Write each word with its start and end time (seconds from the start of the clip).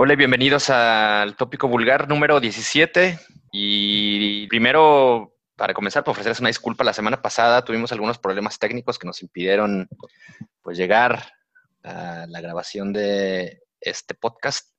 Hola 0.00 0.12
y 0.12 0.16
bienvenidos 0.16 0.70
al 0.70 1.34
tópico 1.34 1.66
vulgar 1.66 2.08
número 2.08 2.38
17. 2.38 3.18
Y 3.50 4.46
primero, 4.46 5.34
para 5.56 5.74
comenzar, 5.74 6.04
por 6.04 6.12
ofrecerles 6.12 6.38
una 6.38 6.50
disculpa, 6.50 6.84
la 6.84 6.92
semana 6.92 7.20
pasada 7.20 7.64
tuvimos 7.64 7.90
algunos 7.90 8.16
problemas 8.16 8.60
técnicos 8.60 8.96
que 8.96 9.08
nos 9.08 9.20
impidieron 9.22 9.88
pues, 10.62 10.78
llegar 10.78 11.32
a 11.82 12.26
la 12.28 12.40
grabación 12.40 12.92
de 12.92 13.64
este 13.80 14.14
podcast. 14.14 14.72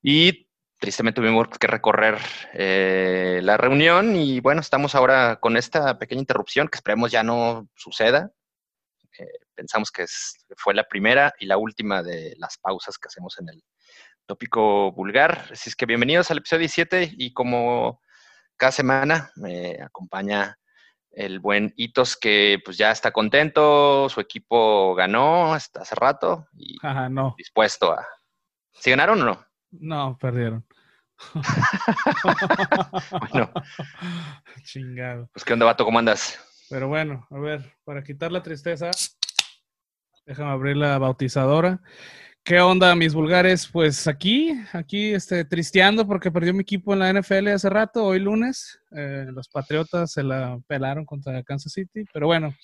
Y 0.00 0.48
tristemente 0.78 1.20
tuvimos 1.20 1.48
que 1.48 1.66
recorrer 1.66 2.16
eh, 2.54 3.40
la 3.42 3.58
reunión 3.58 4.16
y 4.16 4.40
bueno, 4.40 4.62
estamos 4.62 4.94
ahora 4.94 5.36
con 5.36 5.58
esta 5.58 5.98
pequeña 5.98 6.22
interrupción 6.22 6.68
que 6.68 6.76
esperemos 6.76 7.12
ya 7.12 7.22
no 7.22 7.68
suceda. 7.74 8.32
Eh, 9.18 9.26
pensamos 9.54 9.90
que 9.90 10.06
fue 10.56 10.72
la 10.72 10.84
primera 10.84 11.34
y 11.38 11.44
la 11.44 11.58
última 11.58 12.02
de 12.02 12.34
las 12.38 12.56
pausas 12.56 12.96
que 12.96 13.08
hacemos 13.08 13.38
en 13.38 13.50
el 13.50 13.62
tópico 14.26 14.92
vulgar. 14.92 15.46
Así 15.52 15.70
es 15.70 15.76
que 15.76 15.86
bienvenidos 15.86 16.30
al 16.30 16.38
episodio 16.38 16.60
17 16.60 17.14
y 17.16 17.32
como 17.32 18.02
cada 18.56 18.72
semana 18.72 19.30
me 19.36 19.80
acompaña 19.82 20.58
el 21.12 21.40
buen 21.40 21.72
Itos 21.76 22.16
que 22.16 22.60
pues 22.64 22.76
ya 22.76 22.90
está 22.90 23.12
contento, 23.12 24.08
su 24.08 24.20
equipo 24.20 24.94
ganó 24.94 25.54
hasta 25.54 25.80
hace 25.80 25.94
rato 25.94 26.46
y 26.54 26.76
no. 27.10 27.34
dispuesto 27.38 27.92
a... 27.92 28.06
¿Sí 28.72 28.90
ganaron 28.90 29.22
o 29.22 29.24
no? 29.24 29.46
No, 29.70 30.18
perdieron. 30.18 30.66
bueno. 33.32 33.50
Chingado. 34.64 35.30
Pues 35.32 35.44
qué 35.44 35.54
onda, 35.54 35.64
vato, 35.64 35.84
¿cómo 35.84 35.98
andas? 35.98 36.38
Pero 36.68 36.88
bueno, 36.88 37.26
a 37.30 37.38
ver, 37.38 37.74
para 37.84 38.02
quitar 38.02 38.32
la 38.32 38.42
tristeza, 38.42 38.90
déjame 40.26 40.50
abrir 40.50 40.76
la 40.76 40.98
bautizadora. 40.98 41.80
¿Qué 42.46 42.60
onda, 42.60 42.94
mis 42.94 43.12
vulgares? 43.12 43.66
Pues 43.66 44.06
aquí, 44.06 44.56
aquí, 44.72 45.12
este, 45.12 45.44
tristeando 45.44 46.06
porque 46.06 46.30
perdió 46.30 46.54
mi 46.54 46.60
equipo 46.60 46.92
en 46.92 47.00
la 47.00 47.12
NFL 47.12 47.48
hace 47.48 47.68
rato, 47.68 48.04
hoy 48.04 48.20
lunes. 48.20 48.78
Eh, 48.92 49.26
los 49.32 49.48
Patriotas 49.48 50.12
se 50.12 50.22
la 50.22 50.56
pelaron 50.68 51.04
contra 51.04 51.42
Kansas 51.42 51.72
City, 51.72 52.04
pero 52.12 52.28
bueno, 52.28 52.54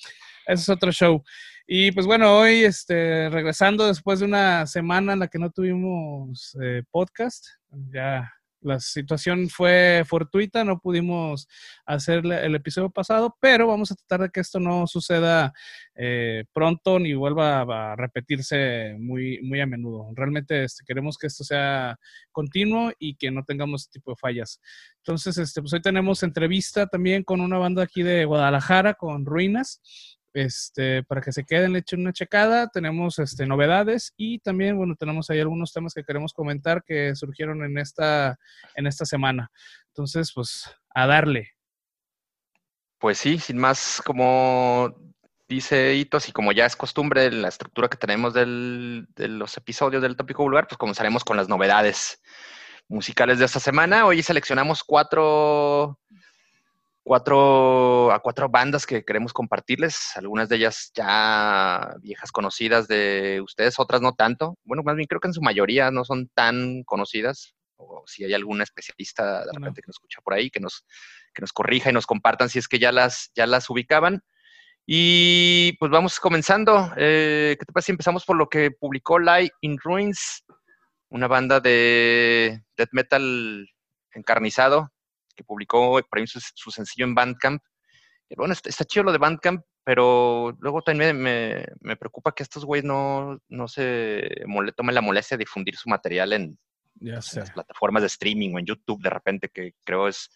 ese 0.47 0.63
es 0.63 0.69
otro 0.69 0.93
show. 0.93 1.25
Y 1.67 1.91
pues 1.91 2.07
bueno, 2.07 2.39
hoy, 2.39 2.63
este, 2.63 3.29
regresando 3.29 3.89
después 3.89 4.21
de 4.21 4.27
una 4.27 4.69
semana 4.69 5.15
en 5.15 5.19
la 5.19 5.27
que 5.27 5.41
no 5.41 5.51
tuvimos 5.51 6.57
eh, 6.63 6.85
podcast, 6.89 7.45
ya 7.93 8.33
la 8.63 8.81
situación 8.81 9.49
fue 9.49 10.05
fortuita, 10.07 10.65
no 10.65 10.79
pudimos 10.79 11.49
hacer 11.85 12.25
el 12.25 12.55
episodio 12.55 12.91
pasado, 12.91 13.37
pero 13.41 13.67
vamos 13.67 13.91
a 13.91 13.95
tratar 13.95 14.23
de 14.23 14.31
que 14.31 14.41
esto 14.41 14.61
no 14.61 14.87
suceda 14.87 15.53
eh, 15.95 16.45
pronto 16.53 16.99
ni 16.99 17.15
vuelva 17.15 17.61
a, 17.61 17.97
repetirse 17.97 18.97
muy, 18.99 19.41
muy 19.43 19.61
a 19.61 19.67
menudo. 19.67 20.11
Realmente 20.15 20.65
este, 20.65 20.85
queremos 20.85 21.19
que 21.19 21.27
esto 21.27 21.45
sea 21.45 21.99
continuo 22.31 22.93
y 22.99 23.17
que 23.17 23.31
no 23.31 23.45
tengamos 23.45 23.83
este 23.83 23.99
tipo 23.99 24.13
de 24.13 24.17
fallas. 24.17 24.61
Entonces, 24.99 25.37
este, 25.39 25.61
pues 25.61 25.73
hoy 25.73 25.83
tenemos 25.83 26.23
entrevista 26.23 26.87
también 26.87 27.25
con 27.25 27.41
una 27.41 27.59
banda 27.59 27.83
aquí 27.83 28.03
de 28.03 28.25
Guadalajara, 28.25 28.95
con 28.95 29.27
Ruinas 29.27 29.81
este, 30.35 31.03
para 31.05 31.21
que 31.21 31.33
se 31.33 31.45
queden, 31.45 31.73
le 31.73 31.81
echen 31.81 32.01
una 32.01 32.13
checada. 32.13 32.69
Tenemos 32.69 33.19
este, 33.19 33.47
novedades 33.47 34.13
y 34.17 34.39
también, 34.39 34.77
bueno, 34.77 34.95
tenemos 34.97 35.31
ahí 35.31 35.41
algunos 35.41 35.73
temas 35.73 35.95
que 35.95 36.05
queremos 36.05 36.33
comentar 36.33 36.83
que 36.85 37.15
surgieron 37.15 37.65
en 37.65 37.79
esta, 37.79 38.39
en 38.75 38.87
esta 38.87 39.05
semana. 39.05 39.51
Entonces, 39.89 40.33
pues, 40.35 40.71
a 40.95 41.07
darle. 41.07 41.51
Pues 42.99 43.19
sí, 43.19 43.39
sin 43.39 43.59
más, 43.59 44.01
como 44.05 44.95
dice 45.49 45.95
Hitos, 45.95 46.29
y 46.29 46.33
como 46.33 46.53
ya 46.53 46.67
es 46.67 46.77
costumbre 46.77 47.31
la 47.31 47.49
estructura 47.49 47.89
que 47.89 47.99
tenemos 47.99 48.33
del, 48.33 49.07
de 49.15 49.29
los 49.29 49.57
episodios 49.57 50.03
del 50.03 50.17
tópico 50.17 50.43
vulgar, 50.43 50.67
pues 50.67 50.79
comenzaremos 50.79 51.25
con 51.25 51.37
las 51.37 51.49
novedades 51.49 52.23
musicales 52.89 53.39
de 53.39 53.45
esta 53.47 53.61
semana. 53.61 54.07
Hoy 54.07 54.23
seleccionamos 54.23 54.83
cuatro 54.85 55.99
cuatro, 57.03 58.13
a 58.13 58.21
cuatro 58.21 58.49
bandas 58.49 58.87
que 58.87 59.05
queremos 59.05 59.33
compartirles, 59.33 60.17
algunas 60.17 60.49
de 60.49 60.57
ellas 60.57 60.93
ya 60.95 61.95
viejas 62.01 62.31
conocidas 62.33 62.89
de 62.89 63.41
ustedes, 63.43 63.79
otras 63.79 64.01
no 64.01 64.15
tanto. 64.15 64.57
Bueno, 64.65 64.83
más 64.83 64.97
bien 64.97 65.07
creo 65.07 65.21
que 65.21 65.29
en 65.29 65.35
su 65.35 65.43
mayoría 65.43 65.91
no 65.91 66.05
son 66.05 66.29
tan 66.35 66.83
conocidas, 66.85 67.55
o 67.77 68.05
si 68.07 68.25
hay 68.25 68.35
algún 68.35 68.63
especialista 68.63 69.45
de 69.45 69.53
repente 69.53 69.83
que 69.83 69.89
nos 69.89 69.97
escucha 69.97 70.21
por 70.23 70.35
ahí, 70.35 70.51
que 70.51 70.61
nos, 70.61 70.85
que 71.35 71.43
nos 71.43 71.53
corrija 71.53 71.91
y 71.91 71.93
nos 71.93 72.07
compartan 72.07 72.49
si 72.49 72.59
es 72.59 72.69
que 72.69 72.79
ya 72.79 72.93
las, 72.93 73.31
ya 73.35 73.47
las 73.47 73.69
ubicaban. 73.71 74.23
Y 74.87 75.77
pues 75.79 75.91
vamos 75.91 76.19
comenzando. 76.19 76.93
Eh, 76.97 77.57
¿Qué 77.59 77.65
te 77.65 77.73
parece 77.73 77.87
si 77.87 77.93
empezamos 77.93 78.25
por 78.25 78.37
lo 78.37 78.49
que 78.49 78.71
publicó 78.73 79.19
Lie 79.19 79.51
in 79.61 79.79
Ruins, 79.79 80.45
una 81.09 81.29
banda 81.29 81.61
de 81.61 82.63
death 82.77 82.89
metal 82.93 83.69
encarnizado, 84.13 84.91
que 85.35 85.45
publicó 85.45 86.01
por 86.09 86.19
ahí 86.19 86.27
su, 86.27 86.71
sencillo 86.71 87.07
en 87.07 87.15
Bandcamp. 87.15 87.63
bueno, 88.37 88.53
está, 88.53 88.85
chido 88.85 89.05
lo 89.05 89.13
de 89.13 89.19
Bandcamp, 89.19 89.65
pero 89.85 90.57
luego 90.61 90.83
también 90.83 91.21
me, 91.21 91.97
preocupa 91.97 92.35
que 92.35 92.43
estos 92.43 92.65
güeyes 92.65 92.85
no, 92.85 93.39
no 93.49 93.69
se 93.69 94.29
tomen 94.77 94.95
la 94.95 95.01
molestia 95.01 95.37
de 95.37 95.43
difundir 95.43 95.77
su 95.77 95.89
material 95.89 96.33
en, 96.33 96.59
las 97.01 97.51
plataformas 97.53 98.03
de 98.03 98.07
streaming 98.07 98.55
o 98.55 98.59
en 98.59 98.67
YouTube 98.67 99.03
de 99.03 99.11
repente, 99.11 99.49
que 99.49 99.75
creo 99.85 100.09
es, 100.09 100.31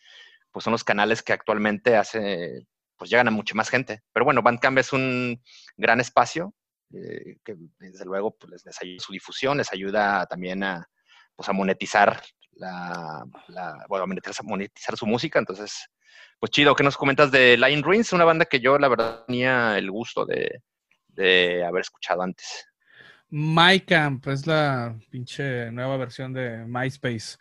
pues 0.50 0.64
son 0.64 0.72
los 0.72 0.84
canales 0.84 1.22
que 1.22 1.32
actualmente 1.32 1.96
hace, 1.96 2.66
pues 2.96 3.10
llegan 3.10 3.28
a 3.28 3.30
mucha 3.30 3.54
más 3.54 3.68
gente. 3.68 4.02
Pero 4.12 4.24
bueno, 4.24 4.42
Bandcamp 4.42 4.78
es 4.78 4.92
un 4.92 5.40
gran 5.76 6.00
espacio 6.00 6.54
eh, 6.94 7.36
que 7.44 7.56
desde 7.78 8.04
luego 8.04 8.36
pues, 8.36 8.64
les, 8.64 8.82
ayuda 8.82 9.00
su 9.00 9.12
difusión, 9.12 9.58
les 9.58 9.72
ayuda 9.72 10.26
también 10.26 10.62
a, 10.62 10.88
pues, 11.34 11.48
a 11.48 11.52
monetizar 11.52 12.22
la, 12.56 13.24
bueno, 13.88 14.06
monetizar, 14.06 14.96
su 14.96 15.06
música. 15.06 15.38
Entonces, 15.38 15.88
pues 16.38 16.50
chido, 16.50 16.74
¿qué 16.74 16.84
nos 16.84 16.96
comentas 16.96 17.30
de 17.30 17.56
Lion 17.56 17.82
Ruins? 17.82 18.12
Una 18.12 18.24
banda 18.24 18.44
que 18.44 18.60
yo, 18.60 18.78
la 18.78 18.88
verdad, 18.88 19.24
tenía 19.26 19.78
el 19.78 19.90
gusto 19.90 20.26
de, 20.26 20.62
haber 21.64 21.80
escuchado 21.80 22.22
antes. 22.22 22.66
MyCamp 23.28 24.26
es 24.28 24.46
la 24.46 24.96
pinche 25.10 25.70
nueva 25.72 25.96
versión 25.96 26.32
de 26.32 26.64
MySpace. 26.66 27.36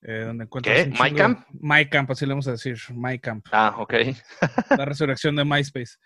Eh, 0.00 0.22
donde 0.24 0.48
¿Qué? 0.62 0.92
¿MyCamp? 0.98 1.44
MyCamp, 1.50 2.10
así 2.10 2.24
le 2.24 2.32
vamos 2.32 2.46
a 2.48 2.52
decir, 2.52 2.78
MyCamp. 2.90 3.46
Ah, 3.50 3.74
ok. 3.78 3.94
la 4.78 4.84
resurrección 4.84 5.34
de 5.36 5.44
MySpace. 5.44 5.96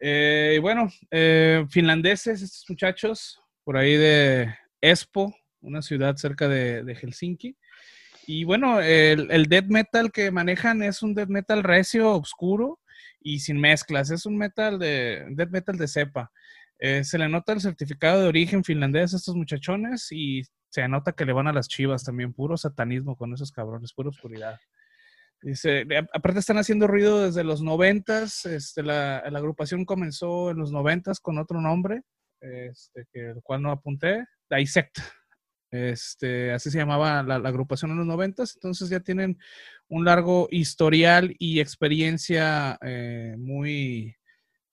Eh, 0.00 0.54
y 0.56 0.58
bueno, 0.58 0.88
eh, 1.10 1.64
finlandeses, 1.70 2.42
estos 2.42 2.64
muchachos, 2.68 3.40
por 3.62 3.76
ahí 3.76 3.96
de 3.96 4.54
Espo, 4.80 5.34
una 5.60 5.82
ciudad 5.82 6.16
cerca 6.16 6.48
de, 6.48 6.82
de 6.82 6.94
Helsinki. 6.94 7.56
Y 8.26 8.44
bueno, 8.44 8.80
el, 8.80 9.46
death 9.46 9.66
metal 9.68 10.10
que 10.10 10.30
manejan 10.30 10.82
es 10.82 11.02
un 11.02 11.14
death 11.14 11.28
metal 11.28 11.62
recio, 11.62 12.12
oscuro 12.12 12.80
y 13.20 13.38
sin 13.38 13.60
mezclas. 13.60 14.10
Es 14.10 14.26
un 14.26 14.36
metal 14.36 14.78
de 14.78 15.24
death 15.30 15.50
metal 15.50 15.76
de 15.78 15.86
cepa. 15.86 16.32
Eh, 16.78 17.04
se 17.04 17.18
le 17.18 17.28
nota 17.28 17.52
el 17.52 17.60
certificado 17.60 18.20
de 18.20 18.28
origen 18.28 18.64
finlandés 18.64 19.14
a 19.14 19.16
estos 19.16 19.36
muchachones 19.36 20.08
y 20.10 20.42
se 20.68 20.86
nota 20.88 21.12
que 21.12 21.24
le 21.24 21.32
van 21.32 21.46
a 21.46 21.52
las 21.52 21.68
chivas 21.68 22.04
también, 22.04 22.34
puro 22.34 22.56
satanismo 22.56 23.16
con 23.16 23.32
esos 23.32 23.52
cabrones, 23.52 23.94
pura 23.94 24.10
oscuridad. 24.10 24.58
Dice, 25.40 25.86
aparte 26.12 26.40
están 26.40 26.58
haciendo 26.58 26.86
ruido 26.86 27.24
desde 27.24 27.44
los 27.44 27.62
noventas, 27.62 28.44
este, 28.46 28.82
la, 28.82 29.22
la, 29.30 29.38
agrupación 29.38 29.84
comenzó 29.84 30.50
en 30.50 30.56
los 30.56 30.72
noventas 30.72 31.20
con 31.20 31.38
otro 31.38 31.60
nombre, 31.60 32.02
este, 32.40 33.06
que, 33.12 33.30
el 33.30 33.42
cual 33.42 33.62
no 33.62 33.70
apunté, 33.70 34.24
Dissect, 34.50 34.98
este, 35.76 36.52
así 36.52 36.70
se 36.70 36.78
llamaba 36.78 37.22
la, 37.22 37.36
agrupación 37.36 37.90
en 37.90 37.98
los 37.98 38.06
noventas, 38.06 38.54
entonces 38.54 38.88
ya 38.88 39.00
tienen 39.00 39.38
un 39.88 40.04
largo 40.04 40.48
historial 40.50 41.34
y 41.38 41.60
experiencia 41.60 42.78
eh, 42.82 43.34
muy 43.38 44.16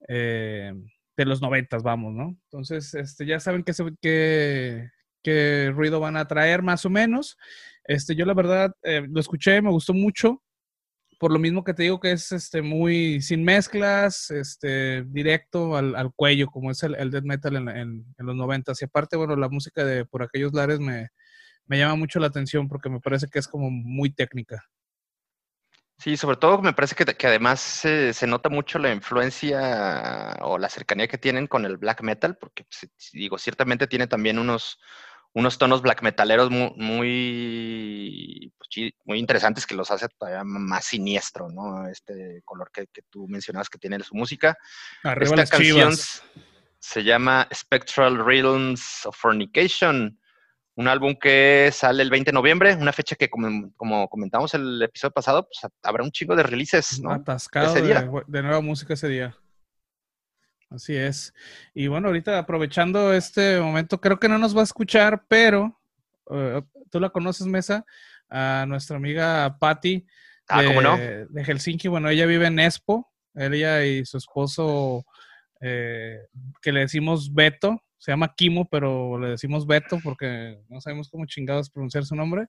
eh, 0.07 0.73
de 1.17 1.25
los 1.25 1.41
noventas, 1.41 1.83
vamos, 1.83 2.13
¿no? 2.13 2.37
Entonces, 2.45 2.93
este, 2.93 3.25
ya 3.25 3.39
saben 3.39 3.63
qué, 3.63 4.89
qué, 5.23 5.71
ruido 5.73 5.99
van 5.99 6.17
a 6.17 6.27
traer 6.27 6.61
más 6.61 6.85
o 6.85 6.89
menos. 6.89 7.37
Este, 7.85 8.15
yo 8.15 8.25
la 8.25 8.33
verdad 8.33 8.73
eh, 8.83 9.05
lo 9.09 9.19
escuché, 9.19 9.61
me 9.61 9.71
gustó 9.71 9.93
mucho 9.93 10.42
por 11.19 11.31
lo 11.31 11.39
mismo 11.39 11.63
que 11.63 11.73
te 11.73 11.83
digo 11.83 11.99
que 11.99 12.11
es 12.11 12.31
este 12.31 12.61
muy 12.61 13.21
sin 13.21 13.43
mezclas, 13.43 14.31
este 14.31 15.03
directo 15.03 15.75
al, 15.77 15.95
al 15.95 16.13
cuello, 16.13 16.47
como 16.47 16.71
es 16.71 16.83
el, 16.83 16.95
el 16.95 17.11
death 17.11 17.23
metal 17.23 17.55
en, 17.55 17.69
en, 17.69 18.05
los 18.17 18.35
90 18.35 18.73
Y 18.79 18.85
aparte, 18.85 19.17
bueno, 19.17 19.35
la 19.35 19.49
música 19.49 19.83
de 19.83 20.05
por 20.05 20.23
aquellos 20.23 20.53
lares 20.53 20.79
me, 20.79 21.09
me 21.65 21.77
llama 21.77 21.95
mucho 21.95 22.19
la 22.19 22.27
atención 22.27 22.67
porque 22.67 22.89
me 22.89 22.99
parece 22.99 23.27
que 23.27 23.39
es 23.39 23.47
como 23.47 23.69
muy 23.69 24.11
técnica. 24.13 24.63
Sí, 25.97 26.17
sobre 26.17 26.37
todo 26.37 26.61
me 26.61 26.73
parece 26.73 26.95
que, 26.95 27.05
que 27.05 27.27
además 27.27 27.61
se 27.61 28.27
nota 28.27 28.49
mucho 28.49 28.77
la 28.79 28.91
influencia 28.91 30.35
o 30.41 30.57
la 30.57 30.67
cercanía 30.67 31.07
que 31.07 31.17
tienen 31.17 31.47
con 31.47 31.65
el 31.65 31.77
black 31.77 32.01
metal, 32.01 32.35
porque 32.35 32.65
pues, 32.65 32.91
digo, 33.13 33.37
ciertamente 33.37 33.87
tiene 33.87 34.07
también 34.07 34.39
unos, 34.39 34.79
unos 35.33 35.57
tonos 35.57 35.81
black 35.81 36.03
metaleros 36.03 36.49
muy, 36.49 36.71
muy, 36.75 38.53
pues 38.57 38.93
muy, 39.05 39.19
interesantes 39.19 39.65
que 39.65 39.75
los 39.75 39.89
hace 39.89 40.07
todavía 40.09 40.43
más 40.43 40.85
siniestro, 40.85 41.49
¿no? 41.49 41.87
Este 41.87 42.41
color 42.45 42.69
que, 42.71 42.85
tú 43.09 43.27
mencionabas 43.27 43.69
que 43.69 43.79
tiene 43.79 43.99
su 44.03 44.15
música. 44.15 44.55
Esta 45.03 45.45
canción 45.45 45.93
se 46.79 47.03
llama 47.03 47.47
Spectral 47.53 48.23
Realms 48.23 49.05
of 49.05 49.17
Fornication, 49.17 50.19
Un 50.75 50.87
álbum 50.87 51.15
que 51.19 51.69
sale 51.71 52.03
el 52.03 52.09
20 52.09 52.31
de 52.31 52.33
noviembre, 52.33 52.75
una 52.75 52.93
fecha 52.93 53.15
que 53.15 53.29
como, 53.29 53.71
como 53.75 54.07
comentamos 54.09 54.53
el 54.53 54.81
episodio 54.81 55.13
pasado, 55.13 55.47
pues 55.47 55.71
habrá 55.81 56.03
un 56.03 56.11
chingo 56.11 56.35
de 56.35 56.43
releases, 56.43 56.99
¿no? 56.99 57.11
Atascado 57.11 57.73
de, 57.73 58.23
de 58.27 58.41
nueva 58.43 58.61
música 58.61 58.93
ese 58.93 59.07
día. 59.07 59.35
Así 60.73 60.95
es. 60.95 61.33
Y 61.75 61.85
bueno, 61.85 62.07
ahorita 62.07 62.39
aprovechando 62.39 63.13
este 63.13 63.59
momento, 63.59 64.01
creo 64.01 64.19
que 64.19 64.27
no 64.27 64.39
nos 64.39 64.57
va 64.57 64.61
a 64.61 64.63
escuchar, 64.63 65.23
pero 65.27 65.79
eh, 66.31 66.63
tú 66.89 66.99
la 66.99 67.11
conoces, 67.11 67.45
Mesa, 67.45 67.85
a 68.27 68.65
nuestra 68.67 68.97
amiga 68.97 69.55
Patty 69.59 70.03
ah, 70.49 70.63
de 70.63 71.43
Helsinki. 71.45 71.87
Bueno, 71.87 72.09
ella 72.09 72.25
vive 72.25 72.47
en 72.47 72.57
Espo, 72.57 73.07
ella 73.35 73.85
y 73.85 74.03
su 74.03 74.17
esposo, 74.17 75.05
eh, 75.61 76.17
que 76.59 76.71
le 76.71 76.79
decimos 76.79 77.31
Beto, 77.31 77.83
se 78.03 78.11
llama 78.11 78.33
Kimo, 78.35 78.67
pero 78.67 79.17
le 79.17 79.29
decimos 79.29 79.65
Beto 79.65 79.97
porque 80.03 80.59
no 80.67 80.81
sabemos 80.81 81.07
cómo 81.09 81.25
chingados 81.25 81.69
pronunciar 81.69 82.03
su 82.03 82.17
nombre. 82.17 82.47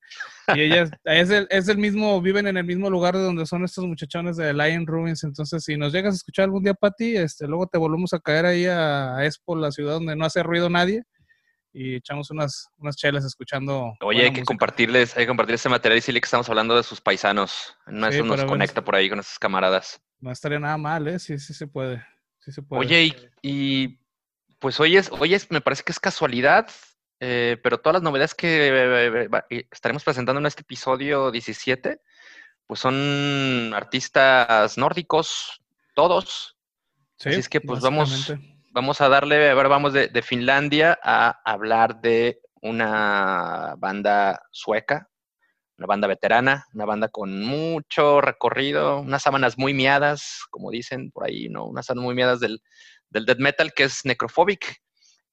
Y 0.52 0.62
ella 0.62 0.82
es, 1.04 1.30
el, 1.30 1.46
es 1.48 1.68
el 1.68 1.78
mismo, 1.78 2.20
viven 2.20 2.48
en 2.48 2.56
el 2.56 2.64
mismo 2.64 2.90
lugar 2.90 3.14
de 3.14 3.22
donde 3.22 3.46
son 3.46 3.62
estos 3.62 3.84
muchachones 3.86 4.36
de 4.36 4.52
Lion 4.52 4.84
Ruins. 4.84 5.22
Entonces, 5.22 5.62
si 5.62 5.76
nos 5.76 5.92
llegas 5.92 6.14
a 6.14 6.16
escuchar 6.16 6.46
algún 6.46 6.64
día, 6.64 6.74
Pati, 6.74 7.16
este, 7.16 7.46
luego 7.46 7.68
te 7.68 7.78
volvemos 7.78 8.12
a 8.14 8.18
caer 8.18 8.46
ahí 8.46 8.66
a, 8.66 9.14
a 9.14 9.24
Expo, 9.24 9.54
la 9.54 9.70
ciudad 9.70 9.92
donde 9.92 10.16
no 10.16 10.24
hace 10.24 10.42
ruido 10.42 10.68
nadie. 10.68 11.04
Y 11.72 11.94
echamos 11.94 12.32
unas, 12.32 12.66
unas 12.78 12.96
chelas 12.96 13.24
escuchando. 13.24 13.94
Oye, 14.00 14.24
hay 14.24 14.32
que 14.32 14.42
compartirles, 14.42 15.16
hay 15.16 15.22
que 15.22 15.28
compartir 15.28 15.54
ese 15.54 15.68
material 15.68 15.98
y 15.98 16.00
decirle 16.00 16.20
que 16.20 16.26
estamos 16.26 16.48
hablando 16.48 16.76
de 16.76 16.82
sus 16.82 17.00
paisanos. 17.00 17.76
No, 17.86 18.08
eso 18.08 18.24
nos 18.24 18.44
conecta 18.44 18.84
por 18.84 18.96
ahí 18.96 19.08
con 19.08 19.18
nuestros 19.18 19.38
camaradas. 19.38 20.00
No 20.18 20.32
estaría 20.32 20.58
nada 20.58 20.78
mal, 20.78 21.06
¿eh? 21.06 21.20
Sí, 21.20 21.38
sí 21.38 21.54
se 21.54 21.68
puede. 21.68 22.04
Sí 22.40 22.50
se 22.50 22.60
puede. 22.60 22.80
Oye, 22.80 23.30
y 23.40 24.00
pues 24.64 24.80
hoy 24.80 24.96
es, 24.96 25.10
hoy 25.12 25.34
es, 25.34 25.50
me 25.50 25.60
parece 25.60 25.82
que 25.82 25.92
es 25.92 26.00
casualidad, 26.00 26.70
eh, 27.20 27.58
pero 27.62 27.80
todas 27.80 27.96
las 27.96 28.02
novedades 28.02 28.34
que 28.34 28.70
eh, 29.50 29.68
estaremos 29.70 30.02
presentando 30.02 30.40
en 30.40 30.46
este 30.46 30.62
episodio 30.62 31.30
17, 31.30 32.00
pues 32.66 32.80
son 32.80 33.74
artistas 33.74 34.78
nórdicos, 34.78 35.60
todos. 35.94 36.56
Sí, 37.18 37.28
Así 37.28 37.40
es 37.40 37.50
que 37.50 37.60
pues 37.60 37.82
vamos, 37.82 38.32
vamos 38.70 39.02
a 39.02 39.10
darle, 39.10 39.50
a 39.50 39.54
ver, 39.54 39.68
vamos 39.68 39.92
de, 39.92 40.08
de, 40.08 40.22
Finlandia 40.22 40.98
a 41.02 41.42
hablar 41.44 42.00
de 42.00 42.40
una 42.62 43.74
banda 43.76 44.40
sueca, 44.50 45.10
una 45.76 45.88
banda 45.88 46.08
veterana, 46.08 46.64
una 46.72 46.86
banda 46.86 47.08
con 47.08 47.44
mucho 47.44 48.22
recorrido, 48.22 49.00
unas 49.00 49.24
sábanas 49.24 49.58
muy 49.58 49.74
miadas, 49.74 50.46
como 50.48 50.70
dicen 50.70 51.10
por 51.10 51.26
ahí, 51.26 51.50
¿no? 51.50 51.66
Unas 51.66 51.84
sábanas 51.84 52.04
muy 52.06 52.14
miadas 52.14 52.40
del, 52.40 52.62
del 53.14 53.24
death 53.24 53.38
metal, 53.38 53.72
que 53.72 53.84
es 53.84 54.04
Necrophobic, 54.04 54.82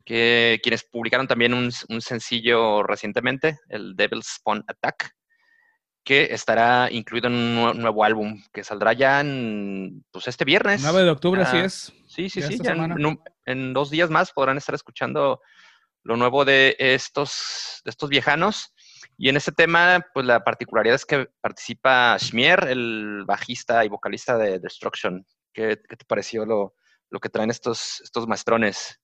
que 0.05 0.59
quienes 0.63 0.83
publicaron 0.83 1.27
también 1.27 1.53
un, 1.53 1.71
sencillo 1.71 2.83
recientemente, 2.83 3.59
el 3.69 3.95
Devil's 3.95 4.35
Spawn 4.35 4.63
Attack, 4.67 5.11
que 6.03 6.29
estará 6.31 6.89
incluido 6.91 7.27
en 7.27 7.33
un 7.33 7.79
nuevo 7.79 8.03
álbum 8.03 8.41
que 8.53 8.63
saldrá 8.63 8.93
ya 8.93 9.19
en, 9.19 10.05
pues 10.11 10.27
este 10.27 10.45
viernes. 10.45 10.81
9 10.83 11.03
de 11.03 11.09
octubre, 11.09 11.41
así 11.41 11.57
es. 11.57 11.93
Sí, 12.07 12.29
sí, 12.29 12.41
sí. 12.41 12.59
en, 13.45 13.73
dos 13.73 13.89
días 13.89 14.09
más 14.09 14.31
podrán 14.31 14.57
estar 14.57 14.75
escuchando 14.75 15.41
lo 16.03 16.17
nuevo 16.17 16.45
de 16.45 16.75
estos, 16.79 17.81
de 17.83 17.89
estos 17.89 18.09
viejanos. 18.09 18.73
Y 19.17 19.29
en 19.29 19.37
este 19.37 19.51
tema, 19.51 20.05
pues 20.13 20.25
la 20.25 20.43
particularidad 20.43 20.95
es 20.95 21.05
que 21.05 21.27
participa 21.41 22.17
Schmier, 22.17 22.67
el 22.69 23.23
bajista 23.25 23.85
y 23.85 23.89
vocalista 23.89 24.37
de 24.37 24.59
Destruction. 24.59 25.25
¿Qué, 25.53 25.79
qué 25.87 25.95
te 25.95 26.05
pareció 26.05 26.45
lo, 26.45 26.75
lo 27.11 27.19
que 27.19 27.29
traen 27.29 27.51
estos, 27.51 28.01
estos 28.03 28.27
maestrones. 28.27 28.99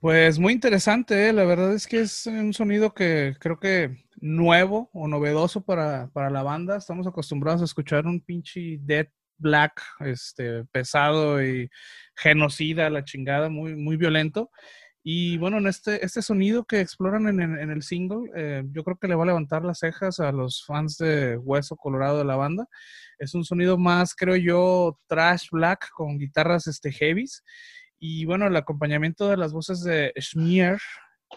Pues 0.00 0.38
muy 0.38 0.54
interesante, 0.54 1.28
¿eh? 1.28 1.32
la 1.32 1.44
verdad 1.44 1.74
es 1.74 1.86
que 1.86 2.00
es 2.00 2.26
un 2.26 2.54
sonido 2.54 2.94
que 2.94 3.36
creo 3.38 3.58
que 3.58 3.96
nuevo 4.16 4.88
o 4.92 5.08
novedoso 5.08 5.62
para, 5.62 6.10
la 6.14 6.42
banda. 6.42 6.76
Estamos 6.76 7.06
acostumbrados 7.06 7.60
a 7.60 7.66
escuchar 7.66 8.06
un 8.06 8.20
pinche 8.20 8.78
dead 8.80 9.08
black, 9.36 9.82
este, 10.00 10.64
pesado 10.66 11.42
y 11.42 11.70
genocida, 12.16 12.88
la 12.88 13.04
chingada, 13.04 13.50
muy, 13.50 13.76
muy 13.76 13.96
violento. 13.96 14.50
Y 15.02 15.38
bueno, 15.38 15.58
en 15.58 15.66
este, 15.66 16.04
este 16.04 16.20
sonido 16.20 16.64
que 16.64 16.80
exploran 16.80 17.26
en, 17.40 17.70
el 17.70 17.82
single, 17.82 18.30
eh, 18.36 18.62
yo 18.70 18.84
creo 18.84 18.98
que 18.98 19.08
le 19.08 19.14
va 19.14 19.22
a 19.22 19.28
levantar 19.28 19.64
las 19.64 19.78
cejas 19.78 20.20
a 20.20 20.30
los 20.30 20.64
fans 20.66 20.98
de 20.98 21.38
Hueso 21.38 21.76
Colorado 21.76 22.18
de 22.18 22.24
la 22.24 22.36
banda. 22.36 22.66
Es 23.18 23.34
un 23.34 23.44
sonido 23.44 23.78
más, 23.78 24.14
creo 24.14 24.36
yo, 24.36 24.98
trash 25.06 25.48
black 25.50 25.90
con 25.92 26.18
guitarras 26.18 26.66
este, 26.66 26.92
heavies. 26.92 27.42
Y 27.98 28.26
bueno, 28.26 28.46
el 28.46 28.56
acompañamiento 28.56 29.28
de 29.28 29.38
las 29.38 29.52
voces 29.52 29.82
de 29.82 30.12
Schmier, 30.18 30.78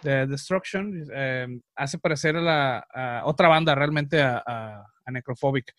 de 0.02 0.28
Destruction, 0.28 1.06
eh, 1.14 1.48
hace 1.76 2.00
parecer 2.00 2.36
a, 2.36 2.42
la, 2.42 3.22
otra 3.26 3.48
banda 3.48 3.76
realmente 3.76 4.22
a, 4.22 4.44
a 5.06 5.12
Necrophobic. 5.12 5.74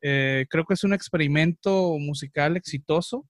Eh, 0.00 0.46
creo 0.48 0.64
que 0.64 0.74
es 0.74 0.84
un 0.84 0.92
experimento 0.92 1.98
musical 1.98 2.56
exitoso 2.56 3.26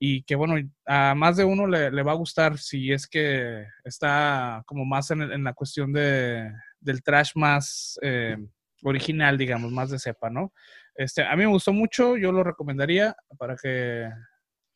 y 0.00 0.22
que 0.22 0.36
bueno, 0.36 0.54
a 0.86 1.14
más 1.14 1.36
de 1.36 1.44
uno 1.44 1.66
le, 1.66 2.02
va 2.02 2.12
a 2.12 2.16
gustar 2.16 2.58
si 2.58 2.92
es 2.92 3.06
que 3.06 3.66
está 3.84 4.62
como 4.66 4.84
más 4.84 5.10
en, 5.10 5.42
la 5.42 5.52
cuestión 5.54 5.92
de, 5.92 6.52
del 6.80 7.02
trash 7.02 7.32
más 7.34 7.98
eh, 8.02 8.36
original, 8.82 9.36
digamos, 9.36 9.72
más 9.72 9.90
de 9.90 9.98
cepa, 9.98 10.30
¿no? 10.30 10.52
Este, 10.94 11.24
a 11.24 11.34
mí 11.36 11.44
me 11.44 11.50
gustó 11.50 11.72
mucho, 11.72 12.16
yo 12.16 12.32
lo 12.32 12.44
recomendaría 12.44 13.16
para 13.38 13.56
que 13.56 14.08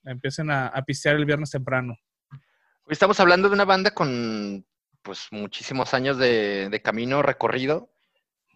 empiecen 0.04 0.50
a, 0.50 0.68
a 0.68 0.82
pistear 0.82 1.16
el 1.16 1.24
viernes 1.24 1.50
temprano. 1.50 1.96
Estamos 2.88 3.18
hablando 3.20 3.48
de 3.48 3.54
una 3.54 3.64
banda 3.64 3.92
con 3.92 4.66
pues 5.02 5.28
muchísimos 5.30 5.94
años 5.94 6.18
de, 6.18 6.68
de 6.68 6.82
camino 6.82 7.22
recorrido 7.22 7.90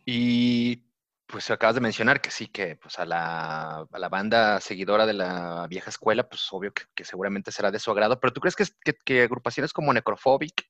y 0.05 0.86
pues 1.27 1.51
acabas 1.51 1.75
de 1.75 1.81
mencionar 1.81 2.21
que 2.21 2.31
sí, 2.31 2.49
que 2.49 2.77
pues 2.77 2.99
a 2.99 3.05
la, 3.05 3.87
a 3.91 3.99
la 3.99 4.09
banda 4.09 4.61
seguidora 4.61 5.07
de 5.07 5.13
la 5.15 5.67
vieja 5.69 5.91
escuela, 5.91 6.29
pues 6.29 6.47
obvio 6.53 6.73
que, 6.73 7.05
seguramente 7.05 7.53
será 7.53 7.71
de 7.71 7.81
su 7.81 7.91
agrado, 7.91 8.21
pero 8.21 8.33
¿tú 8.33 8.41
crees 8.41 8.57
que, 8.57 8.65
que, 9.05 9.23
agrupaciones 9.23 9.73
como 9.73 9.93
Necrophobic 9.93 10.69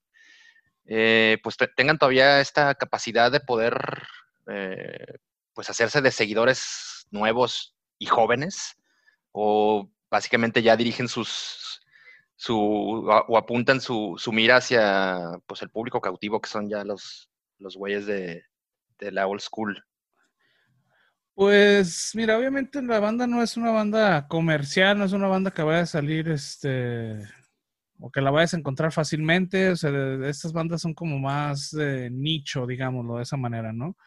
eh, 0.86 1.38
pues 1.42 1.56
tengan 1.76 1.98
todavía 1.98 2.40
esta 2.40 2.74
capacidad 2.74 3.30
de 3.30 3.40
poder 3.40 4.02
eh, 4.48 5.18
pues 5.52 5.68
hacerse 5.70 6.00
de 6.00 6.10
seguidores 6.10 7.06
nuevos 7.10 7.74
y 7.98 8.06
jóvenes? 8.06 8.76
¿O 9.32 9.90
básicamente 10.10 10.62
ya 10.62 10.76
dirigen 10.76 11.08
sus, 11.08 11.82
su, 12.36 12.58
o 13.28 13.36
apuntan 13.38 13.80
su, 13.80 14.14
su 14.18 14.32
mira 14.32 14.56
hacia 14.56 15.38
pues 15.46 15.62
el 15.62 15.70
público 15.70 16.00
cautivo 16.00 16.40
que 16.40 16.48
son 16.48 16.68
ya 16.70 16.84
los, 16.84 17.30
los 17.58 17.76
güeyes 17.76 18.06
de, 18.06 18.44
de 18.98 19.12
la 19.12 19.26
old 19.26 19.40
school? 19.42 19.84
Pues 21.36 22.12
mira, 22.14 22.38
obviamente 22.38 22.80
la 22.80 22.98
banda 22.98 23.26
no 23.26 23.42
es 23.42 23.58
una 23.58 23.70
banda 23.70 24.26
comercial, 24.26 24.96
no 24.96 25.04
es 25.04 25.12
una 25.12 25.28
banda 25.28 25.50
que 25.50 25.62
vaya 25.62 25.80
a 25.82 25.86
salir, 25.86 26.30
este, 26.30 27.18
o 28.00 28.10
que 28.10 28.22
la 28.22 28.30
vayas 28.30 28.54
a 28.54 28.56
encontrar 28.56 28.90
fácilmente. 28.90 29.68
O 29.70 29.76
sea, 29.76 29.90
estas 30.28 30.54
bandas 30.54 30.80
son 30.80 30.94
como 30.94 31.18
más 31.18 31.74
nicho, 32.10 32.66
digámoslo 32.66 33.18
de 33.18 33.24
esa 33.24 33.36
manera, 33.36 33.72
¿no? 33.74 33.98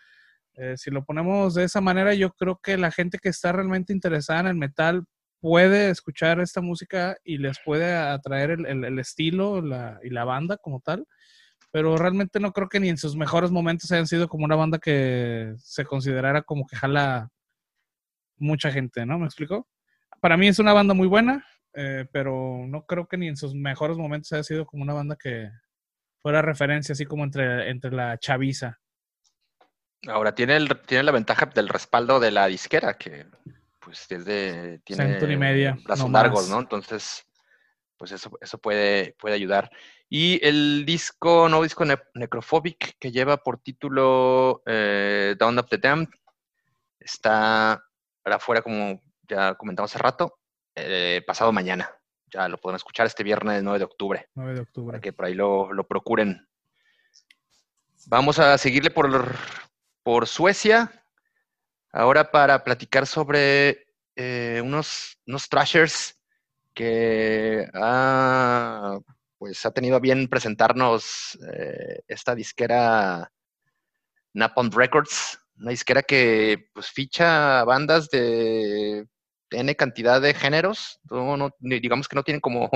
Eh, 0.55 0.75
si 0.77 0.91
lo 0.91 1.05
ponemos 1.05 1.55
de 1.55 1.65
esa 1.65 1.81
manera, 1.81 2.15
yo 2.15 2.31
creo 2.33 2.59
que 2.63 2.77
la 2.77 2.91
gente 2.91 3.19
que 3.19 3.29
está 3.29 3.51
realmente 3.51 3.93
interesada 3.93 4.41
en 4.41 4.47
el 4.47 4.55
metal 4.55 5.05
puede 5.39 5.91
escuchar 5.91 6.39
esta 6.41 6.61
música 6.61 7.17
y 7.23 7.37
les 7.37 7.59
puede 7.63 7.95
atraer 7.95 8.51
el, 8.51 8.99
estilo 8.99 9.59
y 10.03 10.09
la 10.09 10.25
banda 10.25 10.57
como 10.57 10.81
tal 10.81 11.05
pero 11.71 11.97
realmente 11.97 12.39
no 12.39 12.51
creo 12.51 12.69
que 12.69 12.79
ni 12.79 12.89
en 12.89 12.97
sus 12.97 13.15
mejores 13.15 13.51
momentos 13.51 13.91
hayan 13.91 14.07
sido 14.07 14.27
como 14.27 14.45
una 14.45 14.55
banda 14.55 14.79
que 14.79 15.53
se 15.57 15.85
considerara 15.85 16.41
como 16.41 16.65
que 16.65 16.75
jala 16.75 17.29
mucha 18.37 18.71
gente, 18.71 19.05
¿no? 19.05 19.19
¿Me 19.19 19.25
explico? 19.25 19.67
Para 20.21 20.37
mí 20.37 20.47
es 20.47 20.59
una 20.59 20.73
banda 20.73 20.93
muy 20.93 21.07
buena, 21.07 21.45
eh, 21.73 22.05
pero 22.11 22.65
no 22.67 22.85
creo 22.85 23.07
que 23.07 23.17
ni 23.17 23.27
en 23.27 23.37
sus 23.37 23.53
mejores 23.53 23.97
momentos 23.97 24.31
haya 24.31 24.43
sido 24.43 24.65
como 24.65 24.83
una 24.83 24.93
banda 24.93 25.15
que 25.15 25.49
fuera 26.19 26.41
referencia 26.41 26.93
así 26.93 27.05
como 27.05 27.23
entre, 27.23 27.69
entre 27.69 27.91
la 27.91 28.17
chaviza. 28.17 28.79
Ahora, 30.07 30.33
tiene, 30.33 30.55
el, 30.55 30.69
tiene 30.85 31.03
la 31.03 31.11
ventaja 31.11 31.45
del 31.47 31.67
respaldo 31.67 32.19
de 32.19 32.31
la 32.31 32.47
disquera, 32.47 32.97
que 32.97 33.25
pues 33.79 34.09
es 34.09 34.25
de, 34.25 34.79
tiene 34.83 35.17
y 35.19 35.37
media, 35.37 35.77
brazos 35.83 36.09
largos, 36.09 36.49
¿no? 36.49 36.59
Entonces, 36.59 37.25
pues 37.97 38.11
eso, 38.11 38.31
eso 38.39 38.57
puede, 38.57 39.15
puede 39.19 39.35
ayudar. 39.35 39.69
Y 40.11 40.43
el 40.45 40.85
disco, 40.87 41.47
nuevo 41.47 41.63
disco 41.63 41.85
Necrophobic, 42.15 42.97
que 42.97 43.11
lleva 43.11 43.37
por 43.37 43.59
título 43.59 44.63
eh, 44.65 45.35
Down 45.37 45.59
of 45.59 45.69
the 45.69 45.77
Damned, 45.77 46.09
está 46.99 47.85
para 48.23 48.37
afuera, 48.37 48.63
como 48.63 49.03
ya 49.27 49.53
comentamos 49.53 49.91
hace 49.91 50.01
rato, 50.01 50.39
eh, 50.73 51.23
pasado 51.27 51.51
mañana. 51.51 51.91
Ya 52.25 52.47
lo 52.47 52.57
podrán 52.57 52.77
escuchar 52.77 53.05
este 53.05 53.23
viernes 53.23 53.61
9 53.61 53.77
de 53.77 53.85
octubre. 53.85 54.29
9 54.33 54.53
de 54.55 54.61
octubre. 54.61 54.93
Para 54.93 55.01
que 55.01 55.13
por 55.13 55.25
ahí 55.25 55.35
lo, 55.35 55.69
procuren. 55.87 56.47
Vamos 58.07 58.39
a 58.39 58.57
seguirle 58.57 58.89
por, 58.89 59.35
por 60.01 60.27
Suecia. 60.27 60.91
Ahora 61.91 62.31
para 62.31 62.63
platicar 62.63 63.05
sobre 63.05 63.87
eh, 64.15 64.59
unos, 64.63 65.19
unos 65.27 65.49
trashers 65.49 66.19
que 66.73 67.67
ha 67.73 68.99
pues 69.39 69.65
ha 69.65 69.71
tenido 69.71 69.99
bien 69.99 70.27
presentarnos 70.27 71.39
eh, 71.51 72.01
esta 72.07 72.35
disquera 72.35 73.31
Napalm 74.33 74.69
Records, 74.69 75.39
una 75.57 75.71
disquera 75.71 76.03
que 76.03 76.69
pues 76.73 76.91
ficha 76.91 77.63
bandas 77.63 78.09
de 78.09 79.07
N 79.51 79.75
cantidad 79.75 80.21
de 80.21 80.33
géneros, 80.33 80.99
digamos 81.59 82.07
que 82.07 82.15
no 82.15 82.23
tienen 82.23 82.41
como, 82.41 82.69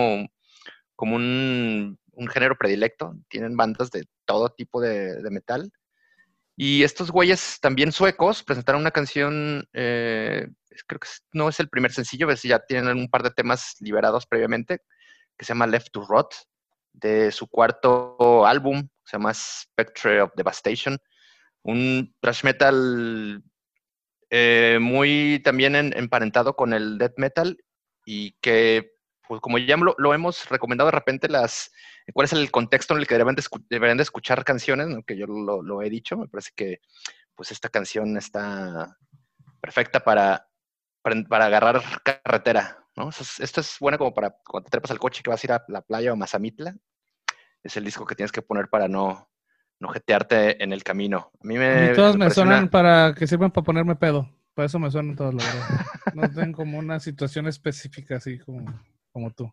como 0.96 1.16
un, 1.16 1.98
género 2.32 2.56
predilecto, 2.58 3.14
tienen 3.28 3.58
bandas 3.58 3.92
de 3.92 4.06
todo 4.26 4.50
tipo 4.50 4.82
de, 4.82 5.22
metal. 5.30 5.72
Y 6.56 6.84
estos 6.84 7.12
güeyes 7.12 7.60
también 7.60 7.92
suecos 7.92 8.44
presentaron 8.44 8.82
una 8.82 8.92
canción, 8.92 9.68
eh, 9.74 10.48
creo 10.88 11.00
que 11.00 11.08
no 11.34 11.50
es 11.50 11.60
el 11.60 11.68
primer 11.68 11.92
sencillo, 11.92 12.34
si 12.38 12.48
ya 12.48 12.60
tienen 12.60 12.98
un 12.98 13.10
par 13.10 13.24
de 13.24 13.32
temas 13.32 13.76
liberados 13.80 14.26
previamente, 14.26 14.80
que 15.38 15.46
se 15.46 15.50
llama 15.50 15.68
Left 15.68 15.92
to 15.92 16.06
Rot, 16.06 16.34
de 16.94 17.32
su 17.32 17.48
cuarto 17.48 18.46
álbum, 18.46 18.88
se 19.04 19.18
llama 19.18 19.34
Spectre 19.34 20.22
of 20.22 20.32
Devastation, 20.36 20.98
un 21.64 22.14
thrash 22.22 22.44
metal 22.44 23.44
eh, 24.30 24.80
muy 24.82 25.42
también 25.44 25.76
emparentado 25.76 26.56
con 26.56 26.74
el 26.74 26.98
death 26.98 27.18
metal 27.18 27.58
y 28.04 28.32
que, 28.42 28.94
pues 29.28 29.40
como 29.42 29.58
ya 29.58 29.78
lo, 29.78 30.14
hemos 30.14 30.50
recomendado 30.50 30.88
de 30.88 30.96
repente, 30.96 31.30
las, 31.30 31.72
cuál 32.14 32.26
es 32.26 32.34
el 32.34 32.50
contexto 32.50 32.94
en 32.94 33.02
el 33.02 33.08
que 33.08 33.16
deberían 33.16 33.36
de, 33.36 33.44
deberían 33.70 33.98
de 33.98 34.04
escuchar 34.04 34.44
canciones, 34.44 34.88
que 35.06 35.18
yo 35.18 35.28
lo, 35.28 35.82
he 35.82 35.90
dicho, 35.92 36.18
me 36.18 36.28
parece 36.28 36.50
que 36.56 36.80
pues 37.36 37.52
esta 37.52 37.70
canción 37.70 38.18
está 38.18 38.98
perfecta 39.62 40.00
para, 40.00 40.48
para, 41.02 41.46
agarrar 41.46 41.84
carretera, 42.04 42.83
¿no? 42.96 43.10
Esto 43.10 43.62
es 43.62 43.78
bueno 43.80 43.98
como 43.98 44.14
para 44.14 44.36
cuando 44.46 44.66
te 44.66 44.72
trepas 44.72 44.92
al 44.92 45.00
coche 45.00 45.22
que 45.24 45.30
vas 45.30 45.44
a 45.44 45.48
ir 45.48 45.52
a 45.52 45.66
la 45.68 45.82
playa 45.82 46.14
o 46.14 46.16
Mazamitla, 46.16 46.76
es 47.64 47.78
el 47.78 47.86
disco 47.86 48.06
que 48.06 48.16
tienes 48.16 48.32
que 48.32 48.42
poner 48.42 48.70
para 48.70 48.88
no, 48.88 49.30
no 49.80 49.90
jetearte 49.90 50.64
en 50.64 50.74
el 50.74 50.84
camino. 50.84 51.32
A 51.42 51.48
mí 51.48 51.58
me. 51.58 51.90
todos 51.90 52.18
me, 52.18 52.30
suenan 52.30 52.70
para 52.70 53.14
que 53.14 53.28
sirvan 53.28 53.52
para 53.52 53.66
ponerme 53.66 53.96
pedo. 53.96 54.30
Para 54.54 54.68
eso 54.68 54.78
me 54.80 54.92
suenan 54.92 55.16
todos, 55.16 55.34
la 55.34 55.44
verdad. 55.44 55.86
no 56.14 56.30
tengo 56.42 56.58
como 56.58 56.78
una 56.78 57.00
situación 57.00 57.48
específica 57.48 58.18
así 58.18 58.38
como, 58.38 58.66
como 59.12 59.32
tú. 59.32 59.52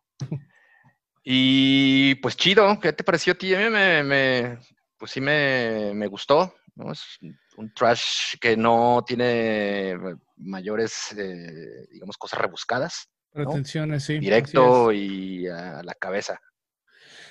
Y 1.23 2.15
pues 2.17 2.37
chido, 2.37 2.79
¿qué 2.81 2.93
te 2.93 3.05
pareció 3.05 3.33
a 3.33 3.37
ti? 3.37 3.55
A 3.55 3.59
mí 3.59 3.71
me, 3.71 4.59
pues 4.99 5.11
sí 5.13 5.21
me, 5.21 5.93
me 5.95 6.07
gustó. 6.07 6.55
¿no? 6.75 6.93
Es 6.93 7.19
un 7.57 7.73
trash 7.75 8.37
que 8.41 8.57
no 8.57 9.05
tiene 9.07 9.97
mayores, 10.37 11.13
eh, 11.17 11.87
digamos, 11.93 12.17
cosas 12.17 12.41
rebuscadas. 12.41 13.09
Pretensiones, 13.33 14.05
sí. 14.05 14.19
Directo 14.19 14.93
y 14.93 15.47
a 15.47 15.83
la 15.83 15.95
cabeza. 15.95 16.41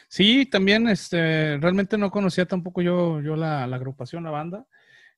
Sí, 0.08 0.48
también 0.48 0.88
este, 0.88 1.58
realmente 1.58 1.98
no 1.98 2.10
conocía 2.10 2.46
tampoco 2.48 2.82
yo, 2.82 3.22
yo 3.22 3.36
la, 3.36 3.63
agrupación, 3.63 4.24
la 4.24 4.32
banda. 4.32 4.65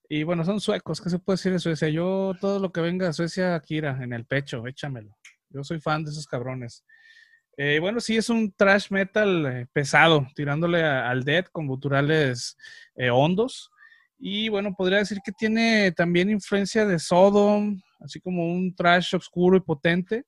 Y 0.09 0.23
bueno, 0.23 0.43
son 0.43 0.59
suecos, 0.59 0.99
¿qué 0.99 1.09
se 1.09 1.19
puede 1.19 1.37
decir 1.37 1.53
de 1.53 1.59
Suecia? 1.59 1.87
Yo 1.87 2.33
todo 2.41 2.59
lo 2.59 2.73
que 2.73 2.81
venga 2.81 3.07
a 3.07 3.13
Suecia, 3.13 3.57
Kira, 3.61 3.97
en 4.01 4.11
el 4.11 4.25
pecho, 4.25 4.67
échamelo. 4.67 5.17
Yo 5.49 5.63
soy 5.63 5.79
fan 5.79 6.03
de 6.03 6.11
esos 6.11 6.27
cabrones. 6.27 6.83
Eh, 7.55 7.79
bueno, 7.79 8.01
sí, 8.01 8.17
es 8.17 8.29
un 8.29 8.51
trash 8.51 8.91
metal 8.91 9.45
eh, 9.45 9.67
pesado, 9.71 10.27
tirándole 10.35 10.83
al 10.83 11.23
dead 11.23 11.45
con 11.45 11.67
guturales 11.67 12.57
eh, 12.95 13.09
hondos. 13.09 13.71
Y 14.19 14.49
bueno, 14.49 14.73
podría 14.75 14.97
decir 14.97 15.19
que 15.23 15.31
tiene 15.31 15.93
también 15.93 16.29
influencia 16.29 16.85
de 16.85 16.99
Sodom, 16.99 17.81
así 18.01 18.19
como 18.19 18.51
un 18.51 18.75
trash 18.75 19.15
oscuro 19.15 19.55
y 19.55 19.61
potente 19.61 20.25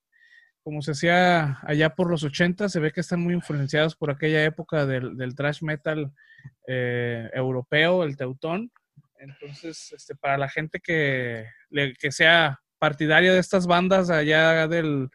como 0.63 0.81
se 0.81 0.91
hacía 0.91 1.59
allá 1.63 1.93
por 1.93 2.09
los 2.09 2.23
80, 2.23 2.69
se 2.69 2.79
ve 2.79 2.91
que 2.91 3.01
están 3.01 3.19
muy 3.19 3.33
influenciados 3.33 3.95
por 3.95 4.09
aquella 4.09 4.43
época 4.43 4.85
del, 4.85 5.17
del 5.17 5.35
thrash 5.35 5.61
metal 5.61 6.11
eh, 6.67 7.29
europeo, 7.33 8.03
el 8.03 8.15
teutón. 8.15 8.71
Entonces, 9.17 9.93
este, 9.93 10.15
para 10.15 10.37
la 10.37 10.49
gente 10.49 10.79
que, 10.79 11.45
que 11.99 12.11
sea 12.11 12.61
partidaria 12.79 13.33
de 13.33 13.39
estas 13.39 13.67
bandas 13.67 14.09
allá 14.09 14.67
del, 14.67 15.09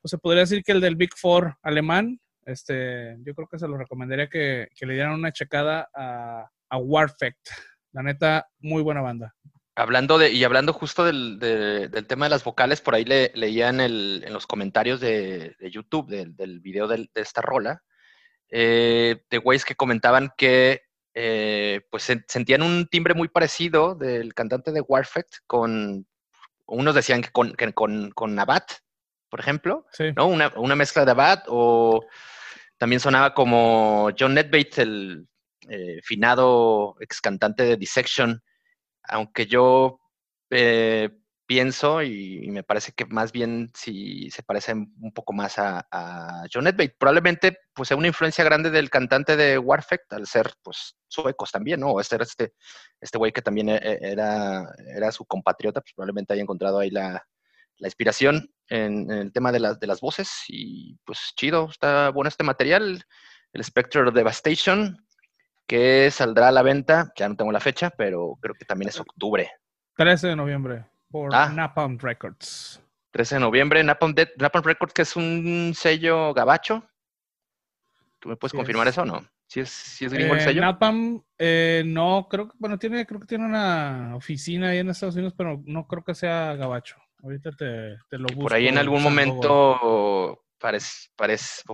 pues 0.00 0.10
se 0.10 0.18
podría 0.18 0.40
decir 0.40 0.62
que 0.62 0.72
el 0.72 0.80
del 0.80 0.96
Big 0.96 1.14
Four 1.16 1.56
alemán, 1.62 2.20
este, 2.44 3.16
yo 3.20 3.34
creo 3.34 3.48
que 3.48 3.58
se 3.58 3.68
lo 3.68 3.76
recomendaría 3.76 4.28
que, 4.28 4.68
que 4.74 4.86
le 4.86 4.94
dieran 4.94 5.14
una 5.14 5.32
checada 5.32 5.88
a, 5.94 6.48
a 6.68 6.78
Warfect. 6.78 7.48
La 7.92 8.02
neta, 8.02 8.48
muy 8.58 8.82
buena 8.82 9.00
banda. 9.00 9.34
Hablando 9.78 10.18
de, 10.18 10.32
y 10.32 10.42
hablando 10.42 10.72
justo 10.72 11.04
del, 11.04 11.38
tema 12.08 12.26
de 12.26 12.30
las 12.30 12.42
vocales, 12.42 12.80
por 12.80 12.96
ahí 12.96 13.04
le, 13.04 13.30
leía 13.36 13.68
en, 13.68 14.32
los 14.32 14.44
comentarios 14.48 14.98
de, 14.98 15.54
YouTube 15.70 16.08
del, 16.08 16.58
video 16.58 16.88
de, 16.88 17.08
esta 17.14 17.42
rola, 17.42 17.84
eh, 18.50 19.22
de 19.30 19.38
güeyes 19.38 19.64
que 19.64 19.76
comentaban 19.76 20.32
que 20.36 20.82
eh, 21.14 21.82
pues 21.92 22.12
sentían 22.26 22.62
un 22.62 22.88
timbre 22.88 23.14
muy 23.14 23.28
parecido 23.28 23.94
del 23.94 24.34
cantante 24.34 24.72
de 24.72 24.80
Warfect 24.80 25.36
con, 25.46 26.08
unos 26.66 26.94
decían 26.96 27.22
que 27.22 27.30
con, 27.30 27.54
con, 27.72 28.10
con 28.10 28.34
Nabat, 28.34 28.72
por 29.28 29.38
ejemplo, 29.38 29.86
¿no? 30.16 30.26
Una, 30.26 30.74
mezcla 30.74 31.02
de 31.02 31.06
Nabat, 31.06 31.44
o 31.46 32.04
también 32.78 32.98
sonaba 32.98 33.32
como 33.32 34.10
John 34.18 34.34
Nedbate, 34.34 34.82
el 34.82 35.28
eh, 35.68 36.00
finado 36.02 36.96
ex 36.98 37.20
cantante 37.20 37.62
de 37.62 37.76
Dissection, 37.76 38.42
aunque 39.08 39.46
yo 39.46 40.00
eh, 40.50 41.10
pienso 41.48 42.02
y, 42.02 42.46
me 42.50 42.62
parece 42.62 42.92
que 42.92 43.06
más 43.06 43.32
bien 43.32 43.70
si 43.74 44.30
se 44.30 44.42
parece 44.42 44.74
un 44.74 45.12
poco 45.14 45.32
más 45.32 45.58
a, 45.58 45.86
a 45.90 46.44
John 46.52 46.66
Edbate. 46.66 46.94
Probablemente 46.98 47.58
pues 47.72 47.88
sea 47.88 47.96
una 47.96 48.08
influencia 48.08 48.44
grande 48.44 48.70
del 48.70 48.90
cantante 48.90 49.34
de 49.34 49.58
Warfect 49.58 50.12
al 50.12 50.26
ser 50.26 50.52
pues 50.62 50.94
suecos 51.08 51.50
también, 51.50 51.80
¿no? 51.80 51.92
O 51.92 52.00
este 52.00 52.22
este 52.22 52.52
este 53.00 53.18
güey 53.18 53.32
que 53.32 53.40
también 53.40 53.70
e, 53.70 53.76
e, 53.76 53.98
era, 54.02 54.66
era 54.94 55.10
su 55.10 55.24
compatriota, 55.24 55.80
pues 55.80 55.94
probablemente 55.94 56.34
haya 56.34 56.42
encontrado 56.42 56.80
ahí 56.80 56.90
la, 56.90 57.24
inspiración 57.78 58.52
en, 58.68 59.10
el 59.10 59.32
tema 59.32 59.50
de, 59.50 59.60
las 59.60 59.80
de 59.80 59.86
las 59.86 60.00
voces 60.00 60.30
y 60.48 60.98
pues 61.04 61.32
chido, 61.34 61.68
está 61.70 62.10
bueno 62.10 62.28
este 62.28 62.44
material, 62.44 63.04
el 63.54 63.64
Spectre 63.64 64.02
of 64.02 64.14
Devastation, 64.14 64.98
que 65.68 66.10
saldrá 66.10 66.48
a 66.48 66.52
la 66.52 66.62
venta, 66.62 67.12
ya 67.14 67.28
no 67.28 67.36
tengo 67.36 67.52
la 67.52 67.60
fecha, 67.60 67.90
pero 67.90 68.38
creo 68.40 68.54
que 68.54 68.64
también 68.64 68.88
es 68.88 68.98
octubre. 68.98 69.50
13 69.96 70.28
de 70.28 70.36
noviembre, 70.36 70.86
por 71.10 71.32
ah. 71.34 71.50
Napalm 71.50 71.98
Records. 71.98 72.82
13 73.10 73.36
de 73.36 73.40
noviembre, 73.40 73.84
Napalm, 73.84 74.14
Records, 74.64 74.94
que 74.94 75.02
es 75.02 75.14
un 75.14 75.72
sello 75.76 76.32
gabacho. 76.32 76.88
¿Tú 78.18 78.30
me 78.30 78.36
puedes 78.36 78.54
confirmar 78.54 78.88
eso 78.88 79.02
o 79.02 79.04
no? 79.04 79.24
¿Si 79.46 79.60
es, 79.60 79.68
si 79.68 80.06
es 80.06 80.12
gringo 80.12 80.34
el 80.34 80.40
eh, 80.40 80.44
sello? 80.44 80.62
Napalm, 80.62 81.22
eh, 81.38 81.82
no, 81.86 82.26
creo 82.30 82.48
que, 82.48 82.56
bueno, 82.58 82.78
tiene, 82.78 83.06
creo 83.06 83.20
que 83.20 83.26
tiene 83.26 83.44
una 83.44 84.16
oficina 84.16 84.70
ahí 84.70 84.78
en 84.78 84.88
Estados 84.88 85.16
Unidos, 85.16 85.34
pero 85.36 85.62
no 85.66 85.86
creo 85.86 86.02
que 86.02 86.14
sea 86.14 86.54
gabacho. 86.54 86.96
Ahorita 87.22 87.50
te, 87.52 87.98
lo 88.16 88.26
busco. 88.28 88.42
Por 88.42 88.54
ahí 88.54 88.68
en 88.68 88.78
algún 88.78 89.02
momento 89.02 90.44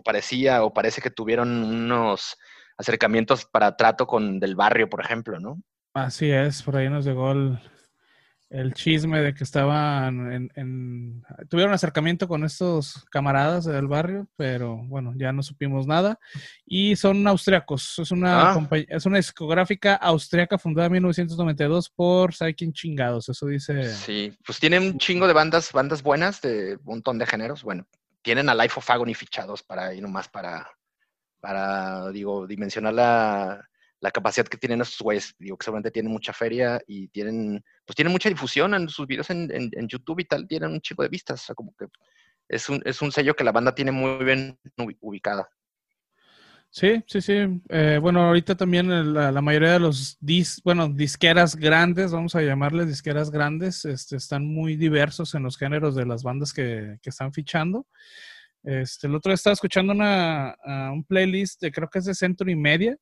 parecía 0.03 0.65
o 0.65 0.73
parece 0.73 1.01
que 1.01 1.11
tuvieron 1.11 1.63
unos 1.65 2.37
acercamientos 2.77 3.45
para 3.45 3.77
trato 3.77 4.07
con 4.07 4.41
del 4.41 4.57
barrio, 4.57 4.89
por 4.89 5.01
ejemplo, 5.01 5.39
¿no? 5.41 5.63
Así 5.95 6.31
es, 6.31 6.63
por 6.63 6.77
ahí 6.77 6.89
nos 6.91 7.05
llegó 7.05 7.31
el, 7.31 7.61
chisme 8.75 9.21
de 9.21 9.35
que 9.35 9.43
estaban 9.43 10.51
en, 10.55 11.25
tuvieron 11.49 11.73
acercamiento 11.73 12.29
con 12.29 12.45
estos 12.45 13.05
camaradas 13.11 13.65
del 13.65 13.89
barrio, 13.89 14.29
pero 14.37 14.77
bueno, 14.85 15.13
ya 15.17 15.33
no 15.33 15.43
supimos 15.43 15.87
nada. 15.87 16.19
Y 16.65 16.95
son 16.95 17.27
austriacos, 17.27 17.99
es 17.99 18.11
una, 18.11 18.53
ah. 18.53 18.69
es 18.89 19.07
una 19.07 19.17
discográfica 19.17 19.95
austriaca 19.95 20.59
fundada 20.59 20.87
en 20.87 20.93
1992 20.93 21.91
por 21.91 22.35
Saikin 22.35 22.73
Chingados, 22.73 23.29
eso 23.29 23.47
dice. 23.47 23.93
Sí, 23.93 24.33
pues 24.45 24.61
tienen 24.61 24.83
un 24.83 24.99
chingo 24.99 25.27
de 25.27 25.33
bandas, 25.33 25.73
bandas 25.73 26.03
buenas 26.03 26.41
de 26.41 26.77
un 26.77 26.85
montón 26.85 27.19
de 27.19 27.27
géneros. 27.27 27.63
Bueno, 27.63 27.87
tienen 28.23 28.49
a 28.49 28.55
Life 28.55 28.75
of 28.79 28.91
Agony 28.91 29.15
fichados 29.15 29.63
para 29.63 29.87
ahí 29.87 30.01
nomás 30.01 30.29
para 30.29 30.69
para, 31.45 32.11
digo, 32.11 32.47
dimensionar 32.47 32.95
la, 32.95 34.11
capacidad 34.15 34.47
que 34.47 34.57
tienen 34.57 34.81
estos 34.81 35.01
güeyes. 35.01 35.35
Digo, 35.39 35.59
que 35.59 35.65
seguramente 35.65 35.91
tienen 35.91 36.11
mucha 36.11 36.33
feria 36.33 36.81
y 36.87 37.09
tienen, 37.09 37.63
pues 37.85 37.95
tienen 37.95 38.13
mucha 38.13 38.31
difusión 38.31 38.73
en 38.73 38.89
sus 38.89 39.07
videos 39.07 39.29
en, 39.29 39.71
YouTube 39.87 40.21
y 40.21 40.25
tal, 40.25 40.49
tienen 40.49 40.71
un 40.71 40.81
chico 40.81 41.03
de 41.03 41.11
vistas. 41.11 41.43
O 41.43 41.45
sea, 41.45 41.55
como 41.55 41.75
que 41.79 41.87
es 42.49 42.67
un, 42.71 42.81
es 42.87 43.03
un 43.03 43.13
sello 43.13 43.37
que 43.37 43.45
la 43.45 43.53
banda 43.53 43.75
tiene 43.75 43.93
muy 43.93 44.25
bien 44.25 44.59
ubicada. 45.03 45.47
Sí, 46.71 47.05
sí, 47.07 47.21
sí. 47.21 47.63
Eh, 47.69 47.99
bueno, 48.01 48.23
ahorita 48.23 48.57
también 48.57 49.13
la, 49.13 49.43
mayoría 49.43 49.73
de 49.73 49.81
los 49.81 50.17
dis, 50.21 50.63
bueno, 50.65 50.89
disqueras 50.89 51.57
grandes, 51.57 52.11
vamos 52.11 52.35
a 52.37 52.41
llamarles 52.41 52.87
disqueras 52.87 53.31
grandes, 53.31 53.85
este, 53.85 54.17
están 54.17 54.47
muy 54.47 54.77
diversos 54.77 55.35
en 55.35 55.43
los 55.43 55.59
géneros 55.59 55.95
de 55.95 56.07
las 56.07 56.23
bandas 56.23 56.55
que, 56.55 56.99
que 57.03 57.11
están 57.11 57.35
fichando. 57.35 57.87
Este, 58.65 59.07
el 59.07 59.15
otro 59.15 59.31
día 59.31 59.35
estaba 59.35 59.53
escuchando 59.53 59.93
una, 59.93 60.57
un 60.93 61.05
playlist 61.05 61.61
de 61.61 61.71
creo 61.71 61.89
que 61.89 61.99
es 61.99 62.07
de 62.07 62.15
Centro 62.15 62.51
y 62.51 62.57
Media. 62.57 62.97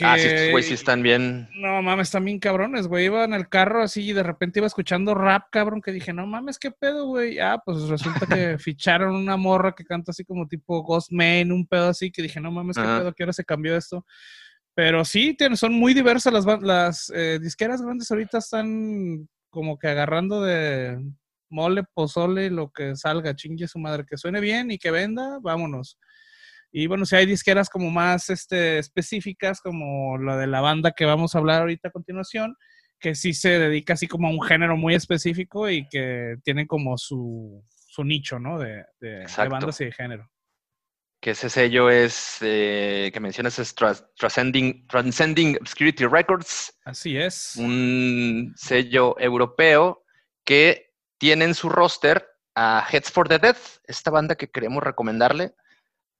ah, 0.00 0.16
sí, 0.18 0.50
güey, 0.50 0.64
sí 0.64 0.74
están 0.74 1.02
bien. 1.02 1.48
No 1.54 1.82
mames, 1.82 2.08
están 2.08 2.24
bien 2.24 2.38
cabrones, 2.38 2.86
güey. 2.86 3.04
Iba 3.04 3.24
en 3.24 3.34
el 3.34 3.48
carro 3.48 3.82
así 3.82 4.08
y 4.08 4.12
de 4.14 4.22
repente 4.22 4.60
iba 4.60 4.66
escuchando 4.66 5.14
rap, 5.14 5.44
cabrón, 5.52 5.82
que 5.82 5.92
dije, 5.92 6.14
no 6.14 6.26
mames, 6.26 6.58
qué 6.58 6.70
pedo, 6.70 7.06
güey. 7.06 7.38
Ah, 7.38 7.60
pues 7.64 7.82
resulta 7.88 8.26
que 8.26 8.58
ficharon 8.58 9.14
una 9.14 9.36
morra 9.36 9.74
que 9.74 9.84
canta 9.84 10.12
así 10.12 10.24
como 10.24 10.48
tipo 10.48 10.82
Ghost 10.82 11.12
Man, 11.12 11.52
un 11.52 11.66
pedo 11.66 11.88
así, 11.88 12.10
que 12.10 12.22
dije, 12.22 12.40
no 12.40 12.50
mames, 12.50 12.76
qué 12.76 12.82
pedo, 12.82 13.12
¿qué 13.12 13.22
hora 13.24 13.32
se 13.34 13.44
cambió 13.44 13.76
esto? 13.76 14.04
Pero 14.74 15.04
sí, 15.04 15.36
son 15.54 15.74
muy 15.74 15.94
diversas 15.94 16.32
las, 16.32 16.46
las 16.62 17.12
eh, 17.14 17.38
disqueras 17.40 17.80
grandes 17.80 18.10
ahorita 18.10 18.38
están 18.38 19.28
como 19.50 19.78
que 19.78 19.86
agarrando 19.86 20.42
de 20.42 20.98
mole, 21.50 21.84
pozole, 21.94 22.50
lo 22.50 22.70
que 22.70 22.96
salga, 22.96 23.34
chingue 23.34 23.68
su 23.68 23.78
madre, 23.78 24.04
que 24.08 24.16
suene 24.16 24.40
bien 24.40 24.70
y 24.70 24.78
que 24.78 24.90
venda, 24.90 25.38
vámonos. 25.42 25.98
Y 26.76 26.88
bueno, 26.88 27.06
si 27.06 27.14
hay 27.14 27.24
disqueras 27.24 27.70
como 27.70 27.90
más 27.90 28.30
este, 28.30 28.78
específicas, 28.78 29.60
como 29.60 30.18
la 30.18 30.36
de 30.36 30.48
la 30.48 30.60
banda 30.60 30.90
que 30.90 31.04
vamos 31.04 31.34
a 31.34 31.38
hablar 31.38 31.60
ahorita 31.60 31.88
a 31.88 31.92
continuación, 31.92 32.56
que 32.98 33.14
sí 33.14 33.32
se 33.32 33.58
dedica 33.58 33.92
así 33.92 34.08
como 34.08 34.26
a 34.26 34.30
un 34.32 34.42
género 34.42 34.76
muy 34.76 34.94
específico 34.94 35.70
y 35.70 35.86
que 35.88 36.36
tienen 36.42 36.66
como 36.66 36.98
su, 36.98 37.64
su 37.68 38.02
nicho, 38.02 38.40
¿no? 38.40 38.58
De, 38.58 38.84
de, 39.00 39.24
bandas 39.48 39.80
y 39.82 39.84
de 39.84 39.92
género. 39.92 40.28
Que 41.20 41.30
ese 41.30 41.48
sello 41.48 41.90
es, 41.90 42.38
eh, 42.40 43.10
que 43.14 43.20
mencionas, 43.20 43.58
es 43.58 43.74
Transcending, 43.74 44.86
Transcending 44.88 45.56
Obscurity 45.60 46.06
Records. 46.06 46.76
Así 46.84 47.16
es. 47.16 47.54
Un 47.56 48.52
sello 48.56 49.18
europeo 49.20 50.04
que 50.44 50.83
tiene 51.18 51.44
en 51.44 51.54
su 51.54 51.68
roster 51.68 52.28
a 52.54 52.86
Heads 52.90 53.10
for 53.10 53.28
the 53.28 53.38
Death, 53.38 53.78
esta 53.84 54.10
banda 54.10 54.36
que 54.36 54.50
queremos 54.50 54.82
recomendarle. 54.82 55.54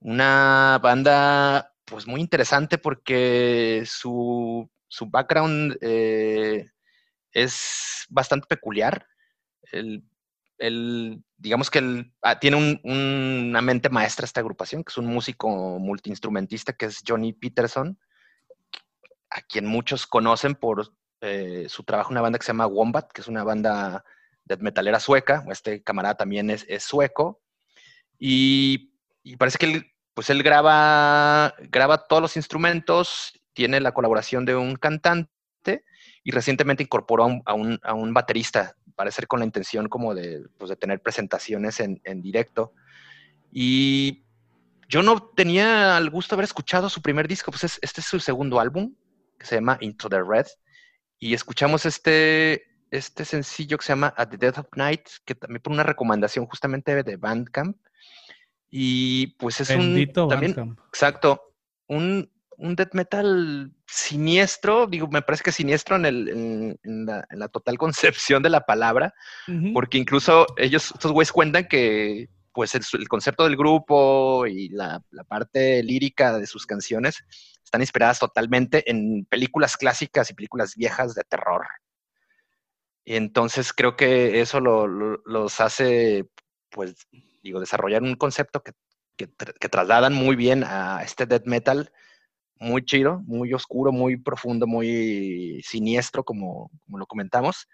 Una 0.00 0.78
banda 0.82 1.72
pues 1.84 2.06
muy 2.06 2.20
interesante 2.20 2.78
porque 2.78 3.84
su, 3.86 4.68
su 4.88 5.06
background 5.06 5.76
eh, 5.80 6.70
es 7.32 8.04
bastante 8.08 8.46
peculiar. 8.46 9.06
El, 9.72 10.04
digamos 11.36 11.70
que 11.70 12.10
ah, 12.22 12.38
tiene 12.38 12.80
una 12.84 13.60
mente 13.60 13.90
maestra 13.90 14.24
esta 14.24 14.40
agrupación, 14.40 14.82
que 14.82 14.90
es 14.90 14.98
un 14.98 15.06
músico 15.06 15.48
multiinstrumentista, 15.78 16.72
que 16.72 16.86
es 16.86 17.02
Johnny 17.06 17.32
Peterson, 17.32 17.98
a 19.30 19.42
quien 19.42 19.66
muchos 19.66 20.06
conocen 20.06 20.54
por 20.54 20.94
eh, 21.20 21.66
su 21.68 21.82
trabajo 21.82 22.10
en 22.10 22.14
una 22.14 22.22
banda 22.22 22.38
que 22.38 22.46
se 22.46 22.52
llama 22.52 22.66
Wombat, 22.66 23.10
que 23.12 23.20
es 23.20 23.28
una 23.28 23.44
banda 23.44 24.04
de 24.44 24.56
metalera 24.58 25.00
sueca. 25.00 25.44
Este 25.50 25.82
camarada 25.82 26.16
también 26.16 26.50
es, 26.50 26.66
sueco. 26.82 27.42
Y, 28.18 28.92
parece 29.38 29.58
que 29.58 29.66
él, 29.66 29.92
pues 30.14 30.30
él 30.30 30.42
graba, 30.42 31.54
graba 31.70 32.06
todos 32.06 32.22
los 32.22 32.36
instrumentos, 32.36 33.32
tiene 33.52 33.80
la 33.80 33.92
colaboración 33.92 34.44
de 34.44 34.56
un 34.56 34.76
cantante 34.76 35.84
y 36.22 36.30
recientemente 36.30 36.82
incorporó 36.82 37.24
a 37.44 37.54
un, 37.54 37.80
a 37.82 37.94
un, 37.94 38.14
baterista, 38.14 38.76
parece 38.94 39.26
con 39.26 39.40
la 39.40 39.46
intención 39.46 39.88
como 39.88 40.14
de, 40.14 40.46
pues, 40.58 40.70
de 40.70 40.76
tener 40.76 41.00
presentaciones 41.00 41.80
en, 41.80 42.00
en, 42.04 42.22
directo. 42.22 42.72
Y 43.50 44.24
yo 44.88 45.02
no 45.02 45.30
tenía 45.34 45.96
el 45.98 46.10
gusto 46.10 46.34
de 46.34 46.40
haber 46.40 46.44
escuchado 46.44 46.88
su 46.88 47.02
primer 47.02 47.28
disco, 47.28 47.50
pues 47.50 47.78
este 47.80 48.00
es 48.00 48.06
su 48.06 48.20
segundo 48.20 48.60
álbum, 48.60 48.94
que 49.38 49.46
se 49.46 49.56
llama 49.56 49.78
Into 49.80 50.08
the 50.08 50.22
Red, 50.22 50.46
y 51.18 51.34
escuchamos 51.34 51.86
este, 51.86 52.73
este 52.96 53.24
sencillo 53.24 53.78
que 53.78 53.84
se 53.84 53.92
llama 53.92 54.14
At 54.16 54.28
the 54.28 54.36
Death 54.36 54.58
of 54.58 54.66
Night, 54.76 55.08
que 55.24 55.34
también 55.34 55.62
por 55.62 55.72
una 55.72 55.82
recomendación 55.82 56.46
justamente 56.46 57.02
de 57.02 57.16
Bandcamp. 57.16 57.76
Y 58.70 59.28
pues 59.38 59.60
es 59.60 59.70
un... 59.70 60.12
También, 60.12 60.76
exacto. 60.88 61.54
Un, 61.86 62.30
un 62.56 62.76
death 62.76 62.94
metal 62.94 63.72
siniestro, 63.86 64.86
digo, 64.86 65.08
me 65.08 65.22
parece 65.22 65.44
que 65.44 65.52
siniestro 65.52 65.96
en, 65.96 66.04
el, 66.06 66.78
en, 66.82 67.06
la, 67.06 67.48
total 67.48 67.78
concepción 67.78 68.42
de 68.42 68.50
la 68.50 68.60
palabra, 68.60 69.14
porque 69.72 69.98
incluso 69.98 70.46
ellos, 70.56 70.92
estos 70.94 71.12
güeyes 71.12 71.32
cuentan 71.32 71.66
que 71.68 72.28
pues 72.52 72.74
el, 72.74 73.08
concepto 73.08 73.44
del 73.44 73.56
grupo 73.56 74.46
y 74.46 74.68
la, 74.68 75.02
parte 75.26 75.82
lírica 75.82 76.38
de 76.38 76.46
sus 76.46 76.66
canciones 76.66 77.24
están 77.64 77.80
inspiradas 77.80 78.20
totalmente 78.20 78.88
en 78.88 79.24
películas 79.24 79.76
clásicas 79.76 80.30
y 80.30 80.34
películas 80.34 80.76
viejas 80.76 81.14
de 81.14 81.24
terror. 81.24 81.66
Y 83.04 83.16
entonces 83.16 83.72
creo 83.72 83.96
que 83.96 84.40
eso 84.40 84.60
los 84.60 85.60
hace, 85.60 86.28
pues, 86.70 86.94
digo, 87.42 87.60
desarrollar 87.60 88.02
un 88.02 88.14
concepto 88.14 88.62
que, 88.62 88.72
que, 89.16 89.28
que 89.60 89.68
trasladan 89.68 90.14
muy 90.14 90.36
bien 90.36 90.64
a 90.64 91.02
este 91.02 91.26
death 91.26 91.46
metal 91.46 91.92
muy 92.58 92.84
chido, 92.84 93.20
muy 93.26 93.52
oscuro, 93.52 93.92
muy 93.92 94.16
profundo, 94.16 94.66
muy 94.66 95.60
siniestro, 95.62 96.24
como, 96.24 96.70
como 96.84 96.98
lo 96.98 97.06
comentamos, 97.06 97.68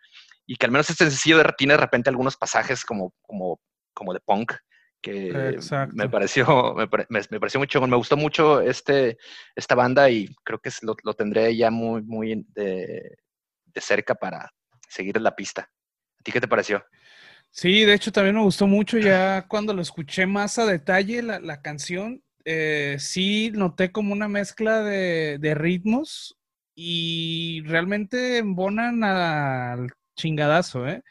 y 0.46 0.56
que 0.56 0.66
al 0.66 0.72
menos 0.72 0.90
este 0.90 1.04
sencillo 1.04 1.42
tiene 1.56 1.74
de 1.74 1.80
repente 1.80 2.10
algunos 2.10 2.36
pasajes 2.36 2.84
como, 2.84 3.14
como, 3.22 3.60
como 3.94 4.12
de 4.12 4.20
punk, 4.20 4.54
que 5.02 5.58
me 5.92 6.08
pareció, 6.10 6.74
me, 6.74 6.88
me, 7.08 7.40
pareció 7.40 7.58
muy 7.58 7.88
me 7.88 7.96
gustó 7.96 8.18
mucho 8.18 8.60
este, 8.60 9.16
esta 9.54 9.74
banda 9.74 10.10
y 10.10 10.28
creo 10.44 10.58
que 10.58 10.70
lo, 10.82 10.94
lo 11.04 11.14
tendré 11.14 11.56
ya 11.56 11.70
muy, 11.70 12.02
muy 12.02 12.44
de, 12.48 13.16
de 13.64 13.80
cerca 13.80 14.14
para 14.14 14.50
seguir 14.90 15.16
en 15.16 15.22
la 15.22 15.34
pista. 15.34 15.62
¿A 15.62 16.22
ti 16.22 16.32
qué 16.32 16.40
te 16.40 16.48
pareció? 16.48 16.84
Sí, 17.50 17.84
de 17.84 17.94
hecho 17.94 18.12
también 18.12 18.36
me 18.36 18.42
gustó 18.42 18.66
mucho 18.66 18.98
ya 18.98 19.46
cuando 19.48 19.72
lo 19.72 19.82
escuché 19.82 20.26
más 20.26 20.58
a 20.58 20.66
detalle 20.66 21.22
la, 21.22 21.40
la 21.40 21.62
canción 21.62 22.22
eh, 22.44 22.96
sí 22.98 23.50
noté 23.52 23.92
como 23.92 24.12
una 24.12 24.28
mezcla 24.28 24.82
de, 24.82 25.54
ritmos 25.54 26.38
y 26.74 27.62
realmente 27.66 28.38
embonan 28.38 29.04
al 29.04 29.90
chingadazo, 30.16 30.88
¿eh? 30.88 31.02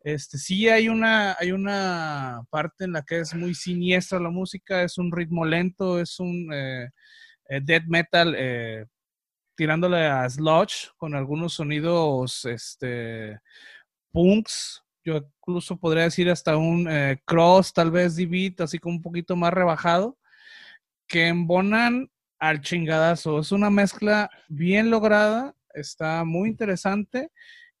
Este, 0.00 0.38
sí 0.38 0.68
hay 0.68 0.88
una, 0.88 1.36
hay 1.40 1.52
una 1.52 2.42
parte 2.50 2.84
en 2.84 2.92
la 2.92 3.02
que 3.02 3.20
es 3.20 3.34
muy 3.34 3.54
siniestra 3.54 4.20
la 4.20 4.30
música, 4.30 4.82
es 4.82 4.98
un 4.98 5.10
ritmo 5.12 5.44
lento, 5.44 5.98
es 6.00 6.20
un 6.20 6.52
eh, 6.52 6.90
eh 7.48 7.60
death 7.62 7.84
metal 7.88 8.36
tirándole 9.56 10.06
a 10.06 10.28
sludge 10.28 10.90
con 10.96 11.14
algunos 11.14 11.54
sonidos 11.54 12.44
este, 12.44 13.40
punks, 14.12 14.82
yo 15.04 15.16
incluso 15.38 15.76
podría 15.78 16.04
decir 16.04 16.28
hasta 16.30 16.56
un 16.56 16.88
cross, 17.24 17.72
tal 17.72 17.90
vez 17.90 18.16
d 18.16 18.54
así 18.58 18.78
como 18.78 18.96
un 18.96 19.02
poquito 19.02 19.36
más 19.36 19.52
rebajado 19.52 20.18
que 21.08 21.28
embonan 21.28 22.10
al 22.38 22.60
chingadazo. 22.60 23.40
Es 23.40 23.52
una 23.52 23.70
mezcla 23.70 24.30
bien 24.48 24.90
lograda, 24.90 25.54
está 25.74 26.24
muy 26.24 26.48
interesante 26.48 27.30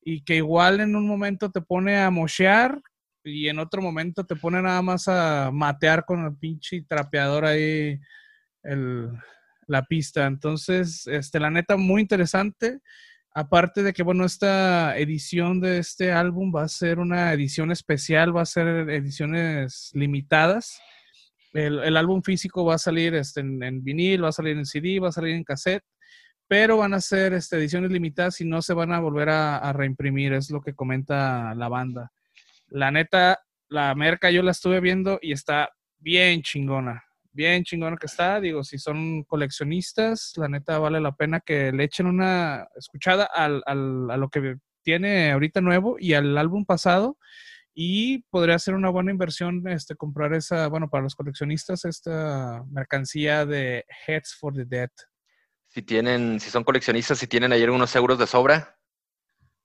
y 0.00 0.22
que 0.22 0.36
igual 0.36 0.80
en 0.80 0.94
un 0.94 1.06
momento 1.06 1.50
te 1.50 1.60
pone 1.60 1.98
a 1.98 2.10
mochear 2.10 2.80
y 3.24 3.48
en 3.48 3.58
otro 3.58 3.82
momento 3.82 4.24
te 4.24 4.36
pone 4.36 4.62
nada 4.62 4.80
más 4.82 5.08
a 5.08 5.50
matear 5.52 6.04
con 6.04 6.24
el 6.24 6.36
pinche 6.36 6.84
trapeador 6.88 7.44
ahí 7.44 8.00
la 9.66 9.84
pista. 9.84 10.26
Entonces, 10.26 11.06
este, 11.06 11.40
la 11.40 11.50
neta, 11.50 11.76
muy 11.76 12.02
interesante. 12.02 12.80
Aparte 13.34 13.82
de 13.82 13.92
que, 13.92 14.02
bueno, 14.02 14.24
esta 14.24 14.96
edición 14.96 15.60
de 15.60 15.78
este 15.78 16.10
álbum 16.10 16.52
va 16.54 16.62
a 16.62 16.68
ser 16.68 16.98
una 16.98 17.32
edición 17.34 17.70
especial, 17.70 18.34
va 18.34 18.42
a 18.42 18.46
ser 18.46 18.88
ediciones 18.88 19.90
limitadas. 19.92 20.80
El, 21.52 21.96
álbum 21.96 22.22
físico 22.22 22.64
va 22.64 22.74
a 22.74 22.78
salir 22.78 23.14
este, 23.14 23.40
en, 23.40 23.82
vinil, 23.82 24.24
va 24.24 24.28
a 24.28 24.32
salir 24.32 24.56
en 24.56 24.66
CD, 24.66 25.00
va 25.00 25.08
a 25.08 25.12
salir 25.12 25.34
en 25.34 25.44
cassette, 25.44 25.84
pero 26.48 26.78
van 26.78 26.94
a 26.94 27.00
ser 27.00 27.32
este, 27.32 27.56
ediciones 27.56 27.90
limitadas 27.90 28.40
y 28.40 28.44
no 28.44 28.62
se 28.62 28.74
van 28.74 28.92
a 28.92 29.00
volver 29.00 29.28
a, 29.30 29.72
reimprimir, 29.72 30.32
es 30.32 30.50
lo 30.50 30.60
que 30.60 30.74
comenta 30.74 31.54
la 31.54 31.68
banda. 31.68 32.12
La 32.68 32.90
neta, 32.90 33.40
la 33.68 33.94
merca 33.94 34.30
yo 34.30 34.42
la 34.42 34.50
estuve 34.52 34.80
viendo 34.80 35.18
y 35.20 35.32
está 35.32 35.70
bien 35.98 36.42
chingona, 36.42 37.04
bien 37.36 37.62
chingona 37.62 37.96
que 37.96 38.06
está. 38.06 38.40
Digo, 38.40 38.64
si 38.64 38.78
son 38.78 39.22
coleccionistas, 39.24 40.32
la 40.36 40.48
neta 40.48 40.78
vale 40.78 41.00
la 41.00 41.14
pena 41.14 41.40
que 41.40 41.70
le 41.70 41.84
echen 41.84 42.06
una 42.06 42.66
escuchada 42.74 43.24
al, 43.24 43.62
al, 43.66 44.10
a 44.10 44.16
lo 44.16 44.28
que 44.28 44.56
tiene 44.82 45.30
ahorita 45.30 45.60
nuevo 45.60 45.96
y 45.98 46.14
al 46.14 46.36
álbum 46.38 46.64
pasado 46.64 47.18
y 47.78 48.22
podría 48.30 48.58
ser 48.58 48.74
una 48.74 48.88
buena 48.88 49.10
inversión 49.10 49.68
este, 49.68 49.96
comprar 49.96 50.32
esa, 50.32 50.66
bueno, 50.68 50.88
para 50.88 51.04
los 51.04 51.14
coleccionistas, 51.14 51.84
esta 51.84 52.64
mercancía 52.70 53.44
de 53.44 53.84
Heads 54.06 54.34
for 54.40 54.54
the 54.54 54.64
Dead. 54.64 54.88
Si 55.66 55.82
tienen, 55.82 56.40
si 56.40 56.48
son 56.48 56.64
coleccionistas, 56.64 57.18
si 57.18 57.26
tienen 57.26 57.52
ayer 57.52 57.70
unos 57.70 57.94
euros 57.94 58.18
de 58.18 58.26
sobra. 58.26 58.78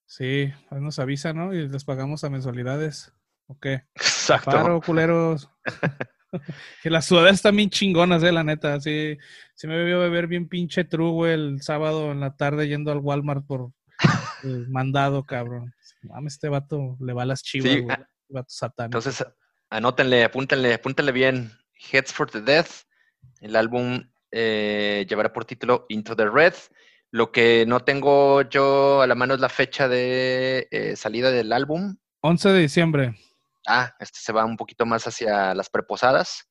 Sí, 0.06 0.52
nos 0.72 1.00
avisan, 1.00 1.38
¿no? 1.38 1.54
Y 1.54 1.70
les 1.70 1.86
pagamos 1.86 2.26
a 2.26 2.30
mensualidades. 2.30 3.14
¿O 3.48 3.58
qué? 3.58 3.86
Exacto. 3.96 4.52
Paro, 4.52 4.82
culeros. 4.82 5.50
que 6.82 6.90
las 6.90 7.06
sudaderas 7.06 7.36
están 7.36 7.56
bien 7.56 7.70
chingonas, 7.70 8.24
eh, 8.24 8.32
la 8.32 8.44
neta. 8.44 8.80
Sí, 8.80 9.18
sí 9.56 9.68
me 9.68 9.84
vio 9.84 10.00
beber 10.00 10.28
bien 10.28 10.48
pinche 10.48 10.84
true, 10.84 11.34
el 11.34 11.62
sábado 11.62 12.12
en 12.12 12.20
la 12.20 12.36
tarde 12.36 12.68
yendo 12.68 12.92
al 12.92 13.00
Walmart 13.00 13.46
por 13.46 13.72
el 14.44 14.70
mandado, 14.70 15.26
cabrón. 15.26 15.74
Mames, 16.04 16.34
este 16.34 16.50
vato 16.50 16.98
le 17.00 17.14
va 17.14 17.24
a 17.24 17.28
las 17.28 17.44
chivas, 17.44 17.72
sí, 17.72 17.86
ah, 17.90 18.06
Vato 18.30 18.50
satánico. 18.50 18.98
Entonces, 18.98 19.26
anótenle, 19.70 20.24
apúntenle, 20.24 20.74
apúntenle 20.74 21.12
bien. 21.12 21.52
Heads 21.92 22.14
for 22.14 22.30
the 22.30 22.42
Death. 22.42 22.84
El 23.40 23.56
álbum 23.56 24.04
eh, 24.32 25.06
llevará 25.08 25.34
por 25.34 25.46
título 25.46 25.86
Into 25.90 26.16
the 26.16 26.30
Red. 26.30 26.54
Lo 27.12 27.32
que 27.32 27.66
no 27.68 27.82
tengo 27.82 28.42
yo 28.44 29.02
a 29.02 29.08
la 29.08 29.16
mano 29.16 29.34
es 29.34 29.42
la 29.42 29.50
fecha 29.50 29.90
de 29.90 30.68
eh, 30.72 30.96
salida 30.96 31.30
del 31.32 31.52
álbum. 31.52 31.98
11 32.22 32.50
de 32.50 32.60
diciembre. 32.60 33.16
Ah, 33.68 33.94
este 34.00 34.20
se 34.20 34.32
va 34.34 34.46
un 34.46 34.58
poquito 34.58 34.86
más 34.86 35.06
hacia 35.08 35.54
las 35.54 35.70
preposadas. 35.70 36.48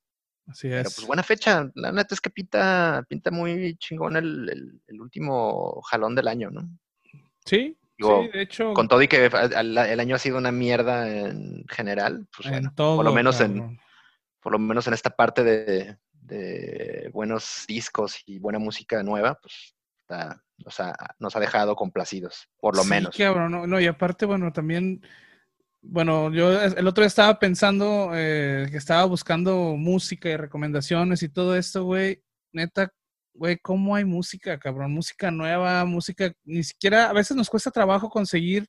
Así 0.47 0.69
Pero 0.69 0.89
es. 0.89 0.95
pues 0.95 1.07
buena 1.07 1.23
fecha. 1.23 1.69
La 1.75 1.91
neta 1.91 2.15
es 2.15 2.21
que 2.21 2.29
pinta, 2.29 3.03
pinta 3.07 3.31
muy 3.31 3.75
chingón 3.77 4.15
el, 4.15 4.49
el- 4.49 4.81
el 4.87 5.01
último 5.01 5.81
jalón 5.83 6.15
del 6.15 6.27
año, 6.27 6.49
¿no? 6.51 6.69
sí, 7.45 7.77
Digo, 7.97 8.23
sí, 8.23 8.29
de 8.37 8.41
hecho, 8.41 8.73
Con 8.73 8.87
todo 8.87 9.01
y 9.01 9.07
que 9.07 9.25
el, 9.25 9.77
año 9.77 10.15
ha 10.15 10.19
sido 10.19 10.37
una 10.37 10.51
mierda 10.51 11.07
en 11.07 11.65
general, 11.67 12.27
pues 12.35 12.47
en 12.47 12.53
bueno, 12.53 12.73
todo. 12.75 12.95
por 12.95 13.05
lo 13.05 13.11
menos 13.13 13.39
en, 13.41 13.79
por 14.39 14.51
lo 14.53 14.59
menos 14.59 14.87
en 14.87 14.93
esta 14.93 15.11
parte 15.11 15.43
de, 15.43 15.97
de 16.13 17.09
buenos 17.13 17.65
discos 17.67 18.23
y 18.25 18.39
buena 18.39 18.57
música 18.59 19.03
nueva, 19.03 19.35
pues 19.39 19.75
está- 19.99 20.41
nos, 20.57 20.79
ha, 20.79 20.95
nos 21.19 21.35
ha 21.35 21.39
dejado 21.39 21.75
complacidos, 21.75 22.47
por 22.59 22.75
lo 22.75 22.83
Sí, 22.83 22.89
menos. 22.89 23.15
cabrón, 23.15 23.51
no, 23.51 23.67
no, 23.67 23.79
y 23.79 23.85
aparte, 23.87 24.25
bueno, 24.25 24.51
también, 24.51 25.01
bueno, 25.81 26.31
yo 26.33 26.61
el 26.61 26.87
otro 26.87 27.01
día 27.03 27.07
estaba 27.07 27.39
pensando 27.39 28.11
eh, 28.13 28.67
que 28.71 28.77
estaba 28.77 29.05
buscando 29.05 29.75
música 29.77 30.29
y 30.29 30.37
recomendaciones 30.37 31.23
y 31.23 31.29
todo 31.29 31.55
esto, 31.55 31.83
güey. 31.83 32.23
Neta, 32.53 32.93
güey, 33.33 33.57
¿cómo 33.57 33.95
hay 33.95 34.05
música, 34.05 34.59
cabrón? 34.59 34.93
Música 34.93 35.31
nueva, 35.31 35.83
música, 35.85 36.33
ni 36.43 36.63
siquiera, 36.63 37.09
a 37.09 37.13
veces 37.13 37.35
nos 37.37 37.49
cuesta 37.49 37.71
trabajo 37.71 38.09
conseguir 38.09 38.67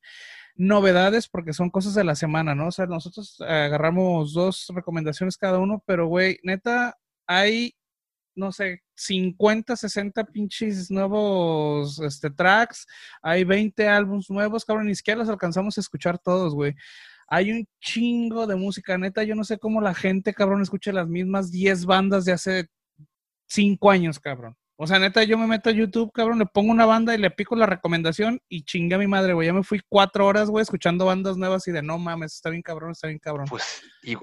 novedades 0.54 1.28
porque 1.28 1.52
son 1.52 1.70
cosas 1.70 1.94
de 1.94 2.04
la 2.04 2.14
semana, 2.16 2.54
¿no? 2.54 2.68
O 2.68 2.72
sea, 2.72 2.86
nosotros 2.86 3.40
agarramos 3.40 4.32
dos 4.34 4.66
recomendaciones 4.74 5.36
cada 5.36 5.58
uno, 5.58 5.82
pero, 5.86 6.06
güey, 6.08 6.38
neta, 6.42 6.96
hay 7.26 7.74
no 8.34 8.52
sé, 8.52 8.82
50, 9.04 9.76
60 9.76 10.24
pinches 10.24 10.90
nuevos 10.90 11.98
este, 12.00 12.30
tracks, 12.30 12.86
hay 13.22 13.44
20 13.44 13.88
álbumes 13.88 14.30
nuevos, 14.30 14.64
cabrón, 14.64 14.86
ni 14.86 14.94
siquiera 14.94 15.18
los 15.18 15.28
alcanzamos 15.28 15.76
a 15.76 15.80
escuchar 15.80 16.18
todos, 16.18 16.54
güey. 16.54 16.74
Hay 17.28 17.50
un 17.50 17.66
chingo 17.80 18.46
de 18.46 18.56
música, 18.56 18.98
neta, 18.98 19.22
yo 19.22 19.34
no 19.34 19.44
sé 19.44 19.58
cómo 19.58 19.80
la 19.80 19.94
gente, 19.94 20.34
cabrón, 20.34 20.62
escucha 20.62 20.92
las 20.92 21.08
mismas 21.08 21.50
10 21.50 21.86
bandas 21.86 22.24
de 22.24 22.32
hace 22.32 22.66
5 23.46 23.90
años, 23.90 24.20
cabrón. 24.20 24.56
O 24.76 24.86
sea, 24.86 24.98
neta, 24.98 25.22
yo 25.22 25.38
me 25.38 25.46
meto 25.46 25.70
a 25.70 25.72
YouTube, 25.72 26.10
cabrón, 26.12 26.40
le 26.40 26.46
pongo 26.46 26.72
una 26.72 26.86
banda 26.86 27.14
y 27.14 27.18
le 27.18 27.30
pico 27.30 27.54
la 27.54 27.66
recomendación 27.66 28.40
y 28.48 28.64
chingue 28.64 28.96
a 28.96 28.98
mi 28.98 29.06
madre, 29.06 29.32
güey. 29.32 29.46
Ya 29.46 29.52
me 29.52 29.62
fui 29.62 29.80
cuatro 29.88 30.26
horas, 30.26 30.48
güey, 30.48 30.62
escuchando 30.62 31.06
bandas 31.06 31.36
nuevas 31.36 31.68
y 31.68 31.72
de 31.72 31.82
no 31.82 31.98
mames, 31.98 32.34
está 32.34 32.50
bien 32.50 32.62
cabrón, 32.62 32.90
está 32.90 33.06
bien 33.06 33.20
cabrón. 33.20 33.46
Pues, 33.48 33.82
y 34.02 34.16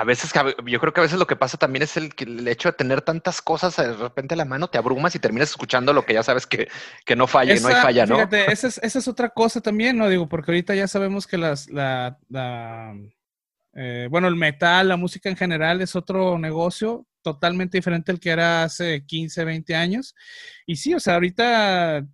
a 0.00 0.04
veces, 0.04 0.32
yo 0.66 0.80
creo 0.80 0.92
que 0.94 1.00
a 1.00 1.02
veces 1.02 1.18
lo 1.18 1.26
que 1.26 1.36
pasa 1.36 1.58
también 1.58 1.82
es 1.82 1.94
el, 1.98 2.10
el 2.16 2.48
hecho 2.48 2.70
de 2.70 2.72
tener 2.72 3.02
tantas 3.02 3.42
cosas 3.42 3.76
de 3.76 3.92
repente 3.92 4.32
a 4.32 4.36
la 4.38 4.46
mano, 4.46 4.68
te 4.68 4.78
abrumas 4.78 5.14
y 5.14 5.18
terminas 5.18 5.50
escuchando 5.50 5.92
lo 5.92 6.06
que 6.06 6.14
ya 6.14 6.22
sabes 6.22 6.46
que, 6.46 6.68
que 7.04 7.16
no 7.16 7.26
falla, 7.26 7.54
no 7.60 7.68
hay 7.68 7.74
Esa- 7.74 7.82
falla, 7.82 8.06
¿no? 8.06 8.14
Fíjate, 8.14 8.50
esa 8.50 8.68
es, 8.68 8.78
esa 8.82 8.98
es 8.98 9.08
otra 9.08 9.28
cosa 9.28 9.60
también, 9.60 9.98
¿no? 9.98 10.08
Digo, 10.08 10.26
porque 10.26 10.52
ahorita 10.52 10.74
ya 10.74 10.88
sabemos 10.88 11.26
que 11.26 11.36
las, 11.36 11.68
la, 11.68 12.18
la, 12.30 12.94
eh, 13.74 14.08
bueno, 14.10 14.28
el 14.28 14.36
metal, 14.36 14.88
la 14.88 14.96
música 14.96 15.28
en 15.28 15.36
general 15.36 15.82
es 15.82 15.94
otro 15.94 16.38
negocio 16.38 17.06
totalmente 17.20 17.76
diferente 17.76 18.10
al 18.10 18.18
que 18.20 18.30
era 18.30 18.62
hace 18.64 19.04
15, 19.04 19.44
20 19.44 19.74
años. 19.74 20.14
Y 20.64 20.76
sí, 20.76 20.94
o 20.94 21.00
sea, 21.00 21.14
ahorita, 21.14 22.06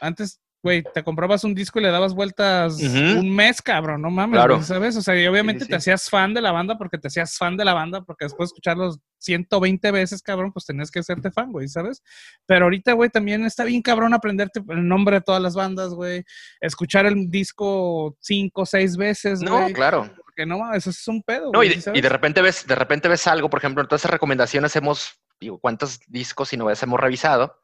antes, 0.00 0.40
güey, 0.62 0.84
te 0.94 1.02
comprabas 1.02 1.42
un 1.44 1.54
disco 1.54 1.80
y 1.80 1.82
le 1.82 1.90
dabas 1.90 2.14
vueltas 2.14 2.80
un 2.80 3.34
mes, 3.34 3.60
cabrón, 3.60 4.00
no 4.02 4.10
mames, 4.10 4.38
Claro. 4.38 4.62
¿sabes? 4.62 4.96
O 4.96 5.02
sea, 5.02 5.20
y 5.20 5.26
obviamente 5.26 5.64
sí. 5.64 5.70
te 5.70 5.76
hacías 5.76 6.08
fan 6.08 6.32
de 6.34 6.40
la 6.40 6.52
banda 6.52 6.78
porque 6.78 6.98
te 6.98 7.08
hacías 7.08 7.36
fan 7.36 7.56
de 7.56 7.64
la 7.64 7.74
banda, 7.74 8.02
porque 8.02 8.26
después 8.26 8.48
de 8.48 8.52
escucharlos 8.52 9.00
120 9.18 9.90
veces, 9.90 10.22
cabrón, 10.22 10.52
pues 10.52 10.64
tenías 10.66 10.90
que 10.90 11.00
hacerte 11.00 11.30
fan, 11.32 11.50
güey, 11.52 11.66
¿sabes? 11.68 12.02
Pero 12.46 12.66
ahorita, 12.66 12.92
güey, 12.92 13.10
también 13.10 13.44
está 13.44 13.64
bien 13.64 13.82
cabrón 13.82 14.14
aprenderte 14.14 14.60
el 14.68 14.86
nombre 14.86 15.16
de 15.16 15.22
todas 15.22 15.42
las 15.42 15.54
bandas, 15.54 15.94
güey. 15.94 16.24
Escuchar 16.60 17.06
el 17.06 17.28
disco 17.30 18.16
cinco 18.20 18.62
o 18.62 18.66
seis 18.66 18.96
veces, 18.96 19.40
No, 19.42 19.62
güey. 19.62 19.72
claro. 19.72 20.10
Porque 20.24 20.46
no, 20.46 20.72
eso 20.74 20.90
es 20.90 21.08
un 21.08 21.22
pedo, 21.22 21.46
No, 21.52 21.58
güey, 21.58 21.68
y, 21.68 21.70
¿sí 21.72 21.76
de, 21.76 21.82
sabes? 21.82 21.98
y 21.98 22.02
de 22.02 22.08
repente 22.08 22.40
ves, 22.40 22.66
de 22.66 22.74
repente 22.74 23.08
ves 23.08 23.26
algo, 23.26 23.50
por 23.50 23.58
ejemplo, 23.58 23.82
en 23.82 23.88
todas 23.88 24.00
esas 24.02 24.12
recomendaciones 24.12 24.74
hemos, 24.76 25.20
digo, 25.40 25.58
cuántos 25.58 26.00
discos 26.06 26.52
y 26.52 26.56
novedades 26.56 26.82
hemos 26.84 27.00
revisado. 27.00 27.58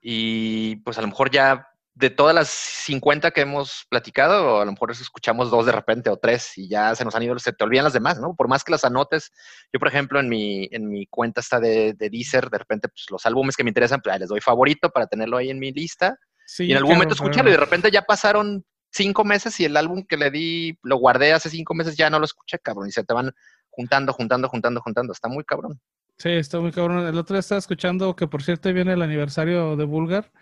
Y 0.00 0.76
pues 0.76 0.96
a 0.98 1.00
lo 1.02 1.08
mejor 1.08 1.30
ya 1.30 1.67
de 1.98 2.10
todas 2.10 2.34
las 2.34 2.48
50 2.48 3.32
que 3.32 3.40
hemos 3.40 3.84
platicado, 3.88 4.60
a 4.60 4.64
lo 4.64 4.70
mejor 4.70 4.92
escuchamos 4.92 5.50
dos 5.50 5.66
de 5.66 5.72
repente 5.72 6.10
o 6.10 6.16
tres 6.16 6.56
y 6.56 6.68
ya 6.68 6.94
se 6.94 7.04
nos 7.04 7.14
han 7.14 7.24
ido, 7.24 7.38
se 7.38 7.52
te 7.52 7.64
olvidan 7.64 7.84
las 7.84 7.92
demás, 7.92 8.20
¿no? 8.20 8.36
Por 8.36 8.46
más 8.48 8.62
que 8.62 8.70
las 8.70 8.84
anotes, 8.84 9.32
yo 9.72 9.80
por 9.80 9.88
ejemplo 9.88 10.20
en 10.20 10.28
mi, 10.28 10.68
en 10.70 10.88
mi 10.88 11.06
cuenta 11.06 11.40
está 11.40 11.58
de, 11.58 11.94
de 11.94 12.08
Deezer, 12.08 12.50
de 12.50 12.58
repente 12.58 12.88
pues 12.88 13.06
los 13.10 13.26
álbumes 13.26 13.56
que 13.56 13.64
me 13.64 13.70
interesan, 13.70 14.00
pues 14.00 14.18
les 14.20 14.28
doy 14.28 14.40
favorito 14.40 14.90
para 14.90 15.06
tenerlo 15.06 15.36
ahí 15.36 15.50
en 15.50 15.58
mi 15.58 15.72
lista 15.72 16.16
Sí, 16.46 16.64
y 16.64 16.70
en 16.70 16.78
algún 16.78 16.94
momento 16.94 17.12
escucharlo 17.12 17.50
y 17.50 17.52
de 17.52 17.60
repente 17.60 17.90
ya 17.90 18.02
pasaron 18.02 18.64
cinco 18.90 19.22
meses 19.22 19.60
y 19.60 19.66
el 19.66 19.76
álbum 19.76 20.04
que 20.08 20.16
le 20.16 20.30
di, 20.30 20.78
lo 20.82 20.96
guardé 20.96 21.34
hace 21.34 21.50
cinco 21.50 21.74
meses, 21.74 21.94
ya 21.94 22.08
no 22.08 22.18
lo 22.18 22.24
escuché, 22.24 22.58
cabrón, 22.58 22.88
y 22.88 22.92
se 22.92 23.04
te 23.04 23.12
van 23.12 23.32
juntando, 23.68 24.14
juntando, 24.14 24.48
juntando, 24.48 24.80
juntando. 24.80 25.12
Está 25.12 25.28
muy 25.28 25.44
cabrón. 25.44 25.78
Sí, 26.16 26.30
está 26.30 26.58
muy 26.58 26.72
cabrón. 26.72 27.06
El 27.06 27.18
otro 27.18 27.34
día 27.34 27.40
estaba 27.40 27.58
escuchando, 27.58 28.16
que 28.16 28.26
por 28.26 28.42
cierto 28.42 28.72
viene 28.72 28.94
el 28.94 29.02
aniversario 29.02 29.76
de 29.76 29.84
Bulgar. 29.84 30.32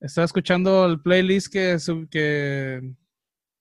Estaba 0.00 0.24
escuchando 0.24 0.86
el 0.86 1.00
playlist 1.00 1.52
que, 1.52 1.78
sub- 1.78 2.08
que 2.08 2.80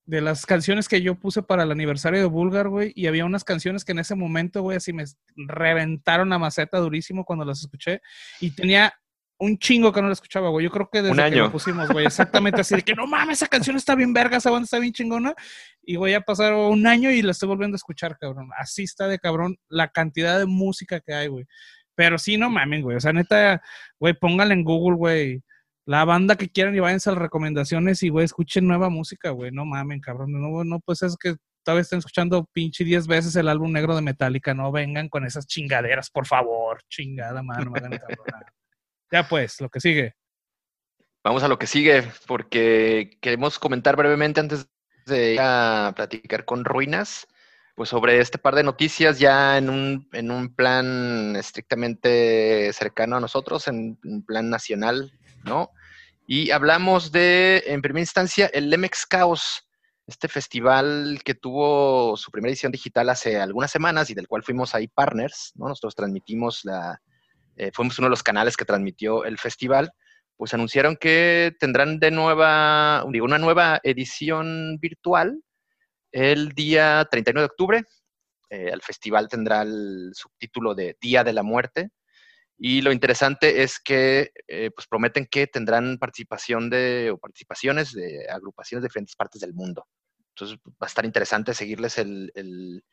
de 0.05 0.21
las 0.21 0.45
canciones 0.45 0.87
que 0.87 1.01
yo 1.01 1.15
puse 1.15 1.41
para 1.43 1.63
el 1.63 1.71
aniversario 1.71 2.19
de 2.19 2.25
Bulgar, 2.27 2.69
güey, 2.69 2.93
y 2.95 3.07
había 3.07 3.25
unas 3.25 3.43
canciones 3.43 3.83
que 3.83 3.91
en 3.91 3.99
ese 3.99 4.15
momento, 4.15 4.61
güey, 4.61 4.77
así 4.77 4.93
me 4.93 5.03
reventaron 5.35 6.29
la 6.29 6.39
maceta 6.39 6.77
durísimo 6.77 7.25
cuando 7.25 7.43
las 7.45 7.59
escuché 7.59 8.01
y 8.39 8.51
tenía 8.51 8.93
un 9.39 9.57
chingo 9.59 9.91
que 9.91 10.01
no 10.01 10.07
la 10.07 10.13
escuchaba, 10.13 10.49
güey. 10.49 10.63
Yo 10.63 10.71
creo 10.71 10.89
que 10.91 11.01
desde 11.01 11.11
Un 11.11 11.17
que 11.17 11.35
lo 11.45 11.51
pusimos, 11.51 11.89
güey, 11.89 12.05
exactamente 12.05 12.61
así 12.61 12.75
de 12.75 12.81
que 12.81 12.95
no 12.95 13.05
mames, 13.05 13.37
esa 13.39 13.47
canción 13.47 13.75
está 13.75 13.93
bien 13.95 14.13
verga, 14.13 14.37
esa 14.37 14.49
banda 14.49 14.63
está 14.65 14.79
bien 14.79 14.93
chingona. 14.93 15.35
Y 15.83 15.95
güey, 15.95 16.13
ya 16.13 16.21
pasaron 16.21 16.71
un 16.71 16.87
año 16.87 17.11
y 17.11 17.21
la 17.21 17.31
estoy 17.31 17.47
volviendo 17.47 17.75
a 17.75 17.77
escuchar, 17.77 18.17
cabrón. 18.17 18.49
Así 18.57 18.83
está 18.83 19.07
de 19.07 19.19
cabrón 19.19 19.57
la 19.69 19.89
cantidad 19.89 20.39
de 20.39 20.45
música 20.47 20.99
que 21.01 21.13
hay, 21.13 21.27
güey. 21.27 21.45
Pero 21.95 22.17
sí, 22.17 22.37
no 22.37 22.49
mamen, 22.49 22.81
güey. 22.81 22.97
O 22.97 22.99
sea, 22.99 23.13
neta, 23.13 23.61
güey, 23.99 24.13
pónganle 24.13 24.53
en 24.55 24.63
Google, 24.63 24.97
güey. 24.97 25.43
La 25.87 26.03
banda 26.03 26.35
que 26.35 26.49
quieran 26.49 26.75
y 26.75 26.81
váyanse 26.81 27.09
a 27.09 27.13
las 27.13 27.21
recomendaciones 27.21 28.03
y, 28.03 28.09
güey, 28.09 28.25
escuchen 28.25 28.67
nueva 28.67 28.89
música, 28.89 29.29
güey. 29.29 29.51
No 29.51 29.63
mamen, 29.63 30.01
cabrón. 30.01 30.33
No, 30.33 30.65
no, 30.65 30.81
pues 30.81 31.01
es 31.01 31.15
que 31.15 31.37
todavía 31.63 31.83
están 31.83 31.99
escuchando 31.99 32.45
pinche 32.51 32.83
10 32.83 33.07
veces 33.07 33.37
el 33.37 33.47
álbum 33.47 33.71
negro 33.71 33.95
de 33.95 34.01
Metallica. 34.01 34.53
No 34.53 34.69
vengan 34.69 35.07
con 35.07 35.25
esas 35.25 35.47
chingaderas, 35.47 36.09
por 36.09 36.25
favor. 36.25 36.81
Chingada, 36.89 37.41
mano. 37.41 37.63
no 37.63 37.71
me 37.71 37.79
hagan 37.79 37.91
ya 39.13 39.29
pues, 39.29 39.61
lo 39.61 39.69
que 39.69 39.79
sigue. 39.79 40.13
Vamos 41.23 41.43
a 41.43 41.47
lo 41.47 41.57
que 41.57 41.67
sigue, 41.67 42.03
porque 42.25 43.17
queremos 43.21 43.57
comentar 43.57 43.95
brevemente 43.95 44.41
antes 44.41 44.67
de 45.05 45.35
ir 45.35 45.39
a 45.39 45.93
platicar 45.95 46.43
con 46.43 46.65
Ruinas, 46.65 47.27
pues 47.75 47.87
sobre 47.87 48.19
este 48.19 48.37
par 48.37 48.55
de 48.55 48.63
noticias 48.63 49.19
ya 49.19 49.57
en 49.57 49.69
un, 49.69 50.09
en 50.11 50.31
un 50.31 50.53
plan 50.53 51.37
estrictamente 51.37 52.73
cercano 52.73 53.15
a 53.15 53.21
nosotros, 53.21 53.69
en 53.69 53.97
un 54.03 54.25
plan 54.25 54.49
nacional, 54.49 55.16
¿no? 55.43 55.71
Y 56.25 56.51
hablamos 56.51 57.11
de, 57.11 57.63
en 57.67 57.81
primera 57.81 58.01
instancia, 58.01 58.47
el 58.47 58.69
Lemex 58.69 59.07
Chaos, 59.09 59.67
este 60.05 60.27
festival 60.27 61.19
que 61.23 61.35
tuvo 61.35 62.15
su 62.17 62.31
primera 62.31 62.51
edición 62.51 62.71
digital 62.71 63.09
hace 63.09 63.39
algunas 63.39 63.71
semanas 63.71 64.09
y 64.09 64.13
del 64.13 64.27
cual 64.27 64.43
fuimos 64.43 64.75
ahí 64.75 64.87
partners, 64.87 65.51
¿no? 65.55 65.67
Nosotros 65.67 65.95
transmitimos 65.95 66.63
la, 66.63 67.01
eh, 67.55 67.71
fuimos 67.73 67.97
uno 67.99 68.07
de 68.07 68.11
los 68.11 68.23
canales 68.23 68.55
que 68.55 68.65
transmitió 68.65 69.25
el 69.25 69.37
festival 69.37 69.91
pues 70.37 70.53
anunciaron 70.53 70.95
que 70.95 71.55
tendrán 71.59 71.99
de 71.99 72.11
nueva, 72.11 73.03
digo, 73.09 73.25
una 73.25 73.39
nueva 73.39 73.81
edición 73.83 74.77
virtual 74.79 75.41
el 76.11 76.49
día 76.49 77.05
31 77.09 77.41
de 77.41 77.45
octubre. 77.45 77.83
Eh, 78.49 78.69
el 78.71 78.81
festival 78.81 79.27
tendrá 79.27 79.63
el 79.63 80.11
subtítulo 80.13 80.75
de 80.75 80.95
Día 81.01 81.23
de 81.23 81.33
la 81.33 81.41
Muerte. 81.41 81.89
Y 82.57 82.81
lo 82.81 82.91
interesante 82.91 83.61
es 83.61 83.79
que 83.79 84.31
eh, 84.47 84.71
pues 84.75 84.87
prometen 84.87 85.27
que 85.27 85.45
tendrán 85.45 85.97
participación 85.99 86.69
de, 86.69 87.11
o 87.11 87.17
participaciones 87.17 87.93
de 87.93 88.27
agrupaciones 88.29 88.81
de 88.81 88.87
diferentes 88.87 89.15
partes 89.15 89.41
del 89.41 89.53
mundo. 89.53 89.85
Entonces 90.29 90.57
va 90.65 90.73
a 90.81 90.87
estar 90.87 91.05
interesante 91.05 91.53
seguirles 91.53 91.97
el, 91.99 92.31
el 92.35 92.83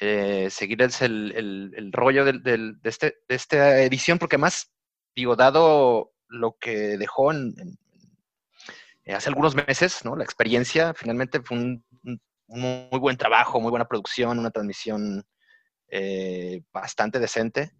eh, 0.00 0.48
seguirles 0.50 1.02
el, 1.02 1.72
el, 1.76 1.92
rollo 1.92 2.24
del, 2.24 2.42
del, 2.42 2.80
de, 2.80 2.88
este, 2.88 3.18
de 3.28 3.34
esta 3.34 3.82
edición, 3.82 4.18
porque 4.18 4.36
además, 4.36 4.72
digo, 5.14 5.36
dado 5.36 6.12
lo 6.28 6.56
que 6.58 6.96
dejó 6.96 7.32
en, 7.32 7.54
hace 9.06 9.28
algunos 9.28 9.54
meses, 9.54 10.04
¿no? 10.04 10.16
La 10.16 10.24
experiencia 10.24 10.94
finalmente 10.94 11.42
fue 11.42 11.58
un, 11.58 11.84
un, 12.04 12.20
muy 12.46 12.98
buen 12.98 13.16
trabajo, 13.16 13.60
muy 13.60 13.70
buena 13.70 13.88
producción, 13.88 14.38
una 14.38 14.50
transmisión 14.50 15.26
eh, 15.88 16.62
bastante 16.72 17.18
decente 17.18 17.72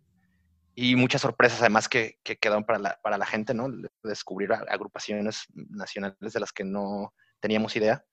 y 0.74 0.96
muchas 0.96 1.22
sorpresas 1.22 1.60
además 1.60 1.88
que, 1.88 2.18
que 2.22 2.36
quedaron 2.36 2.64
para 2.64 2.78
la, 2.78 3.00
para 3.02 3.18
la, 3.18 3.26
gente, 3.26 3.54
¿no? 3.54 3.68
Descubrir 4.02 4.52
agrupaciones 4.52 5.46
nacionales 5.54 6.32
de 6.32 6.40
las 6.40 6.52
que 6.52 6.64
no 6.64 7.14
teníamos 7.40 7.74
idea. 7.76 8.04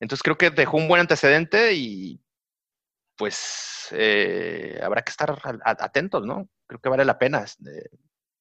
Entonces 0.00 0.22
creo 0.22 0.36
que 0.36 0.50
dejó 0.50 0.76
un 0.76 0.88
buen 0.88 1.00
antecedente 1.00 1.72
y 1.74 2.20
pues 3.16 3.88
eh, 3.92 4.78
habrá 4.82 5.02
que 5.02 5.10
estar 5.10 5.38
atentos, 5.64 6.26
¿no? 6.26 6.48
Creo 6.66 6.80
que 6.80 6.88
vale 6.88 7.04
la 7.04 7.18
pena 7.18 7.44
eh, 7.44 7.88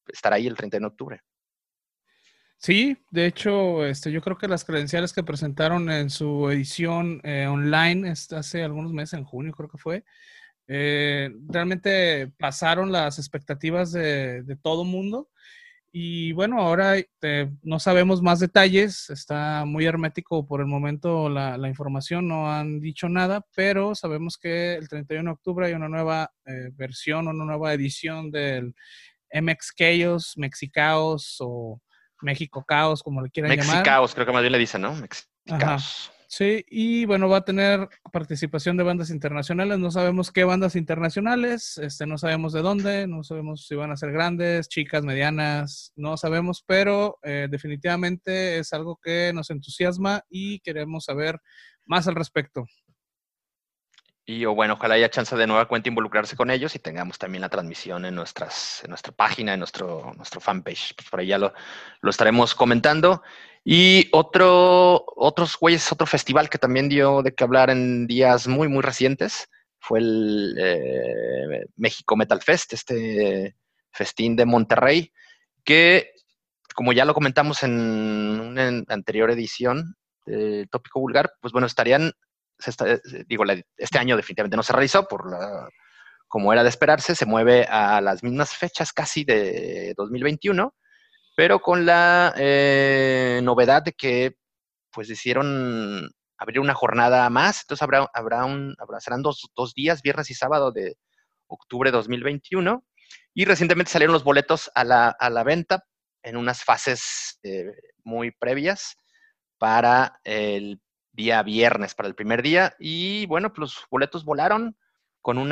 estar 0.08 0.34
ahí 0.34 0.48
el 0.48 0.56
31 0.56 0.88
de 0.88 0.92
octubre. 0.92 1.22
Sí, 2.58 2.98
de 3.12 3.26
hecho, 3.28 3.86
este, 3.86 4.12
yo 4.12 4.22
creo 4.22 4.38
que 4.38 4.48
las 4.48 4.64
credenciales 4.64 5.14
que 5.14 5.24
presentaron 5.24 5.90
en 5.92 6.10
su 6.10 6.50
edición 6.50 7.22
eh, 7.24 7.48
online 7.48 8.10
este, 8.10 8.36
hace 8.36 8.64
algunos 8.64 8.92
meses, 8.92 9.20
en 9.20 9.26
junio 9.26 9.54
creo 9.54 9.70
que 9.70 9.78
fue, 9.78 10.04
Eh, 10.68 11.30
realmente 11.48 12.32
pasaron 12.38 12.92
las 12.92 13.20
expectativas 13.20 13.92
de, 13.92 14.44
de 14.44 14.56
todo 14.56 14.84
mundo. 14.84 15.30
Y 15.98 16.34
bueno, 16.34 16.60
ahora 16.60 16.98
eh, 16.98 17.52
no 17.64 17.80
sabemos 17.80 18.22
más 18.22 18.42
detalles, 18.42 19.10
está 19.10 19.64
muy 19.64 19.86
hermético 19.86 20.46
por 20.46 20.60
el 20.60 20.68
momento 20.68 21.30
la, 21.30 21.58
la, 21.58 21.70
información, 21.70 22.28
no 22.28 22.52
han 22.52 22.82
dicho 22.82 23.08
nada, 23.08 23.46
pero 23.56 23.96
sabemos 23.96 24.38
que 24.38 24.74
el 24.74 24.90
31 24.90 25.24
de 25.30 25.34
octubre 25.34 25.68
hay 25.68 25.74
una 25.74 25.88
nueva 25.88 26.34
eh, 26.46 26.70
versión, 26.74 27.30
una 27.30 27.46
nueva 27.46 27.74
edición 27.74 28.30
del 28.30 28.76
MX 29.32 29.74
Chaos, 29.74 30.34
Mexicaos 30.36 31.38
o 31.40 31.82
México 32.22 32.66
Caos, 32.68 33.02
como 33.02 33.22
le 33.22 33.30
quieran 33.30 33.52
llamar. 33.52 33.78
Mexicaos, 33.78 34.14
creo 34.14 34.26
que 34.26 34.34
más 34.34 34.42
bien 34.42 34.52
le 34.52 34.60
dicen, 34.60 34.82
¿no? 34.82 34.94
Mexicaos. 34.96 36.12
Sí, 36.28 36.66
y 36.70 37.06
bueno, 37.06 37.30
va 37.30 37.38
a 37.38 37.46
tener 37.46 37.88
participación 38.12 38.78
de 38.78 38.84
bandas 38.84 39.10
internacionales. 39.10 39.80
No 39.80 39.92
sabemos 39.92 40.32
qué 40.32 40.44
bandas 40.44 40.76
internacionales, 40.76 41.78
este, 41.78 42.06
no 42.06 42.18
sabemos 42.18 42.54
de 42.54 42.62
dónde, 42.62 43.08
no 43.08 43.24
sabemos 43.24 43.68
si 43.68 43.76
van 43.76 43.92
a 43.92 43.98
ser 43.98 44.12
grandes, 44.12 44.68
chicas, 44.68 45.04
medianas, 45.04 45.94
no 45.96 46.18
sabemos, 46.18 46.64
pero 46.66 47.20
eh, 47.24 47.48
definitivamente 47.50 48.60
es 48.60 48.74
algo 48.74 49.00
que 49.02 49.32
nos 49.34 49.50
entusiasma 49.50 50.24
y 50.30 50.60
queremos 50.60 51.06
saber 51.06 51.40
más 51.86 52.08
al 52.08 52.16
respecto. 52.16 52.66
Y 54.28 54.46
o 54.46 54.56
bueno, 54.56 54.74
ojalá 54.74 54.96
haya 54.96 55.10
chance 55.10 55.36
de 55.36 55.46
nueva 55.46 55.68
cuenta 55.68 55.90
involucrarse 55.90 56.36
con 56.36 56.50
ellos 56.50 56.74
y 56.76 56.80
tengamos 56.80 57.20
también 57.20 57.42
la 57.42 57.50
transmisión 57.50 58.06
en, 58.06 58.16
nuestras, 58.16 58.84
en 58.84 58.90
nuestra 58.90 59.12
página, 59.14 59.54
en 59.54 59.60
nuestro, 59.60 60.14
nuestro 60.18 60.42
fanpage. 60.42 60.96
Pues 60.96 61.10
por 61.10 61.20
ahí 61.20 61.28
ya 61.28 61.38
lo, 61.38 61.54
lo 62.02 62.10
estaremos 62.10 62.56
comentando. 62.56 63.22
Y 63.64 64.10
otro, 64.12 65.06
otros 65.16 65.58
güeyes, 65.60 65.92
otro 65.92 66.08
festival 66.08 66.50
que 66.50 66.58
también 66.58 66.90
dio 66.90 67.22
de 67.22 67.36
qué 67.36 67.44
hablar 67.44 67.70
en 67.70 68.08
días 68.08 68.48
muy, 68.48 68.68
muy 68.68 68.82
recientes 68.82 69.48
fue 69.80 70.00
el 70.00 70.56
eh, 70.60 71.66
México 71.76 72.16
Metal 72.16 72.42
Fest, 72.42 72.74
este 72.74 73.56
festín 73.92 74.36
de 74.36 74.46
Monterrey, 74.46 75.12
que 75.64 76.12
como 76.74 76.92
ya 76.94 77.06
lo 77.06 77.14
comentamos 77.14 77.64
en 77.64 77.72
una 77.72 78.84
anterior 78.90 79.30
edición 79.30 79.96
de 80.26 80.68
Tópico 80.72 81.00
Vulgar, 81.00 81.32
pues 81.40 81.52
bueno, 81.54 81.68
estarían 81.68 82.12
digo, 83.28 83.44
este 83.78 84.00
año 84.00 84.18
definitivamente 84.18 84.58
no 84.58 84.64
se 84.64 84.74
realizó 84.74 85.08
por 85.08 85.30
la, 85.30 85.70
como 86.28 86.52
era 86.52 86.64
de 86.64 86.70
esperarse, 86.70 87.16
se 87.16 87.26
mueve 87.26 87.66
a 87.66 88.02
las 88.02 88.24
mismas 88.24 88.54
fechas 88.54 88.94
casi 88.94 89.24
de 89.24 89.94
2021, 89.98 90.74
pero 91.36 91.60
con 91.60 91.86
la 91.86 92.34
eh, 92.38 93.40
novedad 93.44 93.84
de 93.84 93.94
que 93.94 94.36
pues 94.92 95.08
decidieron 95.08 96.10
abrir 96.38 96.60
una 96.60 96.74
jornada 96.74 97.30
más, 97.30 97.62
entonces 97.62 97.84
habrá, 97.84 98.10
habrá 98.14 98.46
un, 98.46 98.76
habrá, 98.80 99.00
serán 99.00 99.22
dos, 99.22 99.50
dos 99.56 99.74
días, 99.74 100.02
viernes 100.02 100.30
y 100.30 100.34
sábado 100.34 100.72
de 100.72 100.98
octubre 101.48 101.92
de 101.92 101.98
2021, 101.98 102.84
y 103.34 103.46
recientemente 103.46 103.92
salieron 103.92 104.14
los 104.14 104.24
boletos 104.24 104.72
a 104.76 104.84
la, 104.84 105.10
a 105.10 105.30
la 105.30 105.44
venta 105.44 105.84
en 106.24 106.38
unas 106.38 106.64
fases 106.64 107.40
eh, 107.44 107.72
muy 108.04 108.32
previas 108.32 108.98
para 109.58 110.20
el 110.24 110.82
día 111.16 111.42
viernes 111.44 111.96
para 111.96 112.10
el 112.10 112.16
primer 112.16 112.42
día. 112.42 112.76
Y 112.80 113.26
bueno, 113.28 113.50
pues 113.50 113.60
los 113.60 113.88
boletos 113.90 114.26
volaron 114.26 114.78
con 115.22 115.38
un 115.38 115.52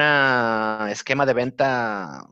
esquema 0.89 1.25
de 1.25 1.33
venta 1.33 2.25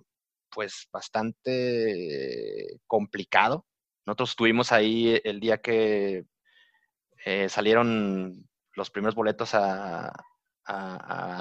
pues 0.50 0.88
bastante 0.92 2.80
complicado. 2.86 3.66
Nosotros 4.06 4.32
estuvimos 4.32 4.72
ahí 4.72 5.20
el 5.24 5.40
día 5.40 5.60
que 5.60 6.26
eh, 7.26 7.50
salieron 7.50 8.48
los 8.76 8.90
primeros 8.90 9.16
boletos 9.16 9.52
a, 9.54 10.14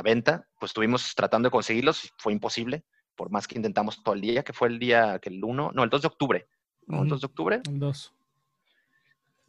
venta, 0.02 0.48
pues 0.58 0.70
estuvimos 0.70 1.14
tratando 1.14 1.48
de 1.48 1.52
conseguirlos, 1.52 2.12
fue 2.16 2.32
imposible, 2.32 2.84
por 3.14 3.30
más 3.30 3.46
que 3.46 3.56
intentamos 3.56 4.02
todo 4.02 4.14
el 4.14 4.20
día, 4.20 4.42
que 4.42 4.52
fue 4.52 4.68
el 4.68 4.78
día 4.78 5.18
que 5.20 5.28
el 5.28 5.44
1, 5.44 5.72
no, 5.72 5.84
el 5.84 5.90
2 5.90 6.02
de 6.02 6.08
octubre. 6.08 6.48
¿no? 6.86 7.02
El 7.02 7.08
2 7.08 7.20
de 7.20 7.26
octubre. 7.26 7.60
El 7.68 7.78
2. 7.78 8.14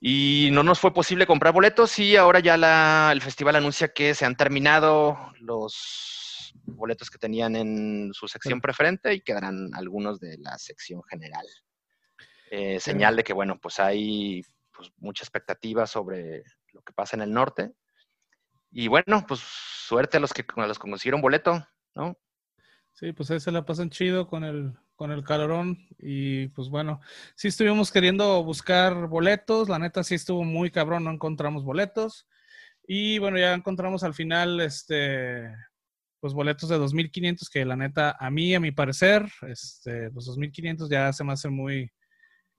Y 0.04 0.50
no 0.52 0.64
nos 0.64 0.80
fue 0.80 0.94
posible 0.94 1.28
comprar 1.28 1.54
boletos 1.54 2.00
y 2.00 2.16
ahora 2.16 2.40
ya 2.40 2.58
la, 2.58 3.12
el 3.14 3.22
festival 3.22 3.56
anuncia 3.56 3.90
que 3.90 4.16
se 4.16 4.26
han 4.26 4.36
terminado 4.36 5.16
los 5.40 6.54
boletos 6.66 7.12
que 7.12 7.20
tenían 7.20 7.56
en 7.56 8.12
su 8.12 8.28
sección 8.28 8.60
preferente 8.60 9.14
y 9.14 9.22
quedarán 9.22 9.70
algunos 9.76 10.20
de 10.20 10.40
la 10.40 10.58
sección 10.58 11.04
general. 11.04 11.46
Eh, 12.50 12.80
señal 12.80 13.16
de 13.16 13.24
que, 13.24 13.32
bueno, 13.32 13.60
pues 13.62 13.80
hay 13.80 14.42
pues, 14.76 14.92
mucha 14.98 15.24
expectativa 15.24 15.86
sobre 15.86 16.44
lo 16.74 16.82
que 16.82 16.94
pasa 16.94 17.16
en 17.16 17.22
el 17.22 17.32
norte. 17.32 17.72
Y 18.72 18.88
bueno, 18.88 19.24
pues 19.28 19.40
suerte 19.42 20.18
a 20.18 20.20
los 20.20 20.34
que, 20.34 20.44
a 20.56 20.68
los 20.68 20.80
que 20.80 20.90
consiguieron 20.90 21.22
boleto, 21.22 21.64
¿no? 21.94 22.18
Sí, 22.94 23.14
pues 23.14 23.30
ahí 23.30 23.40
se 23.40 23.52
la 23.52 23.66
pasan 23.66 23.92
chido 23.92 24.28
con 24.28 24.44
el, 24.44 24.74
con 25.02 25.12
el 25.12 25.24
calorón 25.24 25.80
y 25.98 26.50
pues 26.50 26.70
bueno, 26.70 27.02
sí 27.34 27.48
estuvimos 27.48 27.92
queriendo 27.92 28.44
buscar 28.44 29.08
boletos, 29.08 29.68
la 29.68 29.80
neta 29.80 30.04
sí 30.04 30.14
estuvo 30.14 30.44
muy 30.44 30.70
cabrón, 30.70 31.06
no 31.06 31.10
encontramos 31.10 31.64
boletos 31.64 32.28
y 32.86 33.18
bueno, 33.18 33.40
ya 33.40 33.56
encontramos 33.56 34.04
al 34.04 34.14
final 34.14 34.62
este 34.62 35.52
pues 36.20 36.36
boletos 36.36 36.70
de 36.70 36.78
2500 36.78 37.50
que 37.50 37.66
la 37.66 37.76
neta 37.76 38.16
a 38.20 38.30
mí 38.30 38.54
a 38.54 38.60
mi 38.60 38.72
parecer, 38.72 39.28
este 39.48 40.12
los 40.12 40.28
2500 40.28 40.88
ya 40.88 41.12
se 41.14 41.24
me 41.24 41.34
hace 41.34 41.50
muy 41.50 41.90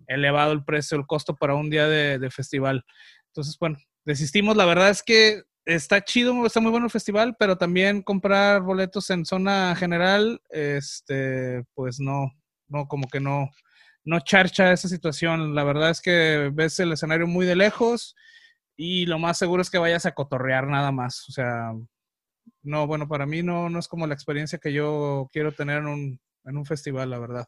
elevado 0.09 0.50
el 0.50 0.64
precio, 0.64 0.98
el 0.98 1.07
costo 1.07 1.37
para 1.37 1.55
un 1.55 1.70
día 1.70 1.87
de, 1.87 2.18
de 2.18 2.31
festival. 2.33 2.85
Entonces, 3.28 3.57
bueno, 3.57 3.78
desistimos, 4.05 4.57
la 4.57 4.64
verdad 4.64 4.90
es 4.90 5.05
que 5.05 5.44
está 5.64 6.03
chido, 6.03 6.44
está 6.46 6.61
muy 6.61 6.70
bueno 6.70 6.87
el 6.87 6.92
festival, 6.92 7.37
pero 7.38 7.57
también 7.57 8.03
comprar 8.03 8.62
boletos 8.62 9.11
en 9.11 9.25
zona 9.25 9.75
general, 9.77 10.40
este, 10.51 11.64
pues 11.75 12.01
no, 12.01 12.33
no, 12.68 12.87
como 12.88 13.09
que 13.09 13.20
no, 13.20 13.51
no 14.05 14.20
charcha 14.20 14.72
esa 14.72 14.88
situación. 14.88 15.55
La 15.55 15.64
verdad 15.64 15.90
es 15.90 16.01
que 16.01 16.51
ves 16.53 16.81
el 16.81 16.92
escenario 16.92 17.27
muy 17.27 17.46
de 17.46 17.57
lejos 17.57 18.16
y 18.77 19.07
lo 19.07 19.18
más 19.18 19.38
seguro 19.38 19.62
es 19.62 19.70
que 19.70 19.79
vayas 19.79 20.07
a 20.07 20.12
cotorrear 20.12 20.66
nada 20.66 20.92
más. 20.92 21.29
O 21.29 21.33
sea, 21.33 21.72
no, 22.62 22.87
bueno, 22.87 23.09
para 23.09 23.27
mí 23.27 23.42
no, 23.42 23.68
no 23.70 23.79
es 23.79 23.88
como 23.88 24.07
la 24.07 24.14
experiencia 24.14 24.59
que 24.59 24.72
yo 24.72 25.29
quiero 25.33 25.53
tener 25.53 25.79
en 25.79 25.87
un, 25.87 26.20
en 26.44 26.57
un 26.57 26.66
festival, 26.66 27.11
la 27.11 27.18
verdad. 27.18 27.46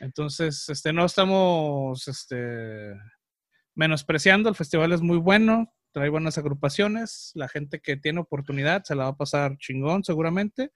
Entonces, 0.00 0.68
este, 0.68 0.92
no 0.92 1.04
estamos, 1.04 2.06
este, 2.06 2.94
menospreciando, 3.74 4.48
el 4.48 4.54
festival 4.54 4.92
es 4.92 5.00
muy 5.00 5.18
bueno, 5.18 5.72
trae 5.92 6.08
buenas 6.08 6.38
agrupaciones, 6.38 7.32
la 7.34 7.48
gente 7.48 7.80
que 7.80 7.96
tiene 7.96 8.20
oportunidad 8.20 8.84
se 8.84 8.94
la 8.94 9.04
va 9.04 9.10
a 9.10 9.16
pasar 9.16 9.56
chingón 9.58 10.04
seguramente, 10.04 10.72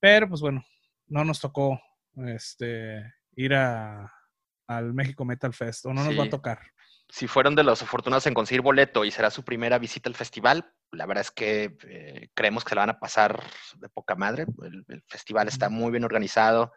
pero 0.00 0.28
pues 0.28 0.40
bueno, 0.40 0.64
no 1.06 1.24
nos 1.24 1.40
tocó 1.40 1.80
este, 2.26 3.02
ir 3.36 3.54
a, 3.54 4.12
al 4.66 4.92
México 4.94 5.24
Metal 5.24 5.52
Fest 5.52 5.86
o 5.86 5.94
no 5.94 6.04
nos 6.04 6.18
va 6.18 6.24
a 6.24 6.30
tocar. 6.30 6.60
Si 7.10 7.26
fueron 7.26 7.54
de 7.54 7.64
los 7.64 7.82
afortunados 7.82 8.26
en 8.26 8.34
conseguir 8.34 8.60
boleto 8.60 9.04
y 9.04 9.10
será 9.10 9.30
su 9.30 9.42
primera 9.42 9.78
visita 9.78 10.10
al 10.10 10.14
festival, 10.14 10.70
la 10.92 11.06
verdad 11.06 11.22
es 11.22 11.30
que 11.30 11.76
eh, 11.88 12.28
creemos 12.34 12.64
que 12.64 12.74
la 12.74 12.82
van 12.82 12.90
a 12.90 13.00
pasar 13.00 13.42
de 13.76 13.88
poca 13.88 14.14
madre. 14.14 14.44
El, 14.62 15.02
festival 15.06 15.48
está 15.48 15.70
muy 15.70 15.90
bien 15.90 16.04
organizado, 16.04 16.72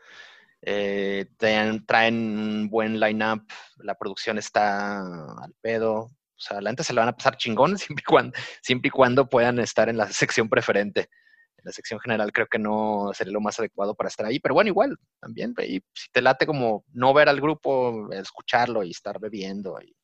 eh, 0.62 1.26
traen, 1.38 1.86
traen, 1.86 2.16
un 2.16 2.70
buen 2.70 3.00
line-up, 3.00 3.46
la 3.78 3.96
producción 3.96 4.38
está 4.38 5.00
al 5.00 5.54
pedo, 5.60 6.12
o 6.42 6.44
sea, 6.44 6.60
la 6.60 6.72
gente 6.72 6.84
se 6.84 6.94
la 6.94 7.02
van 7.02 7.10
a 7.10 7.16
pasar 7.16 7.38
chingón 7.38 7.78
siempre 7.78 8.02
y 8.02 8.10
cuando, 8.10 8.38
siempre 8.62 8.88
y 8.88 8.92
cuando 8.92 9.30
puedan 9.30 9.60
estar 9.60 9.90
en 9.90 9.98
la 9.98 10.12
sección 10.12 10.50
preferente. 10.50 11.10
En 11.58 11.66
la 11.66 11.72
sección 11.72 12.00
general 12.00 12.32
creo 12.32 12.48
que 12.48 12.58
no 12.58 13.12
sería 13.14 13.34
lo 13.34 13.42
más 13.42 13.60
adecuado 13.60 13.94
para 13.94 14.08
estar 14.08 14.26
ahí, 14.26 14.40
pero 14.40 14.56
bueno, 14.56 14.70
igual, 14.70 14.98
también. 15.20 15.54
Y 15.60 15.80
si 15.94 16.10
te 16.12 16.22
late 16.22 16.48
como 16.48 16.84
no 16.92 17.14
ver 17.14 17.30
al 17.30 17.40
grupo, 17.40 18.12
escucharlo 18.12 18.84
y 18.84 18.90
estar 18.90 19.20
bebiendo 19.20 19.80
y 19.80 19.96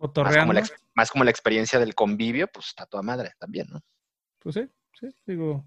más 0.00 0.36
como, 0.36 0.52
la, 0.52 0.64
más 0.94 1.10
como 1.10 1.24
la 1.24 1.30
experiencia 1.30 1.78
del 1.78 1.94
convivio, 1.94 2.48
pues 2.48 2.66
está 2.66 2.86
toda 2.86 3.02
madre 3.02 3.32
también, 3.38 3.68
¿no? 3.70 3.80
Pues 4.40 4.54
sí, 4.54 4.68
sí, 4.98 5.08
digo, 5.26 5.64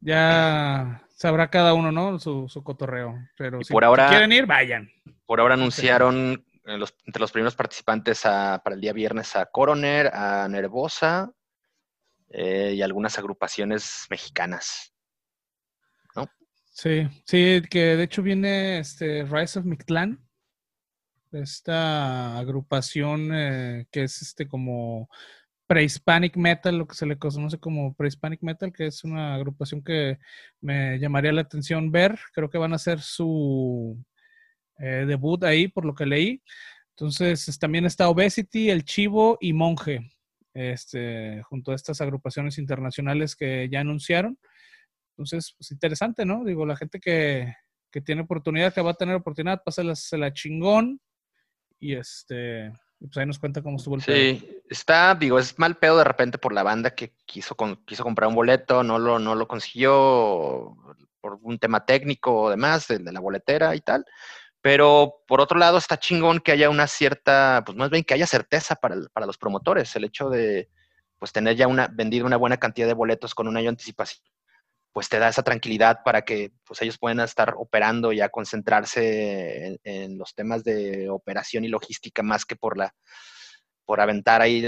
ya 0.00 1.02
sabrá 1.10 1.48
cada 1.48 1.74
uno, 1.74 1.92
¿no? 1.92 2.18
Su, 2.18 2.48
su 2.48 2.62
cotorreo. 2.62 3.14
Pero 3.36 3.62
si, 3.62 3.72
por 3.72 3.84
ahora, 3.84 4.08
quieren 4.08 4.32
ir, 4.32 4.46
vayan. 4.46 4.90
Por 5.26 5.40
ahora 5.40 5.54
anunciaron 5.54 6.44
entre 6.64 7.20
los 7.20 7.32
primeros 7.32 7.56
participantes 7.56 8.22
para 8.22 8.74
el 8.74 8.80
día 8.80 8.92
viernes 8.92 9.34
a 9.36 9.46
Coroner, 9.46 10.10
a 10.14 10.48
Nervosa 10.48 11.32
eh, 12.30 12.74
y 12.76 12.82
algunas 12.82 13.18
agrupaciones 13.18 14.06
mexicanas. 14.10 14.92
¿No? 16.14 16.28
Sí, 16.70 17.08
sí, 17.26 17.62
que 17.68 17.96
de 17.96 18.04
hecho 18.04 18.22
viene 18.22 18.78
este 18.78 19.24
Rise 19.24 19.58
of 19.58 19.64
Mictlán, 19.64 20.26
esta 21.32 22.38
agrupación 22.38 23.30
eh, 23.32 23.86
que 23.90 24.04
es 24.04 24.22
este 24.22 24.46
como 24.46 25.08
pre-Hispanic 25.66 26.36
Metal, 26.36 26.76
lo 26.76 26.86
que 26.86 26.94
se 26.94 27.06
le 27.06 27.18
conoce 27.18 27.58
como 27.58 27.94
pre-Hispanic 27.94 28.42
Metal, 28.42 28.72
que 28.72 28.86
es 28.86 29.04
una 29.04 29.34
agrupación 29.34 29.82
que 29.82 30.18
me 30.60 30.98
llamaría 30.98 31.32
la 31.32 31.40
atención 31.40 31.90
ver. 31.90 32.18
Creo 32.34 32.50
que 32.50 32.58
van 32.58 32.74
a 32.74 32.78
ser 32.78 33.00
su 33.00 34.02
eh, 34.78 35.04
debut 35.06 35.42
ahí, 35.44 35.68
por 35.68 35.84
lo 35.84 35.94
que 35.94 36.06
leí. 36.06 36.42
Entonces, 36.90 37.58
también 37.58 37.84
está 37.84 38.08
Obesity, 38.08 38.70
El 38.70 38.84
Chivo 38.84 39.38
y 39.40 39.52
Monje, 39.52 40.10
este, 40.54 41.42
junto 41.44 41.72
a 41.72 41.74
estas 41.74 42.00
agrupaciones 42.00 42.58
internacionales 42.58 43.34
que 43.34 43.68
ya 43.70 43.80
anunciaron. 43.80 44.38
Entonces, 45.10 45.54
pues 45.56 45.70
interesante, 45.70 46.24
¿no? 46.24 46.44
Digo, 46.44 46.66
la 46.66 46.76
gente 46.76 47.00
que, 47.00 47.54
que 47.90 48.00
tiene 48.00 48.22
oportunidad, 48.22 48.72
que 48.72 48.80
va 48.80 48.92
a 48.92 48.94
tener 48.94 49.14
oportunidad, 49.14 49.62
pásela 49.64 49.94
la 50.12 50.32
chingón. 50.32 51.00
Y 51.78 51.94
este, 51.94 52.72
pues 52.98 53.16
ahí 53.16 53.26
nos 53.26 53.38
cuenta 53.38 53.62
cómo 53.62 53.76
estuvo 53.76 53.96
el 53.96 54.02
Sí, 54.02 54.62
está, 54.68 55.14
digo, 55.14 55.38
es 55.38 55.58
mal 55.58 55.76
pedo 55.76 55.98
de 55.98 56.04
repente 56.04 56.38
por 56.38 56.52
la 56.52 56.62
banda 56.62 56.94
que 56.94 57.14
quiso, 57.26 57.56
quiso 57.84 58.04
comprar 58.04 58.28
un 58.28 58.36
boleto, 58.36 58.82
no 58.82 58.98
lo, 58.98 59.18
no 59.18 59.34
lo 59.34 59.48
consiguió 59.48 60.76
por 61.20 61.38
un 61.42 61.58
tema 61.58 61.84
técnico 61.84 62.42
o 62.42 62.50
demás, 62.50 62.88
el 62.90 63.04
de 63.04 63.12
la 63.12 63.20
boletera 63.20 63.74
y 63.74 63.80
tal. 63.80 64.04
Pero 64.62 65.22
por 65.26 65.40
otro 65.40 65.58
lado, 65.58 65.76
está 65.76 65.98
chingón 65.98 66.40
que 66.40 66.52
haya 66.52 66.70
una 66.70 66.86
cierta, 66.86 67.62
pues 67.66 67.76
más 67.76 67.90
bien 67.90 68.04
que 68.04 68.14
haya 68.14 68.26
certeza 68.26 68.76
para, 68.76 68.96
para 69.12 69.26
los 69.26 69.36
promotores. 69.36 69.94
El 69.96 70.04
hecho 70.04 70.30
de 70.30 70.70
pues 71.18 71.30
tener 71.32 71.54
ya 71.54 71.68
una, 71.68 71.88
vendido 71.88 72.26
una 72.26 72.36
buena 72.36 72.56
cantidad 72.56 72.86
de 72.86 72.94
boletos 72.94 73.32
con 73.34 73.46
un 73.46 73.56
año 73.56 73.66
de 73.66 73.70
anticipación, 73.70 74.24
pues 74.92 75.08
te 75.08 75.20
da 75.20 75.28
esa 75.28 75.44
tranquilidad 75.44 76.00
para 76.04 76.22
que 76.22 76.52
pues 76.64 76.82
ellos 76.82 76.98
puedan 76.98 77.20
estar 77.20 77.54
operando 77.56 78.12
y 78.12 78.20
a 78.20 78.28
concentrarse 78.28 79.78
en, 79.84 80.18
los 80.18 80.34
temas 80.34 80.64
de 80.64 81.08
operación 81.10 81.64
y 81.64 81.68
logística 81.68 82.22
más 82.22 82.44
que 82.44 82.56
por 82.56 82.76
la 82.76 82.94
por 83.84 84.00
aventar 84.00 84.42
ahí 84.42 84.62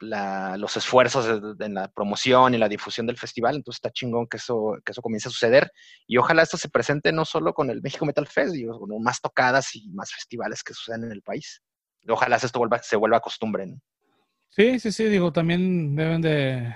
los 0.00 0.76
esfuerzos 0.76 1.56
en 1.60 1.74
la 1.74 1.88
promoción 1.88 2.54
y 2.54 2.58
la 2.58 2.68
difusión 2.68 3.06
del 3.06 3.18
festival. 3.18 3.56
Entonces 3.56 3.78
está 3.78 3.90
chingón 3.90 4.26
que 4.26 4.36
eso, 4.36 4.76
que 4.84 4.92
eso 4.92 5.02
comience 5.02 5.28
a 5.28 5.32
suceder. 5.32 5.70
Y 6.06 6.16
ojalá 6.16 6.42
esto 6.42 6.56
se 6.56 6.68
presente 6.68 7.12
no 7.12 7.24
solo 7.24 7.54
con 7.54 7.70
el 7.70 7.82
México 7.82 8.04
Metal 8.06 8.26
Fest, 8.26 8.54
sino 8.54 8.78
más 9.00 9.20
tocadas 9.20 9.74
y 9.74 9.88
más 9.90 10.12
festivales 10.12 10.62
que 10.62 10.74
sucedan 10.74 11.04
en 11.04 11.12
el 11.12 11.22
país. 11.22 11.62
ojalá 12.08 12.36
esto 12.36 12.48
se 12.82 12.96
vuelva 12.96 13.20
costumbre. 13.20 13.66
Sí, 14.50 14.78
sí, 14.80 14.92
sí, 14.92 15.04
digo, 15.04 15.32
también 15.32 15.96
deben 15.96 16.22
de, 16.22 16.74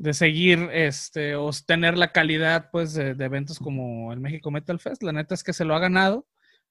de 0.00 0.14
seguir 0.14 0.70
este, 0.72 1.36
o 1.36 1.50
tener 1.66 1.98
la 1.98 2.10
calidad 2.10 2.70
pues 2.72 2.94
de, 2.94 3.10
eventos 3.10 3.58
como 3.58 4.14
el 4.14 4.18
México 4.18 4.50
Metal 4.50 4.80
Fest. 4.80 5.02
La 5.02 5.12
neta 5.12 5.34
es 5.34 5.44
que 5.44 5.52
se 5.52 5.66
lo 5.66 5.74
ha 5.74 5.78
ganado 5.78 6.26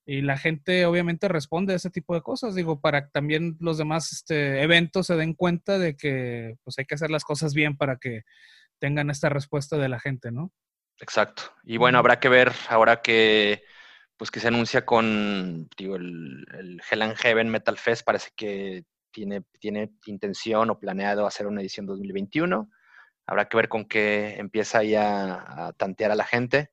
y 0.06 0.22
la 0.22 0.36
gente 0.36 0.86
obviamente 0.86 1.28
responde 1.28 1.72
a 1.72 1.76
ese 1.76 1.90
tipo 1.90 2.14
de 2.14 2.22
cosas, 2.22 2.54
digo, 2.54 2.80
para 2.80 3.04
que 3.04 3.10
también 3.12 3.56
los 3.60 3.78
demás 3.78 4.12
este, 4.12 4.62
eventos 4.62 5.06
se 5.06 5.16
den 5.16 5.34
cuenta 5.34 5.78
de 5.78 5.96
que 5.96 6.56
pues 6.64 6.78
hay 6.78 6.84
que 6.84 6.94
hacer 6.94 7.10
las 7.10 7.24
cosas 7.24 7.54
bien 7.54 7.76
para 7.76 7.96
que 7.96 8.22
tengan 8.78 9.10
esta 9.10 9.28
respuesta 9.28 9.76
de 9.76 9.88
la 9.88 10.00
gente, 10.00 10.32
¿no? 10.32 10.52
Exacto. 11.00 11.42
Y 11.64 11.76
bueno, 11.76 11.98
habrá 11.98 12.18
que 12.18 12.28
ver 12.28 12.52
ahora 12.68 13.00
que 13.02 13.62
pues 14.16 14.30
que 14.30 14.40
se 14.40 14.48
anuncia 14.48 14.84
con 14.84 15.68
digo, 15.78 15.96
el, 15.96 16.44
el 16.58 16.82
Hell 16.90 17.02
and 17.02 17.16
Heaven 17.16 17.48
Metal 17.48 17.78
Fest, 17.78 18.04
parece 18.04 18.30
que 18.36 18.84
tiene, 19.10 19.42
tiene 19.58 19.92
intención 20.06 20.70
o 20.70 20.78
planeado 20.78 21.26
hacer 21.26 21.46
una 21.46 21.60
edición 21.60 21.86
2021 21.86 22.70
Habrá 23.30 23.44
que 23.48 23.56
ver 23.56 23.68
con 23.68 23.84
qué 23.84 24.34
empieza 24.38 24.78
ahí 24.78 24.96
a, 24.96 25.72
tantear 25.76 26.10
a 26.10 26.16
la 26.16 26.24
gente. 26.24 26.72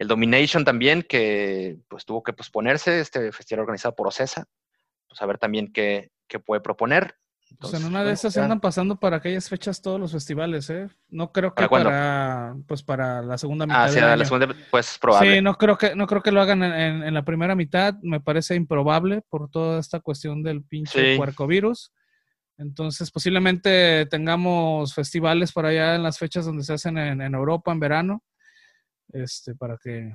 El 0.00 0.08
Domination 0.08 0.64
también, 0.64 1.02
que 1.02 1.78
pues 1.86 2.06
tuvo 2.06 2.22
que 2.22 2.32
posponerse, 2.32 3.00
este 3.00 3.32
festival 3.32 3.60
organizado 3.60 3.94
por 3.94 4.08
OCESA. 4.08 4.46
Pues 5.06 5.20
a 5.20 5.26
ver 5.26 5.36
también 5.36 5.70
qué, 5.74 6.10
puede 6.46 6.62
proponer. 6.62 7.16
pues 7.60 7.74
en 7.74 7.84
una 7.84 8.02
de 8.02 8.12
esas 8.12 8.32
se 8.32 8.40
andan 8.40 8.60
pasando 8.60 8.98
para 8.98 9.18
aquellas 9.18 9.50
fechas 9.50 9.82
todos 9.82 10.00
los 10.00 10.12
festivales, 10.12 10.70
¿eh? 10.70 10.88
No 11.10 11.32
creo 11.32 11.54
que 11.54 11.68
para, 11.68 12.56
pues 12.66 12.82
para 12.82 13.20
la 13.20 13.36
segunda 13.36 13.66
mitad. 13.66 13.84
Ah, 13.84 13.88
sí, 13.90 14.00
la 14.00 14.24
segunda, 14.24 14.48
pues 14.70 14.96
probable. 14.98 15.34
Sí, 15.34 15.42
no 15.42 15.58
creo 15.58 15.76
que, 15.76 15.94
no 15.94 16.06
creo 16.06 16.22
que 16.22 16.32
lo 16.32 16.40
hagan 16.40 16.62
en, 16.62 17.12
la 17.12 17.22
primera 17.22 17.54
mitad. 17.54 17.94
Me 18.00 18.20
parece 18.20 18.54
improbable 18.54 19.20
por 19.28 19.50
toda 19.50 19.78
esta 19.78 20.00
cuestión 20.00 20.42
del 20.42 20.62
pinche 20.62 21.16
sí. 21.16 21.20
Entonces, 22.56 23.10
posiblemente 23.10 24.06
tengamos 24.06 24.94
festivales 24.94 25.52
por 25.52 25.66
allá 25.66 25.94
en 25.94 26.02
las 26.02 26.18
fechas 26.18 26.46
donde 26.46 26.64
se 26.64 26.72
hacen 26.72 26.96
en, 26.96 27.34
Europa 27.34 27.70
en 27.70 27.80
verano, 27.80 28.22
este, 29.12 29.54
para 29.54 29.76
que 29.78 30.12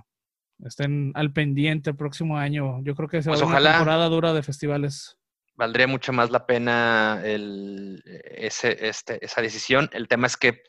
estén 0.63 1.11
al 1.15 1.33
pendiente 1.33 1.89
el 1.89 1.95
próximo 1.95 2.37
año. 2.37 2.81
Yo 2.83 2.95
creo 2.95 3.09
que 3.09 3.21
se 3.21 3.29
va 3.29 3.35
a 3.35 3.39
pues 3.39 3.49
una 3.49 3.71
temporada 3.71 4.07
dura 4.09 4.33
de 4.33 4.43
festivales. 4.43 5.17
Valdría 5.55 5.87
mucho 5.87 6.11
más 6.11 6.31
la 6.31 6.45
pena 6.45 7.21
el, 7.23 8.03
ese, 8.05 8.87
este, 8.87 9.23
esa 9.23 9.41
decisión. 9.41 9.89
El 9.93 10.07
tema 10.07 10.27
es 10.27 10.37
que 10.37 10.63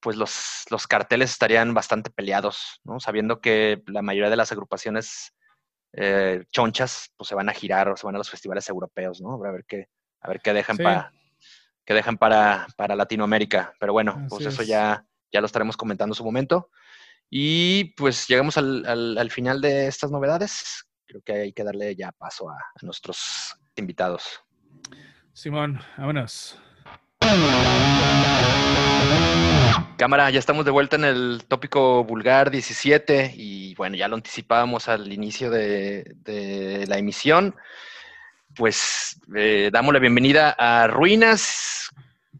pues 0.00 0.16
los, 0.16 0.64
los 0.70 0.86
carteles 0.86 1.30
estarían 1.30 1.72
bastante 1.72 2.10
peleados, 2.10 2.80
¿no? 2.84 3.00
Sabiendo 3.00 3.40
que 3.40 3.82
la 3.86 4.02
mayoría 4.02 4.30
de 4.30 4.36
las 4.36 4.52
agrupaciones 4.52 5.34
eh, 5.92 6.44
chonchas 6.50 7.12
pues 7.16 7.28
se 7.28 7.34
van 7.34 7.48
a 7.48 7.54
girar 7.54 7.88
o 7.88 7.96
se 7.96 8.04
van 8.04 8.16
a 8.16 8.18
los 8.18 8.28
festivales 8.28 8.68
europeos, 8.68 9.20
¿no? 9.20 9.42
A 9.42 9.50
ver 9.52 9.64
qué, 9.66 9.86
a 10.20 10.28
ver 10.28 10.40
qué 10.42 10.52
dejan 10.52 10.76
para 10.76 11.12
que 11.84 11.94
dejan 11.94 12.16
para, 12.16 12.66
Latinoamérica. 12.96 13.74
Pero 13.78 13.92
bueno, 13.92 14.26
pues 14.28 14.46
eso 14.46 14.62
ya, 14.62 15.04
ya 15.32 15.40
lo 15.40 15.46
estaremos 15.46 15.76
comentando 15.76 16.12
en 16.12 16.16
su 16.16 16.24
momento. 16.24 16.70
Y 17.30 17.94
pues 17.96 18.26
llegamos 18.28 18.56
al, 18.56 19.30
final 19.30 19.60
de 19.60 19.86
estas 19.86 20.10
novedades. 20.10 20.86
Creo 21.06 21.22
que 21.22 21.32
hay 21.32 21.52
que 21.52 21.64
darle 21.64 21.94
ya 21.96 22.12
paso 22.12 22.50
a, 22.50 22.56
nuestros 22.82 23.56
invitados. 23.76 24.40
Simón, 25.32 25.80
vámonos. 25.96 26.58
Cámara, 29.96 30.30
ya 30.30 30.38
estamos 30.38 30.64
de 30.64 30.70
vuelta 30.70 30.96
en 30.96 31.04
el 31.04 31.44
tópico 31.48 32.04
vulgar 32.04 32.50
17 32.50 33.32
y 33.36 33.74
bueno, 33.74 33.96
ya 33.96 34.08
lo 34.08 34.16
anticipábamos 34.16 34.88
al 34.88 35.12
inicio 35.12 35.50
de, 35.50 36.14
de 36.24 36.86
la 36.86 36.98
emisión 36.98 37.54
pues 38.54 39.20
eh, 39.36 39.70
damos 39.72 39.92
la 39.92 40.00
bienvenida 40.00 40.54
a 40.58 40.86
Ruinas 40.86 41.90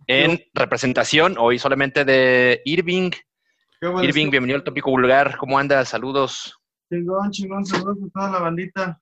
en 0.06 0.42
representación, 0.54 1.36
hoy 1.38 1.58
solamente 1.58 2.04
de 2.04 2.62
Irving. 2.64 3.10
Irving, 3.84 4.30
bienvenido 4.30 4.56
al 4.56 4.64
tópico 4.64 4.90
vulgar. 4.90 5.36
¿Cómo 5.36 5.58
andas? 5.58 5.90
Saludos. 5.90 6.58
Chingón, 6.90 7.30
chingón, 7.30 7.66
saludos 7.66 7.98
a 8.02 8.18
toda 8.18 8.30
la 8.30 8.38
bandita 8.38 8.98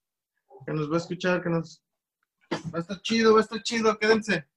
que 0.67 0.73
nos 0.73 0.91
va 0.91 0.95
a 0.95 0.99
escuchar, 0.99 1.41
que 1.41 1.51
nos 1.51 1.81
va 2.53 2.79
a 2.79 2.81
estar 2.81 3.01
chido, 3.01 3.35
va 3.35 3.39
a 3.39 3.43
estar 3.43 3.63
chido, 3.63 3.97
quédense. 3.97 4.49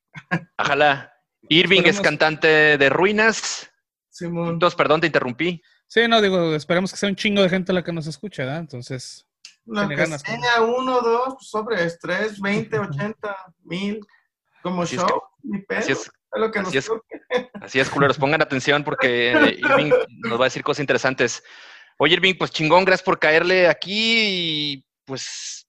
Ojalá. 0.58 1.14
Irving 1.48 1.84
es 1.86 2.02
cantante 2.02 2.78
de 2.80 2.90
Ruinas. 2.90 3.70
Simón. 4.10 4.54
Entonces, 4.54 4.76
perdón, 4.76 5.02
te 5.02 5.08
interrumpí. 5.08 5.62
Sí, 5.86 6.08
no, 6.08 6.20
digo, 6.20 6.56
esperemos 6.56 6.90
que 6.92 6.98
sea 6.98 7.10
un 7.10 7.16
chingo 7.16 7.44
de 7.44 7.50
gente 7.50 7.72
la 7.72 7.84
que 7.84 7.94
nos 7.94 8.08
escuche, 8.08 8.44
¿verdad? 8.44 8.62
Entonces, 8.62 9.28
lo 9.66 9.88
que 9.88 10.08
sea, 10.08 10.62
uno, 10.64 11.02
dos, 11.02 11.36
sobre 11.42 11.88
tres, 12.02 12.42
veinte, 12.42 12.80
ochenta, 12.80 13.36
mil, 13.64 14.04
como 14.64 14.88
show, 14.88 15.22
mi 15.44 15.62
pedo. 15.62 15.82
Así 15.82 15.92
es, 15.92 16.12
lo 16.38 16.52
que 16.52 16.60
así, 16.60 16.78
es, 16.78 16.92
así 17.62 17.80
es, 17.80 17.90
culeros, 17.90 18.18
pongan 18.18 18.42
atención 18.42 18.84
porque 18.84 19.58
Irving 19.58 19.92
nos 20.20 20.40
va 20.40 20.46
a 20.46 20.48
decir 20.48 20.64
cosas 20.64 20.82
interesantes. 20.82 21.44
Oye, 21.98 22.16
Irving, 22.16 22.36
pues 22.38 22.52
chingón, 22.52 22.86
gracias 22.86 23.06
por 23.06 23.20
caerle 23.20 23.68
aquí 23.68 24.18
y 24.18 24.86
pues 25.06 25.68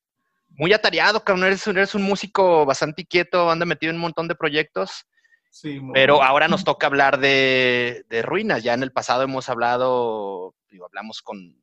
muy 0.49 0.73
atareado, 0.73 1.23
cabrón, 1.23 1.45
eres, 1.47 1.67
eres 1.67 1.95
un 1.95 2.03
músico 2.03 2.65
bastante 2.65 3.03
inquieto, 3.03 3.51
anda 3.51 3.67
metido 3.67 3.91
en 3.91 3.97
un 3.97 4.03
montón 4.03 4.27
de 4.29 4.35
proyectos. 4.35 5.07
Sí, 5.51 5.81
pero 5.95 6.23
ahora 6.23 6.49
nos 6.49 6.65
toca 6.65 6.87
hablar 6.87 7.19
de, 7.19 8.05
de, 8.09 8.23
ruinas. 8.23 8.63
Ya 8.63 8.75
en 8.75 8.83
el 8.83 8.93
pasado 8.93 9.23
hemos 9.23 9.49
hablado, 9.49 10.55
digo, 10.69 10.85
hablamos 10.85 11.23
con, 11.23 11.57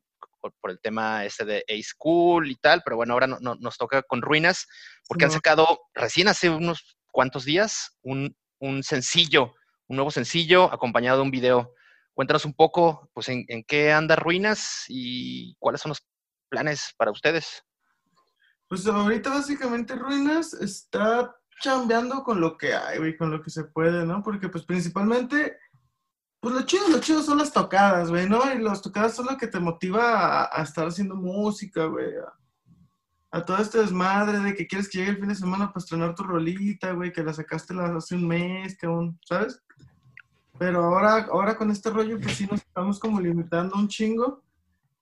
por, 0.60 0.70
el 0.70 0.80
tema 0.80 1.24
este 1.24 1.44
de 1.44 1.64
A-School 1.68 2.50
y 2.50 2.56
tal, 2.56 2.82
pero 2.84 2.96
bueno, 2.96 3.14
ahora 3.14 3.26
no, 3.26 3.38
nos 3.40 3.76
toca 3.76 4.02
con 4.02 4.22
Ruinas, 4.22 4.66
porque 5.08 5.24
han 5.24 5.30
sacado 5.30 5.80
recién 5.94 6.28
hace 6.28 6.50
unos 6.50 6.96
cuantos 7.12 7.44
días 7.44 7.96
un, 8.02 8.36
sencillo, 8.82 9.54
un 9.88 9.96
nuevo 9.96 10.10
sencillo 10.10 10.72
acompañado 10.72 11.18
de 11.18 11.22
un 11.24 11.30
video. 11.30 11.74
Cuéntanos 12.14 12.44
un 12.44 12.54
poco, 12.54 13.10
pues, 13.12 13.28
en, 13.28 13.46
qué 13.66 13.92
anda 13.92 14.16
Ruinas 14.16 14.84
y 14.88 15.54
cuáles 15.58 15.80
son 15.80 15.90
los 15.90 16.06
planes 16.48 16.94
para 16.96 17.10
ustedes. 17.10 17.62
Pues 18.68 18.86
ahorita 18.86 19.30
básicamente 19.30 19.94
Ruinas 19.94 20.54
está 20.54 21.34
chambeando 21.60 22.22
con 22.22 22.40
lo 22.40 22.56
que 22.56 22.74
hay, 22.74 23.16
con 23.16 23.30
lo 23.30 23.42
que 23.42 23.50
se 23.50 23.64
puede, 23.64 24.04
¿no? 24.04 24.22
Porque 24.22 24.48
pues 24.48 24.64
principalmente 24.64 25.58
pues 26.44 26.54
lo 26.54 26.62
chido, 26.62 26.88
lo 26.88 27.00
chido 27.00 27.22
son 27.22 27.38
las 27.38 27.52
tocadas, 27.52 28.10
güey, 28.10 28.28
¿no? 28.28 28.52
Y 28.52 28.58
las 28.58 28.82
tocadas 28.82 29.14
son 29.14 29.26
lo 29.26 29.38
que 29.38 29.46
te 29.46 29.58
motiva 29.58 30.44
a, 30.44 30.62
estar 30.62 30.86
haciendo 30.86 31.16
música, 31.16 31.86
güey. 31.86 32.06
Todo 33.42 33.56
este 33.56 33.78
desmadre 33.78 34.38
de 34.40 34.54
que 34.54 34.66
quieres 34.66 34.88
que 34.88 34.98
llegue 34.98 35.10
el 35.12 35.18
fin 35.18 35.28
de 35.28 35.34
semana 35.34 35.68
para 35.68 35.78
estrenar 35.78 36.14
tu 36.14 36.22
rolita, 36.22 36.92
güey, 36.92 37.12
que 37.12 37.22
la 37.22 37.32
sacaste 37.32 37.74
hace 37.74 38.14
un 38.14 38.28
mes, 38.28 38.76
que 38.78 38.86
aún, 38.86 39.18
¿sabes? 39.26 39.62
Pero 40.58 40.84
ahora, 40.84 41.26
ahora 41.32 41.56
con 41.56 41.70
este 41.70 41.90
rollo, 41.90 42.20
pues 42.20 42.36
sí 42.36 42.46
nos 42.48 42.60
estamos 42.60 43.00
como 43.00 43.20
limitando 43.20 43.74
un 43.76 43.88
chingo. 43.88 44.42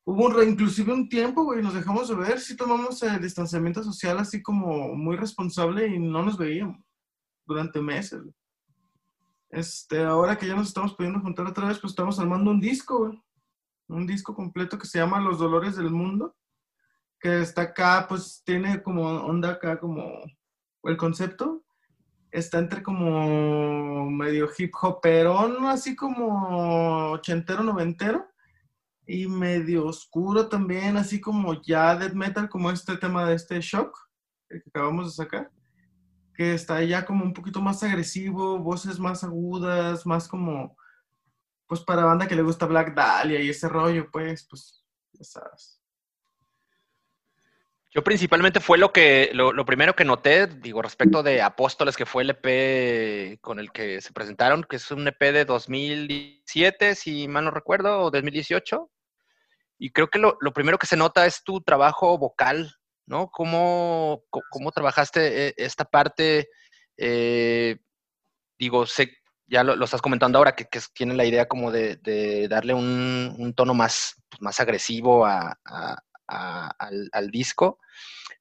Hubo 0.05 0.27
un, 0.27 0.49
inclusive 0.49 0.93
un 0.93 1.09
tiempo, 1.09 1.45
güey, 1.45 1.63
nos 1.63 1.75
dejamos 1.75 2.09
de 2.09 2.15
ver, 2.15 2.41
sí 2.41 2.57
tomamos 2.57 3.03
el 3.03 3.21
distanciamiento 3.21 3.85
social 3.85 4.19
así 4.19 4.43
como 4.43 4.95
muy 4.95 5.17
responsable 5.17 5.87
y 5.87 5.99
no 5.99 6.23
nos 6.23 6.39
veíamos 6.39 6.81
durante 7.45 7.81
meses, 7.81 8.23
güey. 8.23 8.35
Este, 9.51 10.03
ahora 10.03 10.39
que 10.39 10.47
ya 10.47 10.57
nos 10.57 10.69
estamos 10.69 10.95
pudiendo 10.95 11.21
juntar 11.21 11.47
otra 11.47 11.69
vez, 11.69 11.79
pues 11.79 11.93
estamos 11.93 12.19
armando 12.19 12.51
un 12.51 12.61
disco, 12.61 13.15
Un 13.89 14.07
disco 14.07 14.35
completo 14.35 14.79
que 14.79 14.87
se 14.87 14.99
llama 14.99 15.21
Los 15.21 15.39
Dolores 15.39 15.77
del 15.77 15.91
Mundo. 15.91 16.35
Que 17.23 17.41
está 17.41 17.63
acá, 17.63 18.07
pues 18.09 18.43
tiene 18.45 18.83
como 18.83 19.05
onda 19.05 19.53
acá, 19.53 19.79
como 19.81 20.03
el 20.83 20.97
concepto. 20.97 21.65
Está 22.31 22.59
entre 22.59 22.83
como 22.83 24.11
medio 24.11 24.49
hip 24.59 24.73
hoperón, 24.83 25.67
así 25.67 25.95
como 25.97 27.13
ochentero, 27.13 27.63
noventero. 27.63 28.27
y 29.07 29.27
medio 29.27 29.87
oscuro 29.87 30.49
también, 30.49 30.97
así 30.97 31.21
como 31.21 31.61
ya 31.63 31.97
death 31.97 32.15
metal, 32.15 32.49
como 32.49 32.71
este 32.71 32.97
tema 32.97 33.25
de 33.27 33.35
este 33.35 33.61
shock 33.61 33.97
que 34.49 34.63
acabamos 34.69 35.07
de 35.07 35.25
sacar, 35.25 35.51
que 36.35 36.55
está 36.55 36.83
ya 36.85 37.05
como 37.05 37.25
un 37.25 37.35
poquito 37.35 37.61
más 37.61 37.83
agresivo, 37.83 38.59
voces 38.59 38.99
más 39.01 39.25
agudas, 39.25 40.07
más 40.07 40.29
como, 40.29 40.77
pues 41.67 41.81
para 41.83 42.05
banda 42.05 42.29
que 42.29 42.37
le 42.37 42.43
gusta 42.43 42.67
Black 42.67 42.95
Dahlia 42.95 43.41
y 43.43 43.51
ese 43.51 43.69
rollo, 43.69 44.09
pues, 44.13 44.47
pues, 44.49 44.85
ya 45.13 45.25
sabes. 45.25 45.82
Yo 47.95 48.03
principalmente 48.03 48.61
fue 48.61 48.79
lo 48.79 48.91
que, 48.91 49.31
lo, 49.35 49.67
primero 49.67 49.95
que 49.95 50.07
noté, 50.07 50.47
digo, 50.47 50.81
respecto 50.81 51.23
de 51.23 51.43
Apóstoles, 51.43 51.95
que 51.95 52.07
fue 52.07 52.23
el 52.23 52.31
EP 52.31 53.39
con 53.43 53.59
el 53.59 53.71
que 53.71 54.01
se 54.01 54.15
presentaron, 54.15 54.65
que 54.65 54.77
es 54.77 54.91
un 54.91 55.07
EP 55.07 55.21
de 55.21 55.45
2017, 55.45 56.95
si 56.95 57.29
mal 57.29 57.45
no 57.45 57.51
recuerdo, 57.51 58.01
o 58.01 58.11
2018. 58.11 58.91
Y 59.79 59.91
creo 59.91 60.09
que 60.09 60.19
lo, 60.19 60.39
lo 60.41 60.55
primero 60.55 60.79
que 60.79 60.87
se 60.87 60.97
nota 60.97 61.27
es 61.27 61.45
tu 61.45 61.61
trabajo 61.61 62.17
vocal, 62.17 62.75
¿no? 63.05 63.29
¿Cómo, 63.31 64.25
cómo 64.31 64.73
trabajaste 64.73 65.49
eh, 65.49 65.55
esta 65.59 65.85
parte? 65.85 66.49
Eh, 66.97 67.77
digo, 68.59 68.87
sé, 68.87 69.19
ya 69.47 69.65
lo, 69.65 69.85
estás 69.85 70.01
comentando 70.01 70.39
ahora, 70.39 70.57
que, 70.57 70.65
que 70.65 70.81
tiene 70.95 71.13
la 71.13 71.27
idea 71.27 71.47
como 71.47 71.71
de, 71.71 71.97
de 71.97 72.49
darle 72.49 72.73
un, 72.73 73.35
un, 73.39 73.53
tono 73.53 73.75
más, 73.75 74.15
más 74.41 74.61
agresivo 74.61 75.27
a 75.27 75.59
a, 76.33 76.69
al, 76.79 77.09
al, 77.13 77.31
disco. 77.31 77.79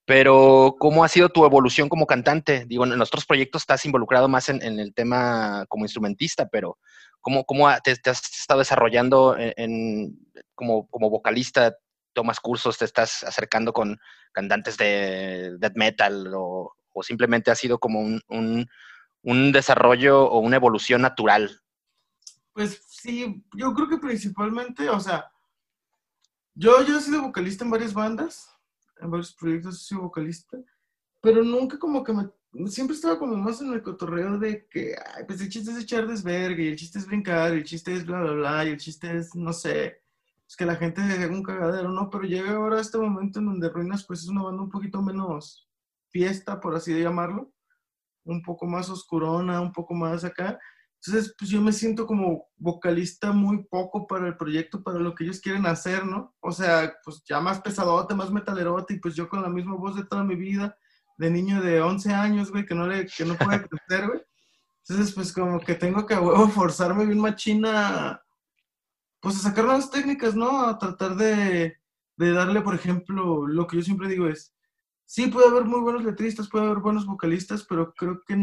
Pero, 0.05 0.75
¿cómo 0.79 1.03
ha 1.03 1.07
sido 1.07 1.29
tu 1.29 1.45
evolución 1.45 1.89
como 1.89 2.07
cantante? 2.07 2.65
Digo, 2.65 2.85
en 2.85 3.01
otros 3.01 3.25
proyectos 3.25 3.63
estás 3.63 3.85
involucrado 3.85 4.27
más 4.27 4.49
en, 4.49 4.61
en 4.61 4.79
el 4.79 4.93
tema 4.93 5.65
como 5.69 5.85
instrumentista, 5.85 6.47
pero 6.47 6.77
¿cómo, 7.21 7.45
cómo 7.45 7.69
te, 7.83 7.95
te, 7.95 8.09
has 8.09 8.21
estado 8.39 8.59
desarrollando 8.59 9.37
en, 9.37 9.53
en, 9.57 10.19
como, 10.55 10.87
como 10.87 11.09
vocalista? 11.09 11.75
¿Tomas 12.13 12.39
cursos? 12.39 12.77
¿Te 12.77 12.85
estás 12.85 13.23
acercando 13.23 13.71
con 13.71 13.99
cantantes 14.33 14.77
de 14.77 15.55
death 15.59 15.75
metal? 15.75 16.33
¿O, 16.35 16.73
o 16.93 17.03
simplemente 17.03 17.51
ha 17.51 17.55
sido 17.55 17.79
como 17.79 18.01
un, 18.01 18.21
un, 18.27 18.67
un 19.21 19.51
desarrollo 19.51 20.25
o 20.25 20.39
una 20.39 20.57
evolución 20.57 21.01
natural? 21.01 21.61
Pues 22.53 22.83
sí, 22.87 23.43
yo 23.55 23.73
creo 23.73 23.87
que 23.87 23.97
principalmente, 23.97 24.89
o 24.89 24.99
sea, 24.99 25.30
yo, 26.53 26.83
yo 26.83 26.97
he 26.97 27.01
sido 27.01 27.21
vocalista 27.21 27.63
en 27.63 27.71
varias 27.71 27.93
bandas, 27.93 28.49
en 28.99 29.09
varios 29.09 29.33
proyectos 29.33 29.75
he 29.75 29.87
sido 29.87 30.01
vocalista, 30.01 30.57
pero 31.21 31.43
nunca 31.43 31.77
como 31.77 32.03
que 32.03 32.13
me... 32.13 32.29
Siempre 32.67 32.95
estaba 32.95 33.17
como 33.17 33.37
más 33.37 33.61
en 33.61 33.71
el 33.71 33.81
cotorreo 33.81 34.37
de 34.37 34.67
que, 34.67 34.93
pues 35.25 35.39
el 35.39 35.47
chiste 35.47 35.71
es 35.71 35.77
echar 35.77 36.05
desvergue, 36.05 36.69
el 36.69 36.75
chiste 36.75 36.99
es 36.99 37.07
brincar, 37.07 37.53
el 37.53 37.63
chiste 37.63 37.93
es 37.93 38.05
bla, 38.05 38.21
bla, 38.21 38.33
bla, 38.33 38.65
y 38.65 38.69
el 38.69 38.77
chiste 38.77 39.15
es, 39.15 39.33
no 39.35 39.53
sé, 39.53 40.01
es 40.45 40.57
que 40.57 40.65
la 40.65 40.75
gente 40.75 41.01
haga 41.01 41.27
un 41.27 41.43
cagadero, 41.43 41.89
¿no? 41.89 42.09
Pero 42.09 42.25
llega 42.25 42.51
ahora 42.51 42.81
este 42.81 42.97
momento 42.97 43.39
en 43.39 43.45
donde 43.45 43.69
Ruinas, 43.69 44.03
pues 44.05 44.23
es 44.23 44.27
una 44.27 44.43
banda 44.43 44.63
un 44.63 44.69
poquito 44.69 45.01
menos 45.01 45.69
fiesta, 46.09 46.59
por 46.59 46.75
así 46.75 46.93
llamarlo, 46.93 47.53
un 48.25 48.41
poco 48.41 48.65
más 48.65 48.89
oscurona, 48.89 49.61
un 49.61 49.71
poco 49.71 49.93
más 49.93 50.25
acá, 50.25 50.59
entonces, 51.03 51.33
pues 51.35 51.49
yo 51.49 51.59
me 51.61 51.73
siento 51.73 52.05
como 52.05 52.47
vocalista 52.57 53.31
muy 53.31 53.63
poco 53.63 54.05
para 54.05 54.27
el 54.27 54.37
proyecto, 54.37 54.83
para 54.83 54.99
lo 54.99 55.15
que 55.15 55.23
ellos 55.23 55.39
quieren 55.39 55.65
hacer, 55.65 56.05
¿no? 56.05 56.35
O 56.41 56.51
sea, 56.51 56.93
pues 57.03 57.23
ya 57.25 57.39
más 57.39 57.59
pesadote, 57.59 58.13
más 58.13 58.31
metalerote, 58.31 58.93
y 58.93 58.99
pues 58.99 59.15
yo 59.15 59.27
con 59.27 59.41
la 59.41 59.49
misma 59.49 59.75
voz 59.75 59.95
de 59.95 60.05
toda 60.05 60.23
mi 60.23 60.35
vida, 60.35 60.77
de 61.17 61.31
niño 61.31 61.59
de 61.59 61.81
11 61.81 62.13
años, 62.13 62.51
güey, 62.51 62.67
que 62.67 62.75
no, 62.75 62.85
le, 62.85 63.07
que 63.07 63.25
no 63.25 63.35
puede 63.35 63.67
crecer, 63.67 64.07
güey. 64.09 64.21
Entonces, 64.87 65.15
pues 65.15 65.33
como 65.33 65.59
que 65.59 65.73
tengo 65.73 66.05
que 66.05 66.13
huevo 66.13 66.47
forzarme 66.49 67.07
bien 67.07 67.19
machina, 67.19 68.21
pues 69.21 69.37
a 69.37 69.39
sacar 69.39 69.65
nuevas 69.65 69.89
técnicas, 69.89 70.35
¿no? 70.35 70.67
A 70.67 70.77
tratar 70.77 71.15
de, 71.15 71.77
de 72.15 72.31
darle, 72.31 72.61
por 72.61 72.75
ejemplo, 72.75 73.47
lo 73.47 73.65
que 73.65 73.77
yo 73.77 73.81
siempre 73.81 74.07
digo 74.07 74.27
es, 74.27 74.53
sí 75.05 75.27
puede 75.27 75.47
haber 75.47 75.65
muy 75.65 75.79
buenos 75.81 76.03
letristas, 76.03 76.47
puede 76.47 76.65
haber 76.65 76.77
buenos 76.77 77.07
vocalistas, 77.07 77.63
pero 77.63 77.91
creo 77.95 78.21
que 78.23 78.35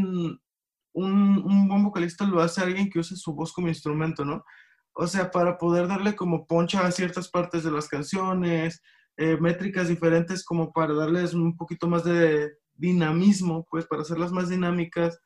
un, 0.99 1.39
un, 1.45 1.69
buen 1.69 1.83
vocalista 1.85 2.25
lo 2.25 2.41
hace 2.41 2.61
alguien 2.61 2.91
que 2.91 2.99
use 2.99 3.17
su 3.17 3.35
voz 3.35 3.53
como 3.53 3.69
instrumento, 3.69 4.25
¿no? 4.25 4.45
O 4.93 5.07
sea, 5.07 5.31
para 5.31 5.59
poder 5.59 5.87
darle 5.89 6.17
como 6.17 6.47
poncha 6.47 6.87
a 6.87 6.91
ciertas 6.93 7.29
partes 7.29 7.65
de 7.65 7.71
las 7.71 7.89
canciones, 7.89 8.83
eh, 9.17 9.37
métricas 9.41 9.89
diferentes 9.89 10.45
como 10.45 10.73
para 10.73 10.95
darles 10.95 11.35
un 11.35 11.57
poquito 11.57 11.89
más 11.89 12.05
de 12.05 12.53
dinamismo, 12.75 13.67
pues 13.71 13.87
para 13.87 14.03
hacerlas 14.03 14.33
más 14.33 14.49
dinámicas. 14.49 15.21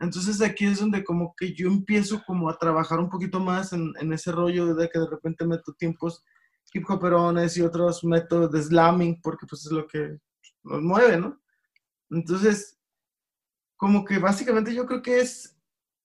Entonces 0.00 0.40
aquí 0.42 0.66
es 0.66 0.80
donde 0.80 1.04
como 1.04 1.34
que 1.36 1.54
yo 1.54 1.68
empiezo 1.68 2.22
como 2.26 2.50
a 2.50 2.58
trabajar 2.58 2.98
un 3.00 3.08
poquito 3.08 3.40
más 3.40 3.72
en, 3.72 3.92
en 4.00 4.12
ese 4.12 4.32
rollo 4.32 4.74
de 4.74 4.88
que 4.88 4.98
de 4.98 5.08
repente 5.08 5.46
meto 5.46 5.72
tiempos 5.74 6.24
hip 6.74 6.88
hoperones 6.88 7.56
y 7.56 7.62
otros 7.62 8.02
métodos 8.04 8.50
de 8.52 8.62
slamming, 8.62 9.20
porque 9.22 9.46
pues 9.46 9.66
es 9.66 9.72
lo 9.72 9.86
que 9.86 10.18
nos 10.64 10.82
mueve, 10.82 11.18
¿no? 11.18 11.40
Entonces, 12.10 12.78
como 13.82 14.04
que 14.04 14.20
básicamente 14.20 14.72
yo 14.72 14.86
creo 14.86 15.02
que 15.02 15.18
es 15.18 15.58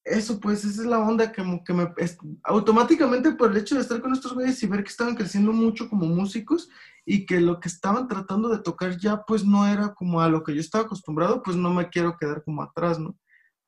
eso, 0.03 0.39
pues 0.39 0.65
esa 0.65 0.81
es 0.81 0.87
la 0.87 0.97
onda 0.97 1.31
que, 1.31 1.43
me... 1.43 1.93
Automáticamente 2.41 3.33
por 3.33 3.51
el 3.51 3.57
hecho 3.57 3.75
de 3.75 3.81
estar 3.81 4.01
con 4.01 4.13
estos 4.13 4.33
güeyes 4.33 4.63
y 4.63 4.65
ver 4.65 4.83
que 4.83 4.89
estaban 4.89 5.13
creciendo 5.13 5.53
mucho 5.53 5.87
como 5.87 6.07
músicos 6.07 6.71
y 7.05 7.27
que 7.27 7.39
lo 7.39 7.59
que 7.59 7.67
estaban 7.67 8.07
tratando 8.07 8.49
de 8.49 8.63
tocar 8.63 8.97
ya 8.97 9.21
pues 9.27 9.45
no 9.45 9.67
era 9.67 9.93
como 9.93 10.21
a 10.21 10.27
lo 10.27 10.41
que 10.41 10.55
yo 10.55 10.59
estaba 10.59 10.85
acostumbrado, 10.85 11.43
pues 11.43 11.55
no 11.55 11.71
me 11.71 11.87
quiero 11.89 12.17
quedar 12.17 12.43
como 12.43 12.63
atrás, 12.63 12.97
¿no? 12.97 13.15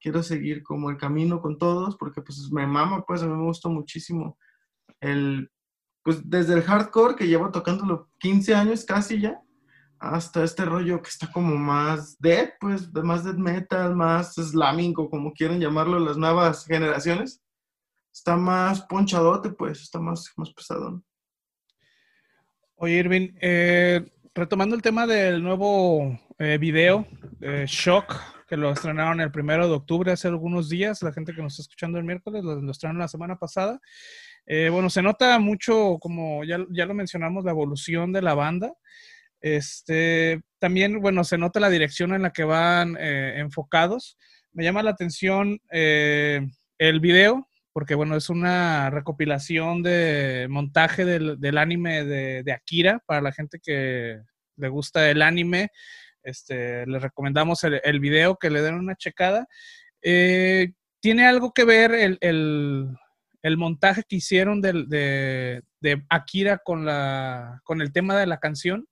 Quiero 0.02 0.24
seguir 0.24 0.64
como 0.64 0.90
el 0.90 0.98
camino 0.98 1.40
con 1.40 1.60
todos 1.60 1.96
porque 1.96 2.24
pues 2.24 2.52
me 2.52 2.66
mama, 2.66 3.04
pues 3.06 3.22
a 3.22 3.28
mí 3.28 3.36
me 3.36 3.44
gusta 3.44 3.70
muchísimo 3.70 4.40
el... 5.02 5.52
Pues 6.04 6.28
desde 6.28 6.56
el 6.56 6.64
hardcore 6.64 7.16
que 7.16 7.28
llevo 7.28 7.52
tocándolo 7.52 8.10
15 8.18 8.56
años 8.56 8.86
casi 8.86 9.22
ya, 9.22 9.40
hasta 10.00 10.44
este 10.44 10.66
rollo 10.66 11.02
que 11.02 11.10
está 11.10 11.32
como 11.32 11.56
más 11.56 12.18
dead, 12.20 12.52
pues, 12.60 12.92
más 12.94 13.24
death 13.24 13.38
metal, 13.38 13.96
más 13.96 14.36
slamming, 14.36 14.94
o 14.98 15.10
como 15.10 15.34
quieren 15.34 15.60
llamarlo 15.60 16.00
las 16.00 16.18
nuevas 16.18 16.66
generaciones. 16.66 17.42
Está 18.14 18.36
más 18.38 18.82
ponchadote, 18.82 19.52
pues, 19.52 19.82
está 19.82 20.00
más, 20.00 20.32
más 20.38 20.52
pesado. 20.52 21.04
Oye, 22.76 22.94
Irving, 22.94 23.34
eh, 23.42 24.10
retomando 24.34 24.76
el 24.76 24.82
tema 24.82 25.06
del 25.06 25.44
nuevo 25.44 26.18
eh, 26.38 26.58
video, 26.58 27.06
eh, 27.42 27.66
Shock, 27.68 28.16
que 28.48 28.58
lo 28.58 28.72
estrenaron 28.72 29.20
el 29.22 29.32
primero 29.32 29.68
de 29.68 29.76
octubre, 29.76 30.12
hace 30.12 30.28
algunos 30.28 30.70
días, 30.70 31.04
la 31.04 31.14
gente 31.14 31.34
que 31.34 31.42
nos 31.42 31.54
está 31.54 31.64
escuchando 31.64 31.98
el 32.00 32.06
miércoles, 32.06 32.44
lo, 32.44 32.60
lo 32.62 32.72
estrenaron 32.72 33.00
la 33.00 33.08
semana 33.08 33.38
pasada. 33.38 33.80
Eh, 34.46 34.70
bueno, 34.70 34.90
se 34.90 35.04
nota 35.04 35.38
mucho, 35.38 35.98
como 36.00 36.44
ya, 36.44 36.58
ya 36.72 36.88
lo 36.88 36.96
mencionamos, 36.96 37.46
la 37.46 37.52
evolución 37.52 38.12
de 38.12 38.24
la 38.24 38.34
banda. 38.34 38.74
Este, 39.42 40.42
también, 40.60 41.02
bueno, 41.02 41.24
se 41.24 41.38
nota 41.38 41.60
la 41.60 41.70
dirección 41.70 42.14
en 42.14 42.24
la 42.24 42.32
que 42.32 42.44
van 42.44 42.98
eh, 43.00 43.36
enfocados. 43.38 44.18
Me 44.52 44.64
llama 44.64 44.84
la 44.84 44.92
atención 44.92 45.60
eh, 45.72 46.48
el 46.78 47.00
video, 47.00 47.48
porque, 47.72 47.96
bueno, 47.96 48.16
es 48.16 48.30
una 48.30 48.90
recopilación 48.90 49.84
de 49.84 50.48
montaje 50.50 51.06
del, 51.06 51.40
del 51.40 51.58
anime 51.58 52.04
de, 52.04 52.52
Akira 52.52 53.02
para 53.06 53.22
la 53.22 53.32
gente 53.32 53.60
que 53.64 54.20
le 54.58 54.68
gusta 54.70 55.10
el 55.10 55.22
anime. 55.22 55.70
Este, 56.24 56.86
les 56.86 57.02
recomendamos 57.02 57.64
el, 57.64 57.80
el 57.84 58.00
video, 58.00 58.38
que 58.38 58.50
le 58.50 58.62
den 58.62 58.76
una 58.76 58.96
checada. 58.96 59.48
Eh, 60.02 60.74
¿Tiene 61.00 61.26
algo 61.26 61.54
que 61.54 61.64
ver 61.64 61.94
el, 61.94 62.18
el, 62.20 62.90
el 63.42 63.58
montaje 63.58 64.04
que 64.08 64.18
hicieron 64.18 64.60
de, 64.60 64.84
de, 64.88 65.64
de 65.80 66.06
Akira 66.10 66.58
con, 66.58 66.86
la, 66.86 67.62
con 67.64 67.82
el 67.82 67.94
tema 67.94 68.18
de 68.18 68.28
la 68.28 68.40
canción? 68.40 68.86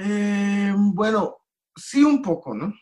Eh, 0.00 0.72
bueno, 0.76 1.38
sí 1.74 2.04
un 2.04 2.22
poco, 2.22 2.54
¿no? 2.54 2.72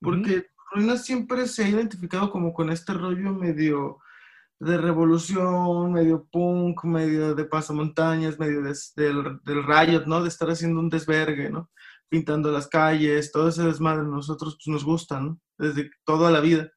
Porque 0.00 0.30
uh 0.30 0.40
-huh. 0.40 0.46
Ruinas 0.72 1.04
siempre 1.04 1.48
se 1.48 1.64
ha 1.64 1.68
identificado 1.68 2.30
como 2.30 2.52
con 2.52 2.70
este 2.70 2.94
rollo 2.94 3.34
medio 3.34 3.98
de 4.60 4.76
revolución, 4.78 5.92
medio 5.92 6.28
punk, 6.30 6.84
medio 6.84 7.34
de 7.34 7.44
pasamontañas, 7.44 8.38
medio 8.38 8.62
de, 8.62 8.74
del, 8.94 9.40
del 9.42 9.64
riot, 9.66 10.04
¿no? 10.06 10.22
De 10.22 10.28
estar 10.28 10.48
haciendo 10.48 10.80
un 10.80 10.90
desvergue, 10.90 11.50
¿no? 11.50 11.70
Pintando 12.08 12.52
las 12.52 12.68
calles, 12.68 13.32
todo 13.32 13.48
ese 13.48 13.64
desmadre, 13.64 14.04
nosotros 14.04 14.56
pues, 14.56 14.72
nos 14.72 14.84
gusta, 14.84 15.20
¿no? 15.20 15.40
Desde 15.58 15.90
toda 16.04 16.30
la 16.30 16.40
vida. 16.40 16.70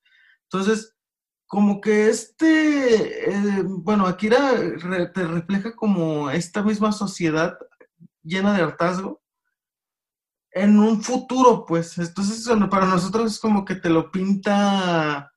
Entonces, 0.49 0.95
como 1.45 1.81
que 1.81 2.09
este, 2.09 3.29
eh, 3.29 3.63
bueno, 3.63 4.07
Akira 4.07 4.53
re, 4.53 5.07
te 5.07 5.27
refleja 5.27 5.75
como 5.75 6.31
esta 6.31 6.63
misma 6.63 6.91
sociedad 6.91 7.57
llena 8.23 8.55
de 8.55 8.63
hartazgo, 8.63 9.22
en 10.53 10.77
un 10.79 11.01
futuro, 11.01 11.65
pues. 11.65 11.97
Entonces, 11.97 12.47
para 12.69 12.85
nosotros 12.85 13.31
es 13.31 13.39
como 13.39 13.65
que 13.65 13.75
te 13.75 13.89
lo 13.89 14.11
pinta, 14.11 15.31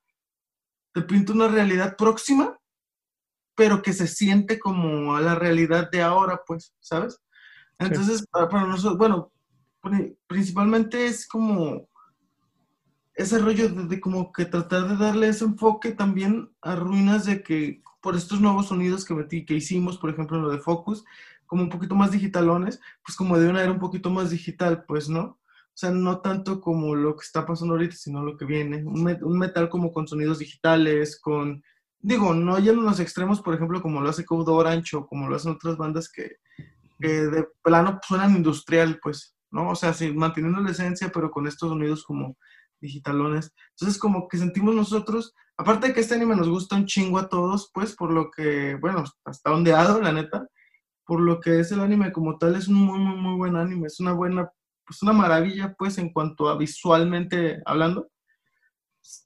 te 0.93 1.01
pinta 1.01 1.33
una 1.33 1.47
realidad 1.47 1.97
próxima, 1.97 2.57
pero 3.55 3.81
que 3.81 3.93
se 3.93 4.07
siente 4.07 4.59
como 4.59 5.15
a 5.15 5.21
la 5.21 5.35
realidad 5.35 5.89
de 5.91 6.03
ahora, 6.03 6.41
pues, 6.45 6.73
¿sabes? 6.79 7.19
Entonces, 7.79 8.19
sí. 8.19 8.25
para, 8.31 8.47
para, 8.47 8.67
nosotros, 8.67 8.97
bueno, 8.97 9.31
principalmente 10.27 11.05
es 11.05 11.27
como 11.27 11.87
ese 13.15 13.39
rollo 13.39 13.69
de, 13.69 13.85
de, 13.85 13.99
como 13.99 14.31
que 14.31 14.45
tratar 14.45 14.87
de 14.87 14.97
darle 14.97 15.29
ese 15.29 15.45
enfoque 15.45 15.91
también 15.91 16.51
a 16.61 16.75
ruinas 16.75 17.25
de 17.25 17.41
que 17.41 17.81
por 18.01 18.15
estos 18.15 18.39
nuevos 18.39 18.67
sonidos 18.67 19.03
que, 19.03 19.15
metí, 19.15 19.43
que 19.43 19.55
hicimos, 19.55 19.97
por 19.97 20.11
ejemplo, 20.11 20.39
lo 20.39 20.49
de 20.49 20.59
Focus, 20.59 21.03
como 21.47 21.63
un 21.63 21.69
poquito 21.69 21.95
más 21.95 22.11
digitalones, 22.11 22.79
pues 23.03 23.15
como 23.15 23.39
de 23.39 23.49
una 23.49 23.63
era 23.63 23.71
un 23.71 23.79
poquito 23.79 24.09
más 24.09 24.29
digital, 24.29 24.83
pues, 24.87 25.09
¿no? 25.09 25.39
O 25.77 25.79
sea, 25.79 25.91
no 25.91 26.21
tanto 26.21 26.59
como 26.59 26.95
lo 26.95 27.15
que 27.15 27.23
está 27.23 27.45
pasando 27.45 27.75
ahorita, 27.75 27.95
sino 27.95 28.23
lo 28.23 28.35
que 28.35 28.45
viene. 28.45 28.83
Un, 28.83 29.37
metal 29.37 29.69
como 29.69 29.91
con 29.91 30.07
sonidos 30.07 30.39
digitales, 30.39 31.19
con, 31.21 31.63
digo, 31.99 32.33
no 32.33 32.57
yendo 32.57 32.81
en 32.81 32.87
los 32.87 32.99
extremos, 32.99 33.41
por 33.41 33.53
ejemplo, 33.53 33.81
como 33.81 34.01
lo 34.01 34.09
hace 34.09 34.25
Code 34.25 34.51
Orange 34.51 34.97
o 34.97 35.05
como 35.05 35.29
lo 35.29 35.35
hacen 35.35 35.51
otras 35.51 35.77
bandas 35.77 36.11
que, 36.11 36.37
que 36.99 37.07
de 37.07 37.47
plano 37.61 37.99
suenan 38.01 38.35
industrial, 38.35 38.99
pues, 39.01 39.35
¿no? 39.51 39.69
O 39.69 39.75
sea, 39.75 39.93
sí, 39.93 40.11
manteniendo 40.11 40.61
la 40.61 40.71
esencia, 40.71 41.11
pero 41.13 41.29
con 41.29 41.47
estos 41.47 41.69
sonidos 41.69 42.03
como 42.03 42.37
digitalones. 42.81 43.53
Entonces, 43.71 43.99
como 43.99 44.27
que 44.27 44.37
sentimos 44.37 44.73
nosotros, 44.75 45.35
aparte 45.57 45.87
de 45.87 45.93
que 45.93 45.99
este 45.99 46.15
anime 46.15 46.35
nos 46.35 46.49
gusta 46.49 46.75
un 46.75 46.87
chingo 46.87 47.19
a 47.19 47.29
todos, 47.29 47.69
pues, 47.73 47.95
por 47.95 48.11
lo 48.11 48.31
que, 48.31 48.75
bueno, 48.81 49.03
está 49.29 49.53
ondeado, 49.53 50.01
la 50.01 50.11
neta, 50.11 50.47
por 51.07 51.21
lo 51.21 51.39
que 51.39 51.61
es 51.61 51.71
el 51.71 51.79
anime 51.79 52.11
como 52.11 52.37
tal, 52.37 52.55
es 52.55 52.67
un 52.67 52.75
muy, 52.75 52.99
muy, 52.99 53.15
muy 53.15 53.35
buen 53.35 53.55
anime, 53.55 53.87
es 53.87 53.99
una 53.99 54.11
buena, 54.11 54.51
pues 54.85 55.01
una 55.01 55.13
maravilla, 55.13 55.73
pues, 55.77 55.97
en 55.97 56.11
cuanto 56.11 56.49
a 56.49 56.57
visualmente 56.57 57.61
hablando. 57.65 58.09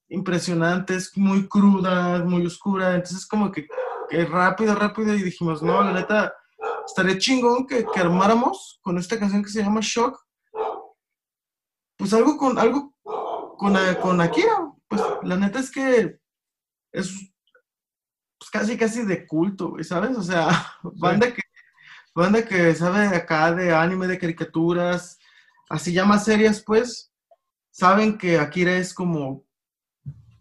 Impresionante, 0.10 0.96
es 0.96 1.18
muy 1.18 1.48
cruda, 1.48 2.24
muy 2.24 2.46
oscura, 2.46 2.96
entonces 2.96 3.26
como 3.26 3.52
que, 3.52 3.68
que 4.10 4.26
rápido, 4.26 4.76
rápido, 4.76 5.16
y 5.16 5.24
dijimos, 5.24 5.64
no, 5.64 5.84
la 5.84 5.94
neta, 5.94 6.34
estaría 6.86 7.18
chingón 7.18 7.66
que, 7.66 7.84
que 7.92 8.00
armáramos 8.00 8.80
con 8.84 9.00
esta 9.00 9.18
canción 9.18 9.44
que 9.44 9.50
se 9.50 9.64
llama 9.64 9.80
Shock, 9.82 10.24
pues 11.98 12.14
algo 12.14 12.38
con, 12.38 12.60
algo 12.60 12.94
con, 13.58 13.76
con 14.02 14.22
Akira, 14.22 14.72
pues 14.88 15.02
la 15.24 15.36
neta 15.36 15.60
es 15.60 15.72
que 15.72 16.20
es 16.92 17.32
pues, 18.38 18.50
casi, 18.52 18.78
casi 18.78 19.06
de 19.06 19.26
culto, 19.26 19.76
¿sabes? 19.82 20.18
O 20.18 20.24
sea, 20.24 20.50
banda, 20.84 21.32
que, 21.34 21.41
banda 22.14 22.46
que 22.46 22.74
sabe 22.76 23.08
acá 23.08 23.54
de 23.54 23.74
anime, 23.74 24.08
de 24.08 24.18
caricaturas, 24.18 25.20
así 25.70 25.94
ya 25.94 26.06
más 26.06 26.26
serias, 26.26 26.62
pues, 26.66 27.12
saben 27.72 28.18
que 28.18 28.38
Akira 28.38 28.76
es 28.78 28.94
como, 28.94 29.46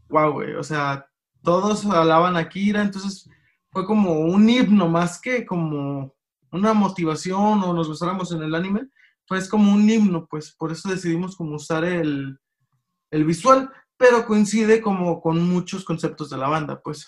wow, 0.09 0.33
güey, 0.33 0.55
o 0.55 0.63
sea, 0.63 1.07
todos 1.43 1.87
hablaban 1.87 2.37
Akira, 2.37 2.83
entonces 2.83 3.29
fue 3.71 3.87
como 3.87 4.21
un 4.21 4.49
himno 4.49 4.89
más 4.89 5.21
que 5.21 5.47
como 5.47 6.15
una 6.53 6.75
motivación 6.75 7.63
o 7.63 7.73
nos 7.73 7.89
gustáramos 7.89 8.33
en 8.33 8.43
el 8.43 8.55
anime, 8.55 8.89
pues 9.29 9.49
como 9.49 9.73
un 9.73 9.89
himno, 9.89 10.27
pues 10.27 10.53
por 10.53 10.73
eso 10.73 10.89
decidimos 10.89 11.37
como 11.37 11.55
usar 11.55 11.85
el, 11.85 12.39
el 13.11 13.25
visual, 13.25 13.71
pero 13.97 14.27
coincide 14.27 14.81
como 14.81 15.21
con 15.21 15.41
muchos 15.49 15.85
conceptos 15.85 16.31
de 16.31 16.39
la 16.39 16.49
banda, 16.49 16.81
pues. 16.81 17.07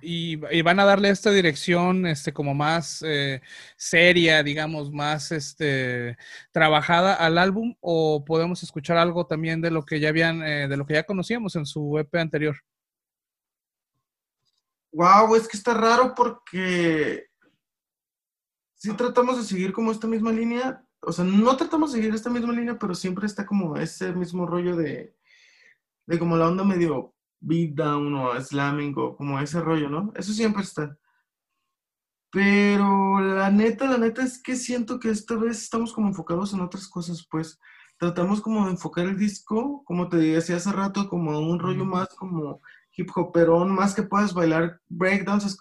Y, 0.00 0.36
van 0.62 0.78
a 0.78 0.84
darle 0.84 1.08
esta 1.08 1.30
dirección 1.30 2.06
este, 2.06 2.32
como 2.32 2.54
más 2.54 3.02
eh, 3.04 3.40
seria, 3.76 4.42
digamos, 4.42 4.92
más 4.92 5.32
este, 5.32 6.16
trabajada 6.52 7.14
al 7.14 7.36
álbum, 7.36 7.74
o 7.80 8.24
podemos 8.24 8.62
escuchar 8.62 8.96
algo 8.96 9.26
también 9.26 9.60
de 9.60 9.70
lo 9.72 9.84
que 9.84 9.98
ya 9.98 10.10
habían, 10.10 10.42
eh, 10.42 10.68
de 10.68 10.76
lo 10.76 10.86
que 10.86 10.94
ya 10.94 11.02
conocíamos 11.02 11.56
en 11.56 11.66
su 11.66 11.98
EP 11.98 12.14
anterior. 12.14 12.56
Wow, 14.92 15.34
es 15.34 15.48
que 15.48 15.56
está 15.56 15.74
raro 15.74 16.14
porque 16.14 17.26
si 18.74 18.92
tratamos 18.94 19.38
de 19.38 19.44
seguir 19.44 19.72
como 19.72 19.90
esta 19.90 20.06
misma 20.06 20.30
línea, 20.30 20.84
o 21.00 21.10
sea, 21.10 21.24
no 21.24 21.56
tratamos 21.56 21.92
de 21.92 21.98
seguir 21.98 22.14
esta 22.14 22.30
misma 22.30 22.52
línea, 22.52 22.78
pero 22.78 22.94
siempre 22.94 23.26
está 23.26 23.46
como 23.46 23.76
ese 23.76 24.12
mismo 24.12 24.46
rollo 24.46 24.76
de, 24.76 25.16
de 26.06 26.18
como 26.18 26.36
la 26.36 26.46
onda 26.46 26.62
medio 26.62 27.14
beatdown 27.42 28.14
o 28.14 28.40
slamming 28.40 28.94
o 28.96 29.16
como 29.16 29.38
ese 29.40 29.60
rollo, 29.60 29.88
¿no? 29.88 30.12
Eso 30.16 30.32
siempre 30.32 30.62
está. 30.62 30.96
Pero 32.30 33.20
la 33.20 33.50
neta, 33.50 33.86
la 33.86 33.98
neta 33.98 34.22
es 34.22 34.42
que 34.42 34.56
siento 34.56 34.98
que 34.98 35.10
esta 35.10 35.36
vez 35.36 35.62
estamos 35.62 35.92
como 35.92 36.08
enfocados 36.08 36.54
en 36.54 36.60
otras 36.60 36.88
cosas, 36.88 37.26
pues 37.30 37.58
tratamos 37.98 38.40
como 38.40 38.64
de 38.64 38.72
enfocar 38.72 39.04
el 39.04 39.18
disco, 39.18 39.82
como 39.84 40.08
te 40.08 40.16
decía 40.16 40.56
hace 40.56 40.72
rato, 40.72 41.08
como 41.08 41.38
un 41.38 41.58
rollo 41.58 41.84
más 41.84 42.08
como 42.14 42.62
hip 42.96 43.10
hoperón, 43.14 43.74
más 43.74 43.94
que 43.94 44.02
puedas 44.02 44.32
bailar 44.32 44.80
breakdowns 44.88 45.56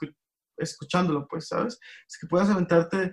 escuchándolo, 0.58 1.28
pues, 1.28 1.50
¿sabes? 1.50 1.80
Es 2.08 2.18
que 2.18 2.28
puedas 2.28 2.50
aventarte 2.50 3.12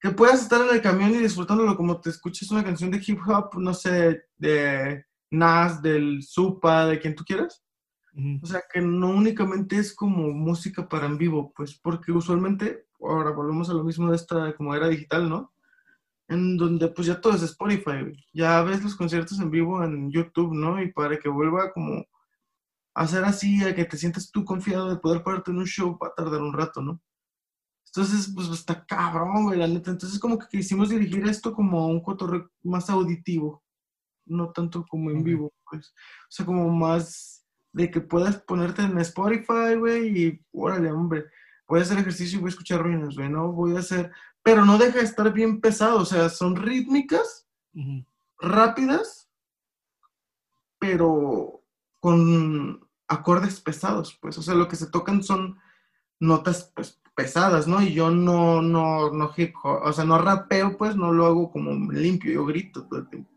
que 0.00 0.10
puedas 0.10 0.42
estar 0.42 0.60
en 0.62 0.74
el 0.74 0.80
camión 0.80 1.10
y 1.10 1.18
disfrutándolo 1.18 1.76
como 1.76 2.00
te 2.00 2.10
escuches 2.10 2.50
una 2.50 2.64
canción 2.64 2.90
de 2.90 3.02
hip 3.06 3.20
hop, 3.26 3.58
no 3.58 3.74
sé, 3.74 4.22
de 4.38 5.04
Nas, 5.30 5.82
del 5.82 6.22
Supa, 6.22 6.86
de 6.86 6.98
quien 6.98 7.14
tú 7.14 7.22
quieras. 7.24 7.62
O 8.42 8.46
sea, 8.46 8.62
que 8.72 8.80
no 8.80 9.10
únicamente 9.10 9.76
es 9.78 9.94
como 9.94 10.32
música 10.32 10.88
para 10.88 11.06
en 11.06 11.16
vivo, 11.18 11.52
pues, 11.54 11.74
porque 11.78 12.12
usualmente, 12.12 12.86
ahora 13.00 13.30
volvemos 13.30 13.70
a 13.70 13.74
lo 13.74 13.84
mismo 13.84 14.10
de 14.10 14.16
esta 14.16 14.54
como 14.56 14.74
era 14.74 14.88
digital, 14.88 15.28
¿no? 15.28 15.52
En 16.28 16.56
donde 16.56 16.88
pues 16.88 17.06
ya 17.08 17.20
todo 17.20 17.34
es 17.34 17.42
Spotify, 17.42 18.12
ya 18.32 18.62
ves 18.62 18.82
los 18.84 18.96
conciertos 18.96 19.40
en 19.40 19.50
vivo 19.50 19.82
en 19.84 20.10
YouTube, 20.10 20.54
¿no? 20.54 20.82
Y 20.82 20.92
para 20.92 21.18
que 21.18 21.28
vuelva 21.28 21.72
como 21.72 22.04
a 22.94 23.06
ser 23.06 23.24
así, 23.24 23.62
a 23.64 23.74
que 23.74 23.84
te 23.84 23.96
sientas 23.96 24.30
tú 24.30 24.44
confiado 24.44 24.90
de 24.90 24.96
poder 24.98 25.22
pararte 25.22 25.50
en 25.52 25.58
un 25.58 25.66
show, 25.66 25.98
va 26.02 26.08
a 26.08 26.14
tardar 26.14 26.40
un 26.42 26.52
rato, 26.52 26.82
¿no? 26.82 27.00
Entonces, 27.86 28.32
pues 28.34 28.48
está 28.50 28.84
cabrón, 28.86 29.44
güey, 29.44 29.58
la 29.58 29.66
neta. 29.66 29.90
Entonces, 29.90 30.18
como 30.20 30.38
que 30.38 30.46
quisimos 30.48 30.90
dirigir 30.90 31.26
esto 31.28 31.52
como 31.52 31.88
un 31.88 32.00
cotorreo 32.02 32.50
más 32.62 32.88
auditivo, 32.90 33.62
no 34.26 34.52
tanto 34.52 34.86
como 34.88 35.10
en 35.10 35.24
vivo, 35.24 35.52
pues. 35.68 35.88
O 35.88 36.30
sea, 36.30 36.46
como 36.46 36.68
más 36.70 37.39
de 37.72 37.90
que 37.90 38.00
puedas 38.00 38.36
ponerte 38.36 38.82
en 38.82 38.98
Spotify, 38.98 39.76
güey, 39.78 40.24
y 40.24 40.44
órale, 40.52 40.90
hombre, 40.90 41.26
voy 41.68 41.80
a 41.80 41.82
hacer 41.82 41.98
ejercicio 41.98 42.38
y 42.38 42.40
voy 42.40 42.48
a 42.48 42.50
escuchar 42.50 42.82
ruinas, 42.82 43.14
güey, 43.14 43.28
¿no? 43.28 43.52
Voy 43.52 43.76
a 43.76 43.80
hacer. 43.80 44.10
Pero 44.42 44.64
no 44.64 44.78
deja 44.78 44.98
de 44.98 45.04
estar 45.04 45.32
bien 45.32 45.60
pesado, 45.60 45.98
o 45.98 46.04
sea, 46.04 46.28
son 46.28 46.56
rítmicas, 46.56 47.46
rápidas, 48.38 49.30
pero 50.78 51.62
con 52.00 52.88
acordes 53.06 53.60
pesados, 53.60 54.18
pues. 54.20 54.38
O 54.38 54.42
sea, 54.42 54.54
lo 54.54 54.66
que 54.66 54.76
se 54.76 54.90
tocan 54.90 55.22
son 55.22 55.58
notas, 56.18 56.72
pues, 56.74 57.00
pesadas, 57.14 57.68
¿no? 57.68 57.82
Y 57.82 57.92
yo 57.92 58.10
no, 58.10 58.62
no, 58.62 59.10
no 59.10 59.30
hip 59.36 59.54
o 59.62 59.92
sea, 59.92 60.04
no 60.04 60.18
rapeo, 60.18 60.78
pues 60.78 60.96
no 60.96 61.12
lo 61.12 61.26
hago 61.26 61.50
como 61.50 61.72
limpio, 61.92 62.32
yo 62.32 62.46
grito 62.46 62.86
todo 62.86 63.00
el 63.00 63.08
tiempo. 63.08 63.30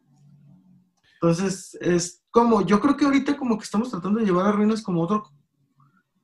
Entonces, 1.16 1.78
es 1.82 2.23
como, 2.34 2.66
yo 2.66 2.82
creo 2.82 2.98
que 2.98 3.06
ahorita 3.06 3.38
como 3.38 3.60
que 3.60 3.64
estamos 3.64 3.92
tratando 3.92 4.20
de 4.20 4.26
llevar 4.26 4.48
a 4.48 4.52
Ruinas 4.52 4.82
como 4.82 5.04
otro, 5.04 5.24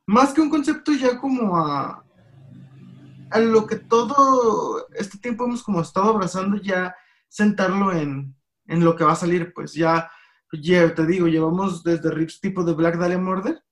más 0.07 0.33
que 0.33 0.41
un 0.41 0.49
concepto 0.49 0.91
ya 0.91 1.19
como 1.19 1.55
a, 1.55 2.03
lo 3.39 3.67
que 3.67 3.75
todo 3.75 4.87
este 4.95 5.19
tiempo 5.19 5.45
hemos 5.45 5.61
como 5.61 5.81
estado 5.81 6.09
abrazando, 6.09 6.57
ya 6.57 6.95
sentarlo 7.27 7.93
en, 7.93 8.35
en 8.65 8.83
lo 8.83 8.95
que 8.95 9.03
va 9.03 9.11
a 9.11 9.15
salir, 9.15 9.53
pues 9.53 9.75
ya, 9.75 10.09
ya 10.51 10.95
te 10.95 11.05
digo, 11.05 11.27
llevamos 11.27 11.83
desde 11.83 12.09
riffs 12.09 12.41
tipo 12.41 12.63
de 12.63 12.73
Black 12.73 12.97
Dahlia 12.97 13.19
Murder 13.19 13.63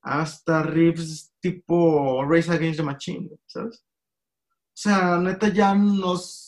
hasta 0.00 0.62
riffs 0.62 1.34
tipo 1.40 2.24
Race 2.24 2.52
Against 2.52 2.78
the 2.78 2.84
Machine, 2.84 3.30
¿sabes? 3.46 3.84
O 4.46 4.76
sea, 4.76 5.18
neta 5.18 5.48
ya 5.48 5.74
nos 5.74 6.43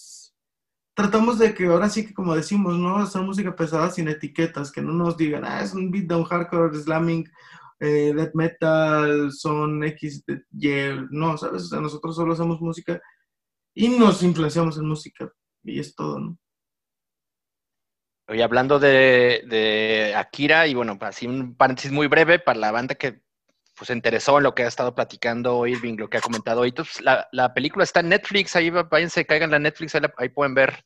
tratamos 0.96 1.38
de 1.38 1.54
que 1.54 1.66
ahora 1.66 1.90
sí 1.90 2.06
que 2.06 2.14
como 2.14 2.34
decimos, 2.34 2.78
¿no? 2.78 2.96
Hacer 2.96 3.20
música 3.20 3.54
pesada 3.54 3.90
sin 3.90 4.08
etiquetas, 4.08 4.72
que 4.72 4.80
no 4.80 4.92
nos 4.94 5.16
digan, 5.16 5.44
ah, 5.44 5.62
es 5.62 5.74
un 5.74 5.90
beatdown 5.90 6.24
hardcore, 6.24 6.74
slamming, 6.74 7.30
eh, 7.80 8.14
death 8.16 8.34
metal, 8.34 9.30
son 9.30 9.84
X, 9.84 10.24
Y, 10.26 10.70
no, 11.10 11.36
¿sabes? 11.36 11.64
O 11.64 11.66
sea, 11.66 11.80
nosotros 11.80 12.16
solo 12.16 12.32
hacemos 12.32 12.62
música 12.62 12.98
y 13.74 13.88
nos 13.90 14.22
influenciamos 14.22 14.78
en 14.78 14.88
música 14.88 15.30
y 15.62 15.78
es 15.80 15.94
todo, 15.94 16.18
¿no? 16.18 16.38
Oye, 18.28 18.42
hablando 18.42 18.78
de, 18.78 19.44
de 19.46 20.14
Akira, 20.16 20.66
y 20.66 20.74
bueno, 20.74 20.96
así 21.02 21.26
un 21.26 21.54
paréntesis 21.56 21.92
muy 21.92 22.06
breve 22.06 22.38
para 22.38 22.58
la 22.58 22.72
banda 22.72 22.94
que 22.94 23.20
pues 23.76 23.88
se 23.88 23.92
interesó 23.92 24.38
en 24.38 24.44
lo 24.44 24.54
que 24.54 24.62
ha 24.62 24.68
estado 24.68 24.94
platicando 24.94 25.66
Irving, 25.66 25.96
lo 25.96 26.08
que 26.08 26.16
ha 26.16 26.22
comentado 26.22 26.62
hoy. 26.62 26.70
Entonces, 26.70 27.00
la, 27.02 27.28
la 27.32 27.52
película 27.52 27.84
está 27.84 28.00
en 28.00 28.08
Netflix, 28.08 28.56
ahí 28.56 28.70
váyanse, 28.70 29.26
caigan 29.26 29.50
la 29.50 29.58
Netflix, 29.58 29.94
ahí, 29.94 30.28
pueden 30.30 30.54
ver 30.54 30.84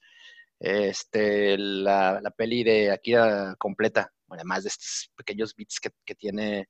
este, 0.59 1.57
la, 1.57 2.21
peli 2.37 2.65
de 2.65 2.91
Akira 2.91 3.55
completa, 3.59 4.13
además 4.29 4.65
de 4.65 4.71
estos 4.71 5.13
pequeños 5.17 5.55
bits 5.55 5.81
que, 5.81 6.15
tiene 6.17 6.69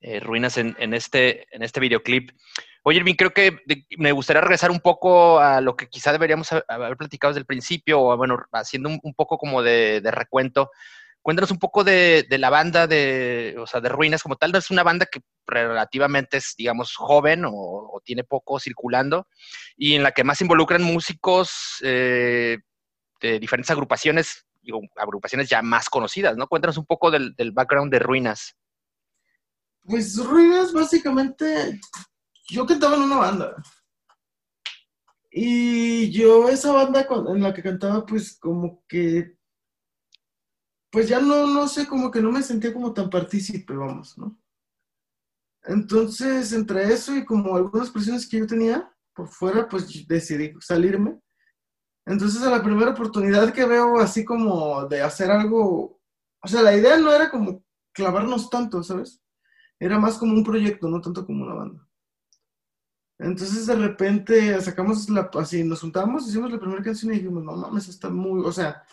eh, 0.00 0.20
Ruinas 0.20 0.56
en, 0.56 0.94
este, 0.94 1.46
en 1.54 1.62
este 1.62 1.80
videoclip. 1.80 2.30
Oye, 2.82 2.98
Irving, 2.98 3.14
creo 3.14 3.32
que 3.32 3.58
me 3.98 4.12
gustaría 4.12 4.40
regresar 4.40 4.70
un 4.70 4.80
poco 4.80 5.38
a 5.38 5.60
lo 5.60 5.76
que 5.76 5.88
quizá 5.88 6.12
deberíamos 6.12 6.48
haber 6.66 6.96
platicado 6.96 7.32
desde 7.32 7.40
el 7.40 7.46
principio, 7.46 8.00
o 8.00 8.16
bueno, 8.16 8.38
haciendo 8.52 8.88
un, 8.88 9.14
poco 9.14 9.36
como 9.36 9.62
de 9.62 10.00
recuento 10.10 10.70
Cuéntanos 11.22 11.50
un 11.50 11.58
poco 11.58 11.84
de, 11.84 12.26
la 12.30 12.50
banda 12.50 12.86
de, 12.86 13.56
o 13.58 13.66
sea, 13.66 13.80
de 13.80 13.88
Ruinas 13.88 14.22
como 14.22 14.36
tal. 14.36 14.54
Es 14.54 14.70
una 14.70 14.82
banda 14.82 15.06
que 15.06 15.20
relativamente 15.46 16.38
es, 16.38 16.54
digamos, 16.56 16.94
joven 16.94 17.44
o, 17.46 18.00
tiene 18.04 18.24
poco 18.24 18.58
circulando 18.60 19.26
y 19.76 19.94
en 19.94 20.02
la 20.02 20.12
que 20.12 20.24
más 20.24 20.40
involucran 20.40 20.82
músicos 20.82 21.78
eh, 21.82 22.58
de 23.20 23.38
diferentes 23.38 23.70
agrupaciones, 23.70 24.46
digo, 24.62 24.80
agrupaciones 24.96 25.48
ya 25.48 25.62
más 25.62 25.88
conocidas, 25.88 26.36
¿no? 26.36 26.46
Cuéntanos 26.46 26.78
un 26.78 26.86
poco 26.86 27.10
del, 27.10 27.34
background 27.52 27.92
de 27.92 27.98
Ruinas. 27.98 28.56
Pues 29.82 30.16
Ruinas, 30.24 30.72
básicamente, 30.72 31.80
yo 32.48 32.66
cantaba 32.66 32.96
en 32.96 33.02
una 33.02 33.16
banda. 33.16 33.56
Y 35.30 36.10
yo 36.10 36.48
esa 36.48 36.72
banda 36.72 37.06
en 37.28 37.42
la 37.42 37.52
que 37.52 37.62
cantaba, 37.62 38.04
pues 38.06 38.38
como 38.38 38.84
que, 38.86 39.37
pues 40.90 41.08
ya 41.08 41.20
no, 41.20 41.46
no 41.46 41.68
sé, 41.68 41.86
como 41.86 42.10
que 42.10 42.20
no 42.20 42.32
me 42.32 42.42
sentía 42.42 42.72
como 42.72 42.92
tan 42.92 43.10
partícipe, 43.10 43.74
vamos, 43.74 44.16
¿no? 44.16 44.38
Entonces, 45.64 46.52
entre 46.52 46.92
eso 46.92 47.14
y 47.14 47.24
como 47.24 47.56
algunas 47.56 47.90
presiones 47.90 48.26
que 48.28 48.38
yo 48.38 48.46
tenía 48.46 48.90
por 49.14 49.28
fuera, 49.28 49.68
pues 49.68 50.06
decidí 50.06 50.54
salirme. 50.60 51.20
Entonces, 52.06 52.42
a 52.42 52.50
la 52.50 52.62
primera 52.62 52.92
oportunidad 52.92 53.52
que 53.52 53.66
veo 53.66 53.98
así 53.98 54.24
como 54.24 54.86
de 54.86 55.02
hacer 55.02 55.30
algo, 55.30 56.00
o 56.42 56.48
sea, 56.48 56.62
la 56.62 56.74
idea 56.74 56.96
no 56.96 57.12
era 57.12 57.30
como 57.30 57.64
clavarnos 57.92 58.48
tanto, 58.48 58.82
¿sabes? 58.82 59.20
Era 59.78 59.98
más 59.98 60.16
como 60.16 60.32
un 60.32 60.44
proyecto, 60.44 60.88
no 60.88 61.00
tanto 61.00 61.26
como 61.26 61.44
una 61.44 61.54
banda. 61.54 61.88
Entonces 63.18 63.66
de 63.66 63.74
repente 63.74 64.60
sacamos 64.60 65.10
la, 65.10 65.28
así, 65.34 65.64
nos 65.64 65.80
juntamos, 65.80 66.28
hicimos 66.28 66.52
la 66.52 66.60
primera 66.60 66.82
canción 66.82 67.12
y 67.12 67.16
dijimos, 67.16 67.42
no 67.42 67.56
mames, 67.56 67.88
está 67.88 68.08
muy, 68.08 68.40
o 68.46 68.52
sea, 68.52 68.84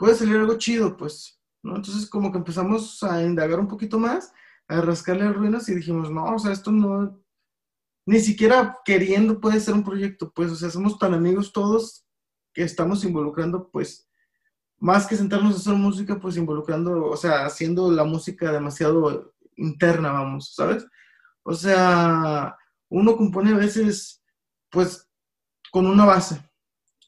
puede 0.00 0.14
salir 0.14 0.36
algo 0.36 0.56
chido, 0.56 0.96
pues, 0.96 1.38
¿no? 1.62 1.76
Entonces 1.76 2.08
como 2.08 2.32
que 2.32 2.38
empezamos 2.38 3.02
a 3.02 3.22
indagar 3.22 3.60
un 3.60 3.68
poquito 3.68 3.98
más, 3.98 4.32
a 4.66 4.80
rascarle 4.80 5.30
ruinas 5.30 5.68
y 5.68 5.74
dijimos, 5.74 6.10
no, 6.10 6.24
o 6.24 6.38
sea, 6.38 6.52
esto 6.52 6.72
no, 6.72 7.22
ni 8.06 8.18
siquiera 8.20 8.78
queriendo 8.82 9.38
puede 9.40 9.60
ser 9.60 9.74
un 9.74 9.84
proyecto, 9.84 10.32
pues, 10.32 10.50
o 10.52 10.56
sea, 10.56 10.70
somos 10.70 10.98
tan 10.98 11.12
amigos 11.12 11.52
todos 11.52 12.06
que 12.54 12.62
estamos 12.62 13.04
involucrando, 13.04 13.68
pues, 13.70 14.08
más 14.78 15.06
que 15.06 15.16
sentarnos 15.16 15.52
a 15.52 15.58
hacer 15.58 15.74
música, 15.74 16.18
pues 16.18 16.38
involucrando, 16.38 17.04
o 17.04 17.16
sea, 17.18 17.44
haciendo 17.44 17.92
la 17.92 18.04
música 18.04 18.50
demasiado 18.50 19.34
interna, 19.56 20.12
vamos, 20.12 20.54
¿sabes? 20.54 20.86
O 21.42 21.52
sea, 21.52 22.56
uno 22.88 23.18
compone 23.18 23.50
a 23.52 23.58
veces, 23.58 24.24
pues, 24.70 25.06
con 25.70 25.86
una 25.86 26.06
base. 26.06 26.49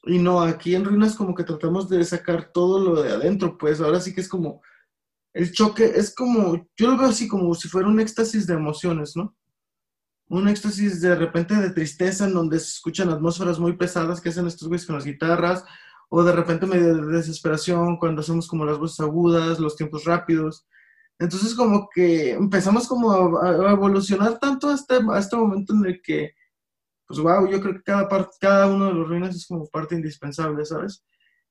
Y 0.03 0.19
no, 0.19 0.41
aquí 0.41 0.75
en 0.75 0.83
Ruinas 0.83 1.15
como 1.15 1.33
que 1.33 1.43
tratamos 1.43 1.87
de 1.89 2.03
sacar 2.03 2.51
todo 2.53 2.79
lo 2.79 3.01
de 3.01 3.11
adentro, 3.11 3.57
pues 3.57 3.79
ahora 3.79 4.01
sí 4.01 4.13
que 4.13 4.21
es 4.21 4.27
como, 4.27 4.61
el 5.33 5.51
choque 5.51 5.85
es 5.95 6.13
como, 6.13 6.67
yo 6.77 6.91
lo 6.91 6.97
veo 6.97 7.07
así 7.07 7.27
como 7.27 7.53
si 7.55 7.69
fuera 7.69 7.87
un 7.87 7.99
éxtasis 7.99 8.45
de 8.45 8.53
emociones, 8.53 9.15
¿no? 9.15 9.35
Un 10.27 10.47
éxtasis 10.49 11.01
de 11.01 11.15
repente 11.15 11.55
de 11.55 11.71
tristeza 11.71 12.25
en 12.25 12.33
donde 12.33 12.59
se 12.59 12.69
escuchan 12.69 13.09
atmósferas 13.09 13.59
muy 13.59 13.77
pesadas 13.77 14.19
que 14.19 14.29
hacen 14.29 14.47
estos 14.47 14.67
güeyes 14.67 14.85
con 14.85 14.95
las 14.95 15.05
guitarras, 15.05 15.63
o 16.09 16.23
de 16.23 16.33
repente 16.33 16.65
medio 16.65 16.95
de 16.95 17.17
desesperación 17.17 17.97
cuando 17.97 18.21
hacemos 18.21 18.47
como 18.47 18.65
las 18.65 18.77
voces 18.77 18.99
agudas, 18.99 19.59
los 19.59 19.75
tiempos 19.75 20.03
rápidos. 20.05 20.67
Entonces 21.17 21.55
como 21.55 21.87
que 21.93 22.31
empezamos 22.31 22.87
como 22.87 23.39
a, 23.41 23.71
evolucionar 23.71 24.37
tanto 24.39 24.69
hasta, 24.69 24.97
este, 24.97 25.07
este 25.17 25.35
momento 25.35 25.73
en 25.73 25.85
el 25.85 26.01
que, 26.03 26.33
pues 27.13 27.23
wow, 27.23 27.47
yo 27.47 27.61
creo 27.61 27.75
que 27.75 27.83
cada, 27.83 28.09
parte, 28.09 28.35
cada 28.39 28.67
uno 28.67 28.87
de 28.87 28.93
los 28.93 29.07
ruinas 29.07 29.35
es 29.35 29.45
como 29.45 29.67
parte 29.67 29.95
indispensable, 29.95 30.65
¿sabes? 30.65 31.05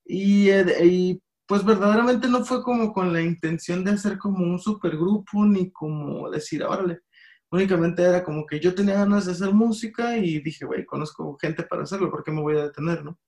Y, 0.04 0.48
eh, 0.50 0.84
y 0.84 1.22
pues 1.46 1.64
verdaderamente 1.64 2.28
no 2.28 2.44
fue 2.44 2.62
como 2.62 2.92
con 2.92 3.12
la 3.12 3.22
intención 3.22 3.84
de 3.84 3.92
hacer 3.92 4.18
como 4.18 4.44
un 4.44 4.58
supergrupo 4.58 5.44
ni 5.44 5.70
como 5.70 6.28
decir, 6.30 6.64
órale, 6.64 7.00
únicamente 7.50 8.02
era 8.02 8.24
como 8.24 8.44
que 8.44 8.58
yo 8.58 8.74
tenía 8.74 8.94
ganas 8.94 9.26
de 9.26 9.32
hacer 9.32 9.54
música 9.54 10.16
y 10.16 10.40
dije, 10.40 10.64
güey, 10.64 10.84
conozco 10.84 11.36
gente 11.40 11.62
para 11.62 11.84
hacerlo, 11.84 12.10
¿por 12.10 12.24
qué 12.24 12.32
me 12.32 12.40
voy 12.40 12.56
a 12.56 12.64
detener, 12.64 13.04
no? 13.04 13.18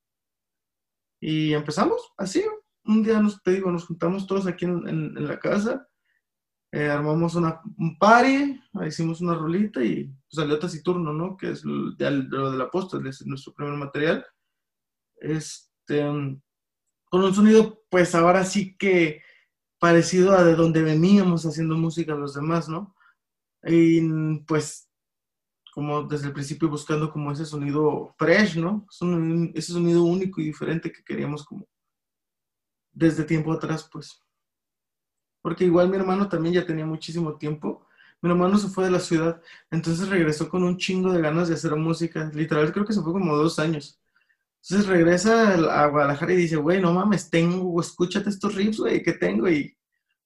Y 1.20 1.55
empezamos 1.55 2.12
así, 2.16 2.45
un 2.85 3.03
día 3.05 3.20
nos, 3.20 3.43
te 3.43 3.53
digo, 3.53 3.70
nos 3.70 3.87
juntamos 3.87 4.26
todos 4.26 4.47
aquí 4.47 4.64
en, 4.64 4.89
en 4.89 5.26
la 5.28 5.39
casa 5.39 5.87
eh, 6.75 6.91
armamos 6.91 7.37
una, 7.37 7.61
un 7.79 7.97
party, 7.97 8.61
hicimos 8.85 9.20
una 9.20 9.35
rolita 9.35 9.81
y 9.85 10.12
salió 10.27 10.59
Taciturno, 10.59 11.12
¿no? 11.12 11.37
Que 11.37 11.51
es 11.51 11.64
lo, 11.64 11.93
de, 11.93 12.11
lo 12.11 12.51
del 12.51 12.61
apóstol, 12.61 13.07
es 13.07 13.25
nuestro 13.25 13.55
primer 13.55 13.75
material. 13.75 14.27
Este, 15.20 16.03
con 16.03 17.22
un 17.22 17.33
sonido, 17.33 17.85
pues 17.89 18.12
ahora 18.16 18.45
sí 18.45 18.77
que 18.77 19.22
parecido 19.79 20.33
a 20.33 20.43
de 20.43 20.57
donde 20.57 20.83
veníamos 20.83 21.47
haciendo 21.47 21.77
música 21.77 22.16
los 22.16 22.35
demás, 22.35 22.68
¿no? 22.68 22.97
Y 23.62 24.41
pues 24.41 24.91
como 25.72 26.03
desde 26.03 26.27
el 26.27 26.33
principio 26.33 26.68
buscando 26.68 27.12
como 27.12 27.31
ese 27.31 27.47
sonido 27.47 28.16
fresh, 28.18 28.57
¿no? 28.57 28.85
ese 29.55 29.72
sonido 29.72 30.03
único 30.03 30.41
y 30.41 30.47
diferente 30.47 30.91
que 30.91 31.05
queríamos 31.05 31.45
como 31.45 31.68
desde 32.93 33.22
tiempo 33.22 33.53
atrás, 33.53 33.89
pues 33.93 34.24
porque 35.45 35.66
igual 35.66 35.90
mi 35.90 35.97
hermano 35.97 36.26
también 36.26 36.55
ya 36.55 36.64
tenía 36.64 36.86
muchísimo 36.86 37.36
tiempo. 37.36 37.86
Mi 38.22 38.30
hermano 38.30 38.57
se 38.57 38.68
fue 38.68 38.84
de 38.84 38.90
la 38.90 38.99
ciudad, 38.99 39.42
entonces 39.70 40.09
regresó 40.09 40.49
con 40.49 40.62
un 40.62 40.78
chingo 40.78 41.12
de 41.12 41.20
ganas 41.20 41.49
de 41.49 41.55
hacer 41.55 41.76
música. 41.76 42.30
Literal, 42.32 42.72
creo 42.72 42.86
que 42.86 42.95
se 42.95 43.03
fue 43.03 43.12
como 43.12 43.36
dos 43.36 43.59
años. 43.59 44.01
Entonces 44.62 44.86
regresa 44.86 45.82
a 45.82 45.86
Guadalajara 45.88 46.32
y 46.32 46.36
dice, 46.36 46.57
güey, 46.57 46.80
no 46.80 46.95
mames, 46.95 47.28
tengo, 47.28 47.78
escúchate 47.78 48.30
estos 48.30 48.55
riffs, 48.55 48.78
güey, 48.78 49.03
que 49.03 49.12
tengo 49.12 49.47
y 49.47 49.76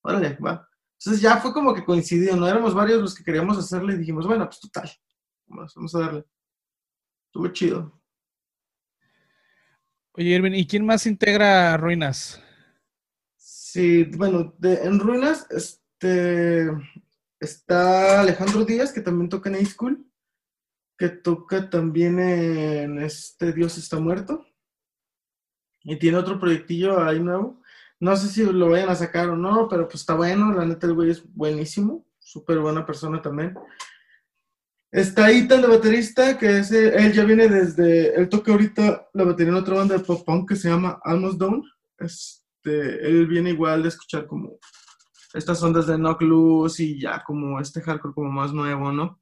órale, 0.02 0.34
va. 0.36 0.68
Entonces 1.00 1.20
ya 1.20 1.38
fue 1.38 1.52
como 1.52 1.74
que 1.74 1.84
coincidió, 1.84 2.36
no 2.36 2.46
éramos 2.46 2.72
varios 2.72 3.02
los 3.02 3.12
que 3.12 3.24
queríamos 3.24 3.58
hacerle 3.58 3.94
y 3.94 3.98
dijimos, 3.98 4.24
bueno, 4.24 4.46
pues 4.46 4.60
total, 4.60 4.88
vamos, 5.48 5.74
vamos 5.74 5.94
a 5.96 5.98
darle. 5.98 6.24
Estuvo 7.26 7.48
chido. 7.48 8.00
Oye, 10.12 10.28
Irving, 10.28 10.52
¿y 10.52 10.64
quién 10.64 10.86
más 10.86 11.06
integra 11.06 11.76
Ruinas? 11.76 12.40
Sí, 13.70 14.04
bueno, 14.16 14.56
en 14.62 14.98
Ruinas 14.98 15.46
este, 15.50 16.70
está 17.38 18.22
Alejandro 18.22 18.64
Díaz, 18.64 18.94
que 18.94 19.02
también 19.02 19.28
toca 19.28 19.50
en 19.50 19.56
A 19.56 19.64
School, 19.66 20.10
que 20.96 21.10
toca 21.10 21.68
también 21.68 22.18
en 22.18 22.98
este 22.98 23.52
Dios 23.52 23.76
está 23.76 24.00
muerto. 24.00 24.46
Y 25.82 25.98
tiene 25.98 26.16
otro 26.16 26.40
proyectillo 26.40 26.98
ahí 26.98 27.20
nuevo. 27.20 27.60
No 28.00 28.16
sé 28.16 28.28
si 28.28 28.42
lo 28.42 28.70
vayan 28.70 28.88
a 28.88 28.94
sacar 28.94 29.28
o 29.28 29.36
no, 29.36 29.68
pero 29.68 29.86
pues 29.86 30.00
está 30.00 30.14
bueno. 30.14 30.50
La 30.54 30.64
neta, 30.64 30.86
el 30.86 30.94
güey 30.94 31.10
es 31.10 31.22
buenísimo. 31.34 32.06
Súper 32.18 32.60
buena 32.60 32.86
persona 32.86 33.20
también. 33.20 33.54
Está 34.90 35.30
Ethan, 35.30 35.60
de 35.60 35.68
baterista, 35.68 36.38
que 36.38 36.60
es, 36.60 36.72
él 36.72 37.12
ya 37.12 37.24
viene 37.24 37.48
desde. 37.48 38.14
Él 38.14 38.30
toca 38.30 38.50
ahorita 38.50 39.10
la 39.12 39.24
batería 39.24 39.52
en 39.52 39.58
otra 39.58 39.74
banda 39.74 39.98
de 39.98 40.04
pop 40.04 40.24
punk 40.24 40.48
que 40.48 40.56
se 40.56 40.70
llama 40.70 40.98
Almost 41.04 41.38
Down. 41.38 41.62
Es 41.98 42.37
este, 42.58 43.06
él 43.06 43.26
viene 43.26 43.50
igual 43.50 43.82
de 43.82 43.88
escuchar 43.88 44.26
como 44.26 44.58
estas 45.34 45.62
ondas 45.62 45.86
de 45.86 45.96
knock 45.96 46.22
loose 46.22 46.82
y 46.82 47.00
ya 47.00 47.22
como 47.24 47.60
este 47.60 47.80
hardcore 47.80 48.14
como 48.14 48.30
más 48.30 48.52
nuevo, 48.52 48.92
¿no? 48.92 49.20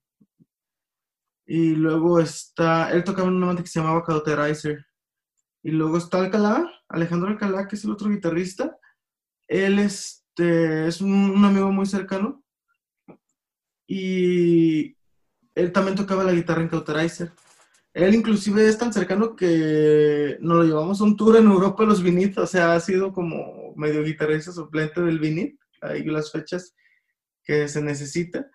Y 1.46 1.74
luego 1.76 2.20
está, 2.20 2.90
él 2.92 3.04
tocaba 3.04 3.28
en 3.28 3.34
una 3.34 3.46
banda 3.46 3.62
que 3.62 3.68
se 3.68 3.80
llamaba 3.80 4.04
Cauterizer. 4.04 4.84
Y 5.62 5.70
luego 5.70 5.98
está 5.98 6.18
Alcalá, 6.18 6.68
Alejandro 6.88 7.28
Alcalá, 7.28 7.68
que 7.68 7.76
es 7.76 7.84
el 7.84 7.92
otro 7.92 8.08
guitarrista. 8.08 8.76
Él 9.48 9.78
este, 9.78 10.88
es 10.88 11.00
un, 11.00 11.44
amigo 11.44 11.70
muy 11.70 11.86
cercano. 11.86 12.42
Y 13.86 14.96
él 15.54 15.72
también 15.72 15.96
tocaba 15.96 16.24
la 16.24 16.32
guitarra 16.32 16.62
en 16.62 16.68
Cauterizer. 16.68 17.32
Él 17.96 18.14
inclusive 18.14 18.68
es 18.68 18.76
tan 18.76 18.92
cercano 18.92 19.34
que 19.34 20.36
nos 20.40 20.58
lo 20.58 20.64
llevamos 20.64 21.00
a 21.00 21.04
un 21.04 21.16
tour 21.16 21.38
en 21.38 21.46
Europa 21.46 21.82
los 21.82 22.02
Vinit, 22.02 22.36
o 22.36 22.46
sea, 22.46 22.74
ha 22.74 22.80
sido 22.80 23.10
como 23.10 23.72
medio 23.74 24.04
guitarrista 24.04 24.52
suplente 24.52 25.00
del 25.00 25.18
Vinit, 25.18 25.58
ahí 25.80 26.04
las 26.04 26.30
fechas 26.30 26.74
que 27.42 27.66
se 27.68 27.80
necesita. 27.80 28.50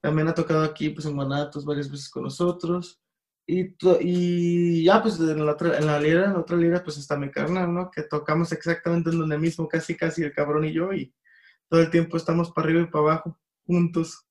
También 0.00 0.28
ha 0.28 0.34
tocado 0.34 0.62
aquí 0.62 0.90
pues 0.90 1.06
en 1.06 1.16
Guanatos 1.16 1.64
varias 1.64 1.90
veces 1.90 2.08
con 2.08 2.22
nosotros. 2.22 3.00
Y, 3.48 3.74
y 4.00 4.84
ya 4.84 5.02
pues 5.02 5.18
en 5.18 5.44
la, 5.44 5.54
otra, 5.54 5.76
en 5.76 5.86
la 5.86 5.98
lira, 5.98 6.26
en 6.26 6.34
la 6.34 6.38
otra 6.38 6.56
lira 6.56 6.84
pues 6.84 6.98
está 6.98 7.16
mi 7.16 7.32
carnal, 7.32 7.74
¿no? 7.74 7.90
Que 7.90 8.04
tocamos 8.04 8.52
exactamente 8.52 9.10
en 9.10 9.18
donde 9.18 9.38
mismo, 9.38 9.66
casi 9.66 9.96
casi 9.96 10.22
el 10.22 10.32
cabrón 10.32 10.66
y 10.66 10.72
yo, 10.72 10.92
y 10.92 11.12
todo 11.68 11.80
el 11.80 11.90
tiempo 11.90 12.16
estamos 12.16 12.52
para 12.52 12.68
arriba 12.68 12.82
y 12.82 12.86
para 12.86 13.02
abajo, 13.02 13.40
juntos 13.66 14.27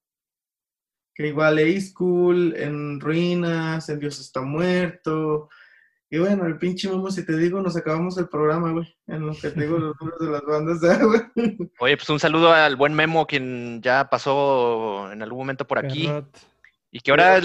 que 1.17 1.27
igual 1.29 1.57
A 1.57 1.81
School, 1.81 2.53
en 2.55 2.99
Ruinas, 2.99 3.89
en 3.89 3.99
Dios 3.99 4.19
está 4.19 4.41
muerto. 4.41 5.49
Y 6.11 6.19
bueno, 6.19 6.45
el 6.45 6.59
pinche 6.59 6.87
Memo, 6.87 7.09
si 7.09 7.25
te 7.25 7.35
digo, 7.35 7.59
nos 7.59 7.75
acabamos 7.75 8.19
el 8.19 8.29
programa, 8.29 8.71
güey, 8.71 8.95
en 9.07 9.25
lo 9.25 9.33
que 9.33 9.49
te 9.49 9.61
digo 9.61 9.79
los 9.79 9.95
números 9.99 10.19
de 10.19 10.29
las 10.29 10.43
bandas, 10.43 10.79
güey. 11.35 11.57
Oye, 11.79 11.97
pues 11.97 12.07
un 12.11 12.19
saludo 12.19 12.53
al 12.53 12.75
buen 12.75 12.93
Memo, 12.93 13.25
quien 13.25 13.81
ya 13.81 14.07
pasó 14.07 15.11
en 15.11 15.23
algún 15.23 15.39
momento 15.39 15.65
por 15.65 15.79
aquí. 15.79 16.07
Y 16.91 16.99
que 16.99 17.09
ahora 17.09 17.41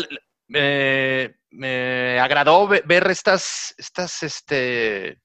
me 0.48 2.20
agradó 2.20 2.68
ver 2.68 3.10
estas, 3.10 3.74
estas, 3.78 4.22
este, 4.22 5.18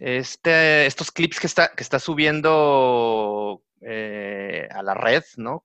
este, 0.00 0.86
estos 0.86 1.12
clips 1.12 1.38
que 1.38 1.46
está, 1.46 1.72
que 1.76 1.84
está 1.84 2.00
subiendo 2.00 3.62
eh, 3.82 4.66
a 4.68 4.82
la 4.82 4.94
red, 4.94 5.22
¿no? 5.36 5.62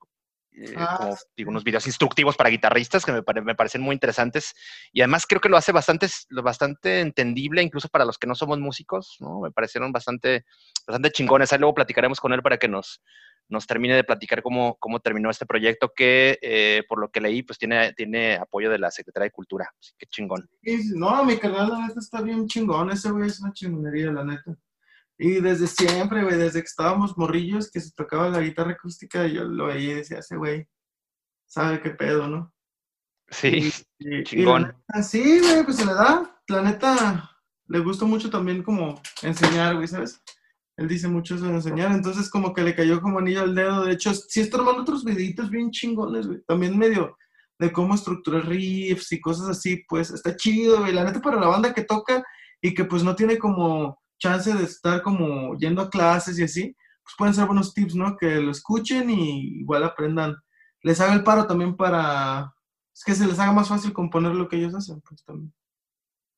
Eh, 0.57 0.73
Ah, 0.77 0.97
como 0.97 1.15
digo, 1.35 1.49
unos 1.51 1.63
videos 1.63 1.85
instructivos 1.87 2.35
para 2.37 2.49
guitarristas 2.49 3.05
que 3.05 3.11
me, 3.11 3.23
pare- 3.23 3.41
me 3.41 3.55
parecen 3.55 3.81
muy 3.81 3.93
interesantes 3.93 4.53
y 4.91 5.01
además 5.01 5.25
creo 5.27 5.41
que 5.41 5.49
lo 5.49 5.57
hace 5.57 5.71
bastante, 5.71 6.07
bastante 6.43 7.01
entendible 7.01 7.61
incluso 7.61 7.87
para 7.89 8.05
los 8.05 8.17
que 8.17 8.27
no 8.27 8.35
somos 8.35 8.59
músicos, 8.59 9.17
¿no? 9.19 9.41
Me 9.41 9.51
parecieron 9.51 9.91
bastante, 9.91 10.45
bastante 10.87 11.11
chingones. 11.11 11.51
Ahí 11.53 11.59
luego 11.59 11.73
platicaremos 11.75 12.19
con 12.19 12.33
él 12.33 12.41
para 12.41 12.57
que 12.57 12.67
nos, 12.67 13.01
nos 13.47 13.67
termine 13.67 13.95
de 13.95 14.03
platicar 14.03 14.41
cómo, 14.41 14.75
cómo 14.79 14.99
terminó 14.99 15.29
este 15.29 15.45
proyecto 15.45 15.91
que, 15.95 16.39
eh, 16.41 16.83
por 16.89 16.99
lo 16.99 17.09
que 17.09 17.21
leí, 17.21 17.43
pues 17.43 17.59
tiene, 17.59 17.93
tiene 17.93 18.35
apoyo 18.35 18.69
de 18.71 18.79
la 18.79 18.89
Secretaría 18.91 19.25
de 19.25 19.31
Cultura. 19.31 19.69
Así 19.79 19.93
que 19.97 20.07
chingón. 20.07 20.49
No, 20.95 21.23
mi 21.25 21.37
canal 21.37 21.69
la 21.69 21.87
neta 21.87 21.99
está 21.99 22.21
bien 22.21 22.47
chingón, 22.47 22.89
ese 22.91 23.11
güey 23.11 23.27
es 23.27 23.39
una 23.39 23.53
chingonería, 23.53 24.11
la 24.11 24.23
neta. 24.23 24.55
Y 25.17 25.39
desde 25.41 25.67
siempre, 25.67 26.23
güey, 26.23 26.37
desde 26.37 26.59
que 26.59 26.67
estábamos 26.67 27.17
morrillos, 27.17 27.71
que 27.71 27.79
se 27.79 27.91
tocaba 27.93 28.29
la 28.29 28.41
guitarra 28.41 28.71
acústica, 28.71 29.25
yo 29.27 29.45
lo 29.45 29.67
veía 29.67 29.91
y 29.91 29.95
decía, 29.95 30.19
ese 30.19 30.35
güey 30.35 30.67
sabe 31.47 31.81
qué 31.81 31.91
pedo, 31.91 32.27
¿no? 32.27 32.53
Sí, 33.29 33.71
Y- 33.99 34.15
y 34.19 34.23
Chingón. 34.23 34.63
neta, 34.63 35.03
sí, 35.03 35.39
güey, 35.39 35.63
pues 35.63 35.77
se 35.77 35.85
le 35.85 35.93
da. 35.93 36.31
La 36.47 36.61
neta, 36.61 37.31
le 37.67 37.79
gusta 37.79 38.05
mucho 38.05 38.29
también 38.29 38.61
como 38.61 39.01
enseñar, 39.23 39.75
güey, 39.75 39.87
¿sabes? 39.87 40.21
Él 40.77 40.87
dice 40.89 41.07
mucho 41.07 41.35
eso 41.35 41.45
de 41.45 41.53
enseñar, 41.53 41.91
entonces 41.93 42.29
como 42.29 42.53
que 42.53 42.61
le 42.61 42.75
cayó 42.75 43.01
como 43.01 43.19
anillo 43.19 43.41
al 43.43 43.55
dedo. 43.55 43.85
De 43.85 43.93
hecho, 43.93 44.13
sí 44.13 44.41
está 44.41 44.57
armando 44.57 44.81
otros 44.81 45.05
videitos 45.05 45.49
bien 45.49 45.71
chingones, 45.71 46.27
güey. 46.27 46.41
También 46.45 46.77
medio 46.77 47.17
de 47.57 47.71
cómo 47.71 47.95
estructurar 47.95 48.45
riffs 48.45 49.13
y 49.13 49.21
cosas 49.21 49.47
así, 49.47 49.85
pues 49.87 50.11
está 50.11 50.35
chido, 50.35 50.81
güey. 50.81 50.91
La 50.91 51.05
neta 51.05 51.21
para 51.21 51.39
la 51.39 51.47
banda 51.47 51.73
que 51.73 51.83
toca 51.85 52.21
y 52.61 52.73
que 52.73 52.83
pues 52.83 53.03
no 53.03 53.15
tiene 53.15 53.37
como 53.37 53.97
chance 54.17 54.53
de 54.53 54.63
estar 54.63 55.01
como 55.01 55.57
yendo 55.57 55.81
a 55.81 55.89
clases 55.89 56.39
y 56.39 56.43
así, 56.43 56.75
pues 57.03 57.15
pueden 57.17 57.33
ser 57.33 57.45
buenos 57.45 57.73
tips, 57.73 57.95
¿no? 57.95 58.17
Que 58.17 58.41
lo 58.41 58.51
escuchen 58.51 59.09
y 59.09 59.59
igual 59.59 59.83
aprendan. 59.83 60.35
Les 60.81 60.99
haga 61.01 61.13
el 61.13 61.23
paro 61.23 61.47
también 61.47 61.75
para 61.75 62.55
es 62.95 63.03
que 63.03 63.13
se 63.13 63.27
les 63.27 63.39
haga 63.39 63.51
más 63.51 63.67
fácil 63.67 63.91
componer 63.91 64.33
lo 64.33 64.47
que 64.47 64.55
ellos 64.55 64.73
hacen, 64.73 65.01
pues 65.01 65.23
también. 65.25 65.53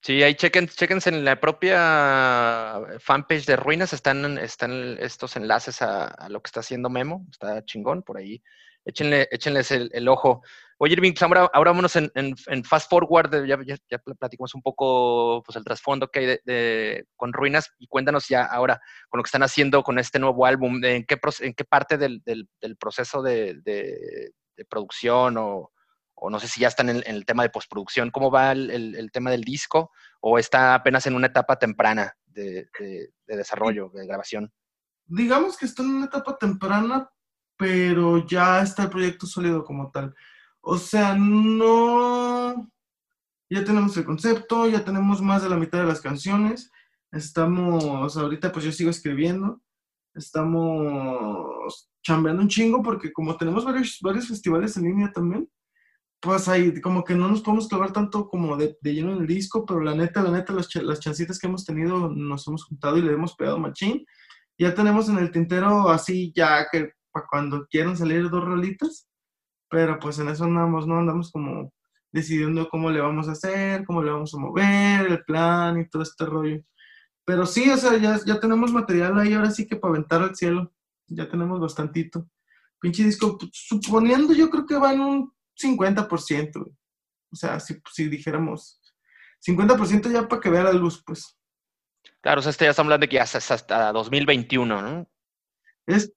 Sí, 0.07 0.23
ahí 0.23 0.35
chequen, 0.35 0.69
chequense 0.69 1.09
en 1.09 1.25
la 1.25 1.37
propia 1.37 2.79
fanpage 3.01 3.45
de 3.45 3.57
Ruinas, 3.57 3.91
están, 3.91 4.37
están 4.37 4.97
estos 5.01 5.35
enlaces 5.35 5.81
a, 5.81 6.29
lo 6.29 6.41
que 6.41 6.47
está 6.47 6.61
haciendo 6.61 6.89
Memo, 6.89 7.25
está 7.29 7.65
chingón 7.65 8.03
por 8.03 8.15
ahí. 8.17 8.41
Échenle, 8.85 9.27
échenles 9.31 9.69
el, 9.71 10.07
ojo. 10.07 10.41
Oye, 10.77 10.93
Irving, 10.93 11.11
pues 11.11 11.23
ahora, 11.23 11.49
ahora 11.51 11.71
vámonos 11.71 11.93
en, 11.97 12.09
en, 12.15 12.63
Fast 12.63 12.89
Forward, 12.89 13.45
ya, 13.45 13.57
ya, 13.65 13.75
ya 13.91 13.97
platicamos 14.17 14.55
un 14.55 14.61
poco 14.61 15.43
pues, 15.45 15.57
el 15.57 15.65
trasfondo 15.65 16.07
que 16.07 16.19
hay 16.19 16.39
de, 16.45 17.05
con 17.17 17.33
Ruinas 17.33 17.73
y 17.77 17.87
cuéntanos 17.87 18.29
ya 18.29 18.45
ahora 18.45 18.79
con 19.09 19.17
lo 19.17 19.23
que 19.25 19.27
están 19.27 19.43
haciendo 19.43 19.83
con 19.83 19.99
este 19.99 20.19
nuevo 20.19 20.45
álbum, 20.45 20.81
en, 20.85 21.03
qué, 21.03 21.19
en 21.41 21.53
qué 21.53 21.65
parte 21.65 21.97
del, 21.97 22.21
del- 22.23 22.47
del 22.61 22.77
proceso 22.77 23.21
de, 23.21 23.55
de- 23.61 24.31
de 24.55 24.65
producción 24.69 25.35
o, 25.37 25.73
o 26.20 26.30
no 26.30 26.39
sé 26.39 26.47
si 26.47 26.61
ya 26.61 26.68
están 26.68 26.89
en, 26.89 27.03
el 27.05 27.26
tema 27.26 27.43
de 27.43 27.49
postproducción, 27.49 28.09
¿cómo 28.11 28.32
va 28.32 28.51
el, 28.51 29.09
tema 29.13 29.30
del 29.32 29.43
disco? 29.43 29.91
¿O 30.20 30.39
está 30.39 30.74
apenas 30.74 31.05
en 31.05 31.15
una 31.15 31.28
etapa 31.28 31.57
temprana 31.57 32.13
de, 32.26 32.70
de- 32.80 33.13
de 33.28 33.38
desarrollo, 33.38 33.89
de 33.93 34.07
grabación? 34.07 34.51
Digamos 35.05 35.57
que 35.57 35.65
está 35.65 35.84
en 35.84 35.89
una 35.89 36.05
etapa 36.07 36.38
temprana, 36.38 37.09
pero 37.55 38.26
ya 38.26 38.61
está 38.61 38.84
el 38.84 38.89
proyecto 38.89 39.26
sólido 39.28 39.63
como 39.63 39.91
tal. 39.91 40.13
O 40.61 40.78
sea, 40.78 41.15
no... 41.15 42.70
Ya 43.49 43.63
tenemos 43.63 43.95
el 43.95 44.03
concepto, 44.03 44.68
ya 44.68 44.84
tenemos 44.84 45.22
más 45.22 45.41
de 45.41 45.49
la 45.49 45.55
mitad 45.55 45.80
de 45.80 45.86
las 45.86 46.01
canciones. 46.01 46.70
Estamos, 47.11 48.18
ahorita 48.18 48.51
pues 48.51 48.65
yo 48.65 48.72
sigo 48.74 48.89
escribiendo. 48.89 49.61
Estamos 50.13 51.89
chambeando 52.03 52.41
un 52.41 52.49
chingo 52.49 52.82
porque 52.82 53.13
como 53.13 53.38
tenemos 53.38 53.63
varios, 53.63 53.99
varios 54.01 54.28
festivales 54.28 54.76
en 54.78 54.84
línea 54.84 55.11
también, 55.11 55.49
pues 56.20 56.47
ahí 56.47 56.82
como 56.82 57.03
que 57.03 57.15
no 57.15 57.28
nos 57.28 57.41
podemos 57.41 57.68
clavar 57.68 57.93
tanto 57.93 58.28
como 58.28 58.57
de, 58.57 58.78
de 58.82 58.93
lleno 58.93 59.13
en 59.13 59.20
el 59.20 59.28
disco, 59.28 59.65
pero 59.65 59.82
la 59.82 59.95
neta, 59.95 60.24
la 60.24 60.32
neta, 60.32 60.53
las, 60.53 60.74
las 60.76 60.99
chancitas 60.99 61.39
que 61.39 61.47
hemos 61.47 61.65
tenido 61.65 62.09
nos 62.09 62.47
hemos 62.47 62.65
juntado 62.65 62.97
y 62.97 63.01
le 63.01 63.13
hemos 63.13 63.36
pegado 63.36 63.59
machín. 63.59 64.05
Ya 64.57 64.74
tenemos 64.74 65.09
en 65.09 65.20
el 65.20 65.32
tintero 65.32 65.89
así 65.89 66.34
ya 66.36 66.68
que 66.72 66.93
para 67.11 67.28
cuando 67.30 67.68
quieran 67.68 67.95
salir 67.95 68.30
dos 68.30 68.43
rolitas, 68.43 69.07
pero 69.70 69.99
pues 69.99 70.18
en 70.20 70.30
eso 70.30 70.45
andamos, 70.45 70.88
¿no? 70.88 70.97
Andamos 70.97 71.32
como 71.32 71.72
decidiendo 72.11 72.68
cómo 72.70 72.89
le 72.89 73.01
vamos 73.01 73.28
a 73.28 73.34
hacer, 73.34 73.86
cómo 73.86 74.01
le 74.01 74.11
vamos 74.11 74.34
a 74.34 74.39
mover, 74.39 75.11
el 75.11 75.24
plan 75.24 75.80
y 75.80 75.88
todo 75.88 76.01
este 76.01 76.26
rollo. 76.26 76.61
Pero 77.26 77.45
sí, 77.45 77.70
o 77.70 77.78
sea, 77.78 77.97
ya, 77.97 78.20
ya 78.26 78.39
tenemos 78.39 78.72
material 78.72 79.20
ahí, 79.20 79.34
ahora 79.34 79.51
sí 79.51 79.68
que 79.68 79.76
para 79.76 79.93
aventar 79.93 80.22
al 80.22 80.36
cielo, 80.36 80.72
ya 81.07 81.30
tenemos 81.30 81.59
bastantito. 81.59 82.28
Pinche 82.80 83.03
disco, 83.03 83.38
pues, 83.38 83.51
suponiendo 83.53 84.34
yo 84.34 84.49
creo 84.49 84.65
que 84.65 84.78
va 84.78 84.93
en 84.93 85.01
un 85.01 85.36
50%, 85.61 86.53
güey. 86.53 86.75
O 87.31 87.35
sea, 87.35 87.59
si, 87.59 87.81
si 87.91 88.07
dijéramos 88.07 88.81
50% 89.45 90.11
ya 90.11 90.27
para 90.27 90.41
que 90.41 90.49
vea 90.49 90.63
la 90.63 90.73
luz, 90.73 91.03
pues. 91.05 91.37
Claro, 92.21 92.39
o 92.39 92.41
sea, 92.41 92.49
este 92.51 92.65
ya 92.65 92.71
estamos 92.71 92.87
hablando 92.87 93.03
de 93.03 93.09
que 93.09 93.15
ya 93.15 93.23
es 93.23 93.51
hasta 93.51 93.91
2021, 93.91 94.81
¿no? 94.81 95.09
Es, 95.85 96.13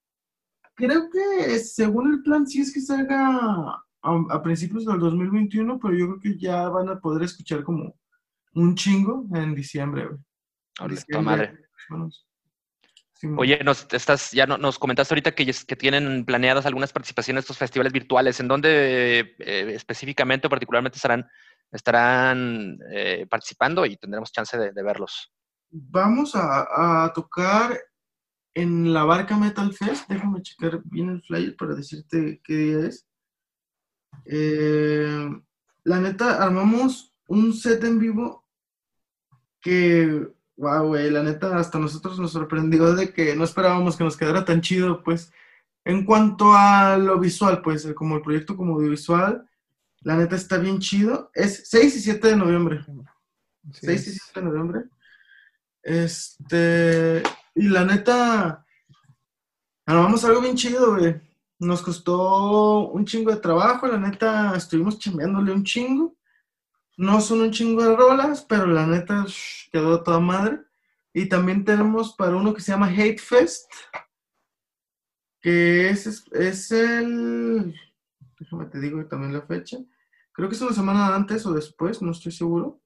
creo 0.74 1.08
que 1.10 1.58
según 1.58 2.14
el 2.14 2.22
plan, 2.22 2.46
sí 2.46 2.60
es 2.60 2.72
que 2.72 2.80
salga 2.80 3.82
a, 4.02 4.24
a 4.30 4.42
principios 4.42 4.84
del 4.84 4.98
2021, 4.98 5.78
pero 5.78 5.94
yo 5.94 6.06
creo 6.06 6.20
que 6.20 6.38
ya 6.38 6.68
van 6.68 6.88
a 6.88 6.98
poder 6.98 7.22
escuchar 7.24 7.62
como 7.62 7.94
un 8.54 8.74
chingo 8.74 9.26
en 9.34 9.54
diciembre, 9.54 10.06
güey. 10.06 10.18
Ahorita, 10.78 11.20
madre. 11.20 11.58
Oye, 13.36 13.62
nos 13.64 13.86
estás, 13.92 14.30
ya 14.32 14.46
no- 14.46 14.56
nos 14.58 14.78
comentaste 14.78 15.14
ahorita 15.14 15.32
que, 15.34 15.44
que 15.66 15.76
tienen 15.76 16.24
planeadas 16.24 16.66
algunas 16.66 16.92
participaciones 16.92 17.40
en 17.40 17.44
estos 17.44 17.58
festivales 17.58 17.92
virtuales. 17.92 18.40
¿En 18.40 18.48
dónde 18.48 19.34
eh, 19.38 19.74
específicamente 19.74 20.46
o 20.46 20.50
particularmente 20.50 20.96
estarán, 20.96 21.28
estarán 21.70 22.78
eh, 22.92 23.26
participando 23.28 23.84
y 23.84 23.96
tendremos 23.96 24.32
chance 24.32 24.56
de, 24.56 24.72
de 24.72 24.82
verlos? 24.82 25.32
Vamos 25.70 26.34
a, 26.34 27.04
a 27.04 27.12
tocar 27.12 27.78
en 28.54 28.92
la 28.92 29.04
Barca 29.04 29.36
Metal 29.36 29.72
Fest. 29.72 30.08
Déjame 30.08 30.42
checar 30.42 30.80
bien 30.84 31.10
el 31.10 31.22
flyer 31.22 31.54
para 31.56 31.74
decirte 31.74 32.40
qué 32.42 32.54
día 32.54 32.78
es. 32.88 33.06
Eh, 34.26 35.28
la 35.84 36.00
neta, 36.00 36.42
armamos 36.42 37.14
un 37.26 37.52
set 37.52 37.82
en 37.84 37.98
vivo 37.98 38.46
que, 39.60 40.26
wow, 40.60 40.88
güey, 40.88 41.10
la 41.10 41.22
neta, 41.22 41.56
hasta 41.56 41.78
nosotros 41.78 42.18
nos 42.18 42.32
sorprendió 42.32 42.94
de 42.94 43.12
que 43.12 43.34
no 43.34 43.44
esperábamos 43.44 43.96
que 43.96 44.04
nos 44.04 44.16
quedara 44.16 44.44
tan 44.44 44.60
chido, 44.60 45.02
pues. 45.02 45.32
En 45.84 46.04
cuanto 46.04 46.52
a 46.52 46.98
lo 46.98 47.18
visual, 47.18 47.62
pues, 47.62 47.90
como 47.94 48.16
el 48.16 48.22
proyecto 48.22 48.56
como 48.56 48.74
audiovisual, 48.74 49.48
la 50.02 50.16
neta 50.16 50.36
está 50.36 50.58
bien 50.58 50.78
chido. 50.78 51.30
Es 51.34 51.68
6 51.70 51.96
y 51.96 52.00
7 52.00 52.28
de 52.28 52.36
noviembre. 52.36 52.84
Así 53.70 53.86
6 53.86 54.06
y 54.06 54.10
es. 54.10 54.22
7 54.24 54.40
de 54.40 54.46
noviembre. 54.46 54.84
Este, 55.82 57.22
y 57.54 57.68
la 57.68 57.86
neta, 57.86 58.66
armamos 59.86 60.24
algo 60.26 60.42
bien 60.42 60.56
chido, 60.56 60.96
güey. 60.96 61.18
Nos 61.58 61.80
costó 61.80 62.90
un 62.90 63.06
chingo 63.06 63.30
de 63.30 63.38
trabajo, 63.38 63.86
la 63.86 63.98
neta, 63.98 64.54
estuvimos 64.56 64.98
chambeándole 64.98 65.52
un 65.52 65.64
chingo. 65.64 66.16
No 67.00 67.22
son 67.22 67.40
un 67.40 67.50
chingo 67.50 67.82
de 67.82 67.96
rolas, 67.96 68.44
pero 68.46 68.66
la 68.66 68.86
neta 68.86 69.24
shh, 69.26 69.70
quedó 69.72 70.02
toda 70.02 70.20
madre. 70.20 70.60
Y 71.14 71.30
también 71.30 71.64
tenemos 71.64 72.12
para 72.12 72.36
uno 72.36 72.52
que 72.52 72.60
se 72.60 72.72
llama 72.72 72.88
Hate 72.88 73.18
Fest, 73.18 73.72
que 75.40 75.88
es, 75.88 76.26
es, 76.30 76.70
el, 76.70 77.74
déjame 78.38 78.66
te 78.66 78.80
digo 78.80 79.02
también 79.06 79.32
la 79.32 79.40
fecha. 79.40 79.78
Creo 80.32 80.50
que 80.50 80.54
es 80.54 80.60
una 80.60 80.74
semana 80.74 81.14
antes 81.14 81.46
o 81.46 81.54
después, 81.54 82.02
no 82.02 82.10
estoy 82.10 82.32
seguro. 82.32 82.82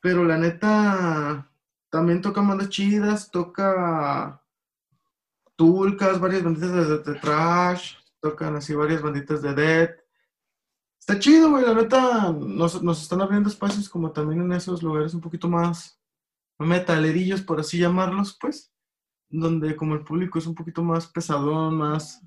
Pero 0.00 0.24
la 0.24 0.38
neta, 0.38 1.52
también 1.90 2.22
toca 2.22 2.40
bandas 2.40 2.70
chidas, 2.70 3.30
toca 3.30 4.42
Tulcas, 5.56 6.18
varias 6.18 6.42
banditas 6.42 6.72
de, 6.72 7.12
de 7.12 7.20
trash, 7.20 7.96
tocan 8.18 8.56
así 8.56 8.74
varias 8.74 9.02
banditas 9.02 9.42
de 9.42 9.52
death. 9.52 10.05
Está 11.08 11.20
chido, 11.20 11.50
güey, 11.50 11.64
la 11.64 11.72
neta, 11.72 12.32
nos, 12.32 12.82
nos 12.82 13.00
están 13.00 13.20
abriendo 13.20 13.48
espacios 13.48 13.88
como 13.88 14.10
también 14.10 14.40
en 14.40 14.52
esos 14.52 14.82
lugares 14.82 15.14
un 15.14 15.20
poquito 15.20 15.48
más 15.48 16.00
metalerillos, 16.58 17.42
por 17.42 17.60
así 17.60 17.78
llamarlos, 17.78 18.36
pues, 18.40 18.72
donde 19.28 19.76
como 19.76 19.94
el 19.94 20.02
público 20.02 20.40
es 20.40 20.48
un 20.48 20.56
poquito 20.56 20.82
más 20.82 21.06
pesadón, 21.06 21.78
más 21.78 22.26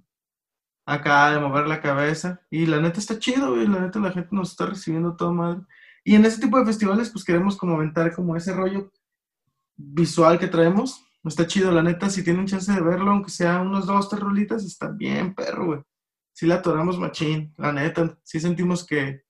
acá 0.86 1.32
de 1.32 1.40
mover 1.42 1.68
la 1.68 1.82
cabeza. 1.82 2.40
Y 2.50 2.68
la 2.68 2.80
neta 2.80 3.00
está 3.00 3.20
chido, 3.20 3.50
güey, 3.50 3.68
la 3.68 3.82
neta 3.82 4.00
la 4.00 4.14
gente 4.14 4.30
nos 4.32 4.52
está 4.52 4.68
recibiendo 4.68 5.18
toda 5.18 5.34
madre. 5.34 5.62
Y 6.06 6.16
en 6.16 6.24
ese 6.24 6.40
tipo 6.40 6.58
de 6.58 6.66
festivales, 6.66 7.10
pues 7.10 7.26
queremos 7.26 7.58
como 7.58 7.76
aventar 7.76 8.16
como 8.16 8.38
ese 8.38 8.54
rollo 8.54 8.94
visual 9.76 10.40
que 10.40 10.48
traemos. 10.48 11.04
Está 11.26 11.46
chido, 11.46 11.70
la 11.74 11.84
neta, 11.84 12.10
si 12.10 12.24
tienen 12.24 12.48
chance 12.48 12.72
de 12.72 12.80
verlo, 12.80 13.12
aunque 13.12 13.30
sea 13.30 13.60
unos 13.60 13.88
dos, 13.88 14.08
tres 14.08 14.22
rolitas, 14.22 14.64
está 14.64 14.88
bien, 14.90 15.36
perro, 15.36 15.66
güey. 15.66 15.82
Sí 16.40 16.46
la 16.46 16.56
atoramos 16.56 16.98
machín, 16.98 17.54
la 17.58 17.74
neta. 17.74 18.18
Sí 18.24 18.40
sentimos 18.40 18.86
que 18.86 19.24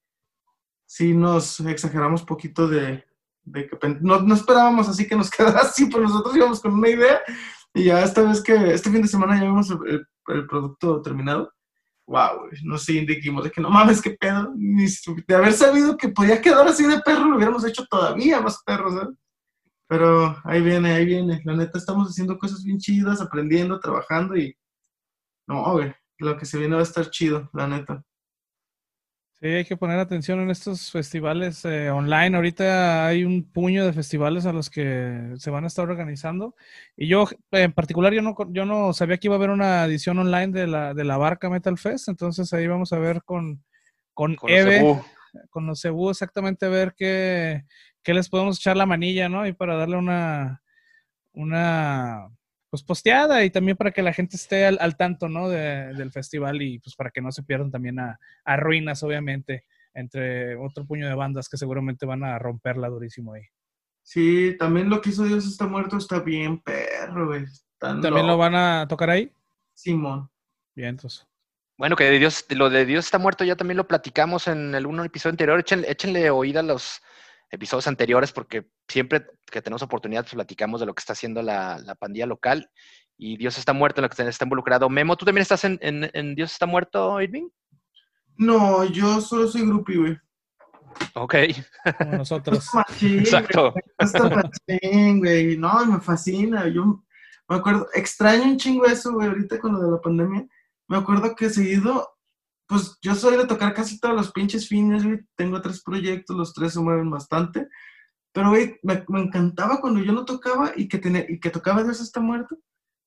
sí 0.86 1.12
nos 1.16 1.60
exageramos 1.62 2.22
poquito 2.22 2.68
de, 2.68 3.04
que 3.52 3.98
no, 4.02 4.20
no 4.20 4.36
esperábamos 4.36 4.88
así 4.88 5.08
que 5.08 5.16
nos 5.16 5.32
quedara 5.32 5.62
así, 5.62 5.88
pero 5.88 6.04
nosotros 6.04 6.36
íbamos 6.36 6.62
con 6.62 6.74
una 6.74 6.88
idea 6.88 7.20
y 7.74 7.86
ya 7.86 8.04
esta 8.04 8.22
vez 8.22 8.44
que, 8.44 8.54
este 8.76 8.92
fin 8.92 9.02
de 9.02 9.08
semana 9.08 9.40
ya 9.40 9.46
vimos 9.46 9.72
el, 9.72 10.06
producto 10.48 11.02
terminado. 11.02 11.52
wow, 12.06 12.42
güey, 12.42 12.62
nos 12.64 12.86
dijimos 12.86 13.44
de 13.44 13.50
que 13.50 13.60
no 13.60 13.72
mames, 13.72 14.04
qué 14.04 14.12
pedo. 14.12 14.54
De 14.56 15.36
haber 15.36 15.54
sabido 15.54 15.98
que 15.98 16.10
podía 16.10 16.40
quedar 16.40 16.68
así 16.68 16.86
de 16.86 17.00
perro, 17.00 17.26
lo 17.26 17.38
hubiéramos 17.38 17.66
hecho 17.66 17.88
todavía 17.90 18.40
más 18.40 18.62
perros, 18.64 18.94
¿sabes? 18.94 19.18
Pero 19.88 20.40
ahí 20.44 20.62
viene, 20.62 20.92
ahí 20.94 21.08
viene. 21.08 21.42
La 21.44 21.56
neta, 21.56 21.80
estamos 21.80 22.08
haciendo 22.08 22.38
cosas 22.38 22.64
bien 22.64 22.78
chidas, 22.78 23.20
aprendiendo, 23.20 23.80
trabajando 23.80 24.38
y. 24.38 24.56
No, 25.48 25.72
güey, 25.72 25.92
lo 26.20 26.38
que 26.38 26.46
se 26.46 26.58
viene 26.58 26.76
va 26.76 26.82
a 26.82 26.84
estar 26.84 27.10
chido, 27.10 27.50
la 27.54 27.68
neta. 27.68 28.04
Sí, 29.42 29.48
hay 29.48 29.64
que 29.64 29.78
poner 29.78 29.98
atención 30.00 30.42
en 30.42 30.50
estos 30.50 30.92
festivales 30.92 31.64
eh, 31.64 31.90
online. 31.90 32.36
Ahorita 32.36 33.08
hay 33.08 33.24
un 33.24 33.50
puño 33.50 33.86
de 33.86 33.94
festivales 33.94 34.46
a 34.46 34.52
los 34.52 34.70
que 34.70 35.32
se 35.38 35.50
van 35.50 35.64
a 35.64 35.68
estar 35.68 35.90
organizando. 35.90 36.56
Y 36.98 37.08
yo, 37.08 37.26
en 37.52 37.72
particular, 37.72 38.14
yo 38.14 38.22
no, 38.22 38.36
yo 38.50 38.66
no 38.66 38.92
sabía 38.92 39.18
que 39.18 39.28
iba 39.28 39.36
a 39.36 39.38
haber 39.38 39.52
una 39.52 39.86
edición 39.86 40.20
online 40.20 40.50
de 40.50 40.68
la, 40.68 40.94
de 40.94 41.06
la 41.06 41.16
Barca 41.16 41.50
Metal 41.50 41.78
Fest. 41.78 42.10
Entonces 42.10 42.52
ahí 42.52 42.68
vamos 42.68 42.92
a 42.92 43.00
ver 43.00 43.24
con, 43.24 43.64
con, 44.14 44.36
Eve, 44.46 45.02
con 45.50 45.66
los 45.66 45.80
Cebu, 45.80 46.10
exactamente 46.10 46.66
a 46.66 46.70
ver 46.70 46.94
qué, 46.98 47.64
qué 48.04 48.14
les 48.14 48.28
podemos 48.28 48.58
echar 48.60 48.76
la 48.76 48.86
manilla, 48.86 49.30
¿no? 49.30 49.48
Y 49.48 49.54
para 49.54 49.78
darle 49.78 49.96
una, 49.96 50.62
una 51.32 52.30
pues 52.70 52.84
posteada 52.84 53.44
y 53.44 53.50
también 53.50 53.76
para 53.76 53.92
que 53.92 54.02
la 54.02 54.14
gente 54.14 54.36
esté 54.36 54.66
al, 54.66 54.96
tanto, 54.96 55.28
¿no? 55.28 55.50
del 55.50 56.12
festival 56.12 56.62
y 56.62 56.80
pues 56.80 56.96
para 56.96 57.10
que 57.10 57.22
no 57.22 57.32
se 57.32 57.44
pierdan 57.44 57.72
también 57.72 58.00
a, 58.00 58.18
ruinas, 58.58 59.02
obviamente, 59.04 59.66
entre 59.94 60.56
otro 60.56 60.86
puño 60.86 61.08
de 61.08 61.16
bandas 61.16 61.50
que 61.50 61.58
seguramente 61.58 62.06
van 62.06 62.24
a 62.24 62.38
romperla 62.38 62.90
durísimo 62.90 63.34
ahí. 63.34 63.44
Sí, 64.04 64.56
también 64.58 64.90
lo 64.90 65.02
que 65.02 65.10
hizo 65.10 65.24
Dios 65.26 65.46
está 65.46 65.68
muerto 65.68 65.98
está 65.98 66.20
bien 66.20 66.62
perro, 66.62 67.28
güey. 67.28 67.46
¿También 67.78 68.28
lo 68.28 68.38
van 68.38 68.56
a 68.56 68.88
tocar 68.88 69.10
ahí? 69.10 69.32
Simón. 69.74 70.30
Bien, 70.76 70.90
entonces. 70.90 71.26
Bueno, 71.78 71.96
que 71.96 72.04
de 72.04 72.20
Dios, 72.20 72.46
lo 72.50 72.70
de 72.70 72.86
Dios 72.86 73.06
está 73.06 73.18
muerto 73.18 73.46
ya 73.46 73.56
también 73.56 73.78
lo 73.78 73.88
platicamos 73.88 74.48
en 74.48 74.76
el 74.76 74.86
uno 74.86 75.04
episodio 75.04 75.32
anterior. 75.32 75.60
Échenle, 75.60 75.90
échenle 75.90 76.30
oída 76.30 76.60
a 76.60 76.64
los, 76.64 77.02
episodios 77.52 77.88
anteriores, 77.88 78.32
porque 78.32 78.68
siempre 78.88 79.26
que 79.46 79.62
tenemos 79.62 79.82
oportunidad, 79.82 80.24
pues, 80.24 80.34
platicamos 80.34 80.80
de 80.80 80.86
lo 80.86 80.94
que 80.94 81.00
está 81.00 81.14
haciendo 81.14 81.42
la, 81.42 81.96
pandilla 82.00 82.26
local. 82.26 82.70
Y 83.18 83.38
Dios 83.38 83.58
está 83.58 83.74
muerto 83.74 84.00
en 84.00 84.04
lo 84.04 84.10
que 84.10 84.24
está 84.24 84.46
involucrado. 84.46 84.90
Memo, 84.90 85.18
¿tú 85.18 85.26
también 85.26 85.42
estás 85.42 85.64
en, 85.66 86.36
Dios 86.36 86.52
está 86.52 86.66
muerto, 86.66 87.22
Irving? 87.22 87.50
No, 88.38 88.86
yo 88.86 89.20
solo 89.20 89.48
soy 89.48 89.66
grupi, 89.66 89.98
güey. 89.98 90.18
Ok. 91.16 91.36
Como 91.98 92.18
nosotros. 92.18 92.66
Exacto. 93.02 93.74
güey. 95.18 95.58
No, 95.58 95.86
me 95.86 96.00
fascina. 96.00 96.68
Yo 96.70 97.04
me 97.50 97.56
acuerdo, 97.56 97.88
extraño 97.94 98.44
un 98.44 98.58
chingo 98.58 98.86
eso, 98.86 99.12
güey, 99.12 99.28
ahorita 99.28 99.60
con 99.60 99.74
lo 99.74 99.80
de 99.82 99.92
la 99.92 100.00
pandemia. 100.00 100.48
Me 100.88 100.98
acuerdo 100.98 101.36
que 101.36 101.50
seguido 101.50 102.08
pues 102.70 103.00
yo 103.02 103.16
soy 103.16 103.36
de 103.36 103.48
tocar 103.48 103.74
casi 103.74 104.00
todos 104.00 104.16
los 104.16 104.32
pinches 104.32 104.68
fines, 104.68 105.04
güey. 105.04 105.20
Tengo 105.36 105.60
tres 105.60 105.82
proyectos, 105.82 106.38
los 106.38 106.54
tres 106.54 106.74
se 106.74 106.80
mueven 106.80 107.10
bastante. 107.10 107.68
Pero, 108.32 108.52
güey, 108.52 108.78
me, 108.84 109.04
encantaba 109.20 109.82
cuando 109.82 110.02
yo 110.02 110.14
no 110.14 110.24
tocaba 110.24 110.74
y 110.76 110.88
que, 110.88 111.00
tenía, 111.00 111.26
y 111.28 111.40
que 111.40 111.50
tocaba 111.50 111.84
Dios 111.84 112.00
está 112.00 112.20
muerto. 112.20 112.56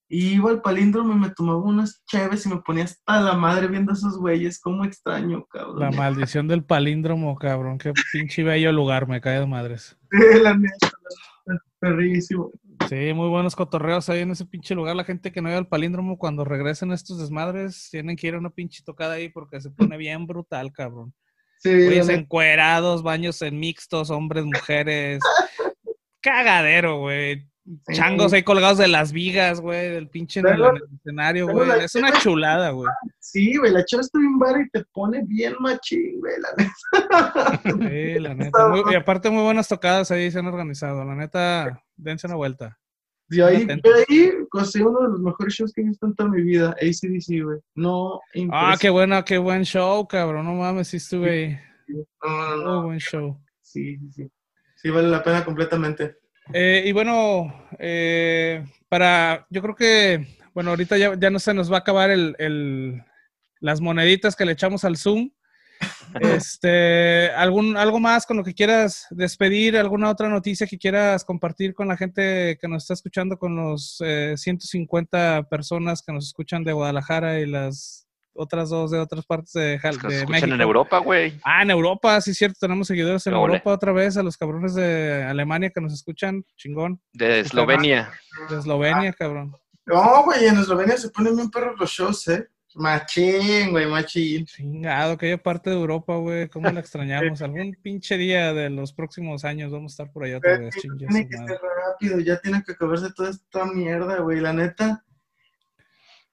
Y 0.09 0.33
iba 0.33 0.49
al 0.49 0.61
palíndromo 0.61 1.13
y 1.13 1.15
me 1.17 1.29
tomaba 1.29 1.59
unas 1.59 2.03
chaves 2.05 2.45
y 2.45 2.49
me 2.49 2.57
ponía 2.57 2.83
hasta 2.83 3.21
la 3.21 3.35
madre 3.35 3.67
viendo 3.67 3.93
a 3.93 3.95
esos 3.95 4.17
güeyes. 4.17 4.59
Cómo 4.59 4.83
extraño, 4.83 5.45
cabrón. 5.45 5.79
La 5.79 5.91
maldición 5.91 6.49
del 6.49 6.65
palíndromo, 6.65 7.33
cabrón. 7.37 7.77
Qué 7.77 7.93
pinche 8.11 8.43
bello 8.43 8.73
lugar, 8.73 9.07
me 9.07 9.21
cae 9.21 9.39
de 9.39 9.47
madres. 9.47 9.97
Sí, 10.11 10.17
la 10.43 10.57
neta, 10.57 10.91
perrísimo. 11.79 12.51
Sí, 12.89 13.13
muy 13.13 13.29
buenos 13.29 13.55
cotorreos 13.55 14.09
ahí 14.09 14.21
en 14.21 14.31
ese 14.31 14.45
pinche 14.45 14.75
lugar. 14.75 14.95
La 14.95 15.03
gente 15.03 15.31
que 15.31 15.41
no 15.41 15.49
iba 15.49 15.57
al 15.57 15.67
palíndromo, 15.67 16.17
cuando 16.17 16.45
regresen 16.45 16.91
estos 16.91 17.19
desmadres, 17.19 17.89
tienen 17.91 18.15
que 18.15 18.27
ir 18.27 18.35
a 18.35 18.39
una 18.39 18.49
pinche 18.49 18.83
tocada 18.83 19.13
ahí 19.13 19.29
porque 19.29 19.61
se 19.61 19.71
pone 19.71 19.97
bien 19.97 20.25
brutal, 20.27 20.71
cabrón. 20.71 21.13
Sí. 21.59 21.69
encuerados, 21.69 23.03
baños 23.03 23.41
en 23.41 23.59
mixtos, 23.59 24.09
hombres, 24.09 24.43
mujeres. 24.43 25.21
Cagadero, 26.21 26.99
güey. 26.99 27.47
Changos 27.93 28.33
ahí 28.33 28.43
colgados 28.43 28.77
de 28.77 28.89
las 28.89 29.13
vigas, 29.13 29.61
güey, 29.61 29.89
del 29.89 30.09
pinche 30.09 30.41
en 30.41 30.47
el, 30.47 30.61
escenario, 30.99 31.47
güey. 31.47 31.69
Es 31.81 31.95
una 31.95 32.11
chulada, 32.19 32.71
güey. 32.71 32.89
Sí, 33.19 33.55
güey, 33.57 33.71
la 33.71 33.85
chava 33.85 34.01
está 34.01 34.19
bien 34.19 34.37
bar 34.37 34.59
y 34.59 34.69
te 34.69 34.83
pone 34.91 35.23
bien 35.25 35.55
machín, 35.59 36.19
güey, 36.19 36.33
la 36.41 36.49
neta. 36.57 37.61
Sí, 37.63 38.19
la 38.19 38.33
neta. 38.35 38.73
y 38.91 38.95
aparte, 38.95 39.29
muy 39.29 39.43
buenas 39.43 39.67
tocadas 39.69 40.11
ahí 40.11 40.29
se 40.29 40.39
han 40.39 40.47
organizado. 40.47 41.05
La 41.05 41.15
neta, 41.15 41.81
dense 41.95 42.27
una 42.27 42.35
vuelta. 42.35 42.77
Y 43.29 43.39
ahí, 43.39 43.65
ahí 44.09 44.31
conseguí 44.49 44.83
uno 44.83 44.99
de 44.99 45.09
los 45.09 45.19
mejores 45.21 45.53
shows 45.53 45.71
que 45.73 45.81
he 45.81 45.85
visto 45.85 46.05
en 46.05 46.15
toda 46.15 46.29
mi 46.29 46.41
vida, 46.43 46.75
ACDC, 46.81 47.43
güey. 47.43 47.59
No, 47.75 48.19
Ah, 48.51 48.75
qué 48.79 48.89
bueno, 48.89 49.23
qué 49.23 49.37
buen 49.37 49.63
show, 49.63 50.05
cabrón. 50.07 50.45
No 50.45 50.53
mames, 50.53 50.89
sí 50.89 50.97
estuve 50.97 51.29
ahí. 51.29 51.59
No, 52.21 52.57
no, 52.57 52.75
Muy 52.81 52.85
buen 52.87 52.99
show. 52.99 53.39
Sí, 53.61 53.97
sí, 53.97 54.11
sí. 54.11 54.31
Sí, 54.75 54.89
vale 54.89 55.07
la 55.07 55.23
pena 55.23 55.45
completamente. 55.45 56.17
Eh, 56.51 56.83
y 56.85 56.91
bueno, 56.91 57.53
eh, 57.79 58.65
para, 58.89 59.47
yo 59.49 59.61
creo 59.61 59.75
que, 59.75 60.27
bueno, 60.53 60.71
ahorita 60.71 60.97
ya, 60.97 61.15
ya, 61.17 61.29
no 61.29 61.39
se 61.39 61.53
nos 61.53 61.71
va 61.71 61.77
a 61.77 61.79
acabar 61.79 62.09
el, 62.11 62.35
el, 62.39 63.01
las 63.59 63.79
moneditas 63.79 64.35
que 64.35 64.45
le 64.45 64.51
echamos 64.53 64.83
al 64.83 64.97
Zoom. 64.97 65.31
Este, 66.21 67.31
algún, 67.31 67.75
algo 67.75 67.99
más 67.99 68.27
con 68.27 68.37
lo 68.37 68.43
que 68.43 68.53
quieras 68.53 69.07
despedir, 69.09 69.75
alguna 69.75 70.11
otra 70.11 70.29
noticia 70.29 70.67
que 70.67 70.77
quieras 70.77 71.25
compartir 71.25 71.73
con 71.73 71.87
la 71.87 71.97
gente 71.97 72.57
que 72.61 72.67
nos 72.67 72.83
está 72.83 72.93
escuchando, 72.93 73.37
con 73.37 73.55
los 73.55 73.97
150 74.35 75.37
eh, 75.37 75.43
personas 75.45 76.03
que 76.03 76.13
nos 76.13 76.27
escuchan 76.27 76.63
de 76.63 76.73
Guadalajara 76.73 77.39
y 77.39 77.47
las 77.47 78.02
otras 78.33 78.69
dos 78.69 78.91
de 78.91 78.99
otras 78.99 79.25
partes 79.25 79.53
de, 79.53 79.79
de 79.79 80.25
México. 80.27 80.53
en 80.53 80.61
Europa, 80.61 80.99
güey. 80.99 81.39
Ah, 81.43 81.61
en 81.61 81.71
Europa, 81.71 82.19
sí, 82.21 82.33
cierto. 82.33 82.57
Tenemos 82.59 82.87
seguidores 82.87 83.25
en 83.27 83.33
Europa 83.33 83.71
otra 83.71 83.91
vez, 83.91 84.17
a 84.17 84.23
los 84.23 84.37
cabrones 84.37 84.73
de 84.75 85.23
Alemania 85.23 85.69
que 85.69 85.81
nos 85.81 85.93
escuchan, 85.93 86.43
chingón. 86.55 87.01
De 87.13 87.39
Eslovenia. 87.41 88.11
De 88.49 88.59
Eslovenia, 88.59 89.13
cabrón. 89.13 89.55
No, 89.85 90.23
güey, 90.23 90.45
en 90.45 90.57
Eslovenia 90.57 90.97
se 90.97 91.09
ponen 91.09 91.35
bien 91.35 91.51
perros 91.51 91.75
los 91.79 91.89
shows, 91.89 92.27
¿eh? 92.29 92.47
Machín, 92.75 93.71
güey, 93.71 93.85
machín. 93.85 94.45
Chingado, 94.45 95.13
aquella 95.13 95.37
parte 95.37 95.69
de 95.69 95.75
Europa, 95.75 96.15
güey, 96.15 96.47
¿cómo 96.49 96.71
la 96.71 96.79
extrañamos? 96.79 97.41
Algún 97.41 97.77
pinche 97.81 98.17
día 98.17 98.53
de 98.53 98.69
los 98.69 98.93
próximos 98.93 99.45
años 99.45 99.71
vamos 99.71 99.91
a 99.91 99.93
estar 99.93 100.11
por 100.11 100.23
allá 100.23 100.37
otra 100.37 100.57
vez, 100.57 100.75
Tiene 100.81 101.27
que 101.27 101.37
ser 101.37 101.59
rápido, 101.85 102.19
ya 102.19 102.39
tiene 102.39 102.63
que 102.63 102.71
acabarse 102.71 103.11
toda 103.13 103.29
esta 103.29 103.65
mierda, 103.65 104.19
güey, 104.21 104.39
la 104.39 104.53
neta 104.53 105.03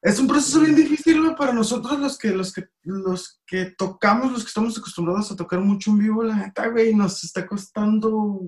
es 0.03 0.19
un 0.19 0.27
proceso 0.27 0.61
bien 0.61 0.75
difícil, 0.75 1.21
güey, 1.21 1.37
para 1.37 1.53
nosotros 1.53 1.99
los 1.99 2.17
que, 2.17 2.31
los 2.31 2.53
que, 2.53 2.69
los 2.83 3.43
que 3.47 3.67
tocamos, 3.67 4.33
los 4.33 4.43
que 4.43 4.49
estamos 4.49 4.79
acostumbrados 4.79 5.31
a 5.31 5.37
tocar 5.37 5.61
mucho 5.61 5.91
en 5.91 5.99
vivo, 5.99 6.23
la 6.23 6.37
neta, 6.37 6.69
güey, 6.69 6.95
nos 6.95 7.23
está 7.23 7.47
costando, 7.47 8.41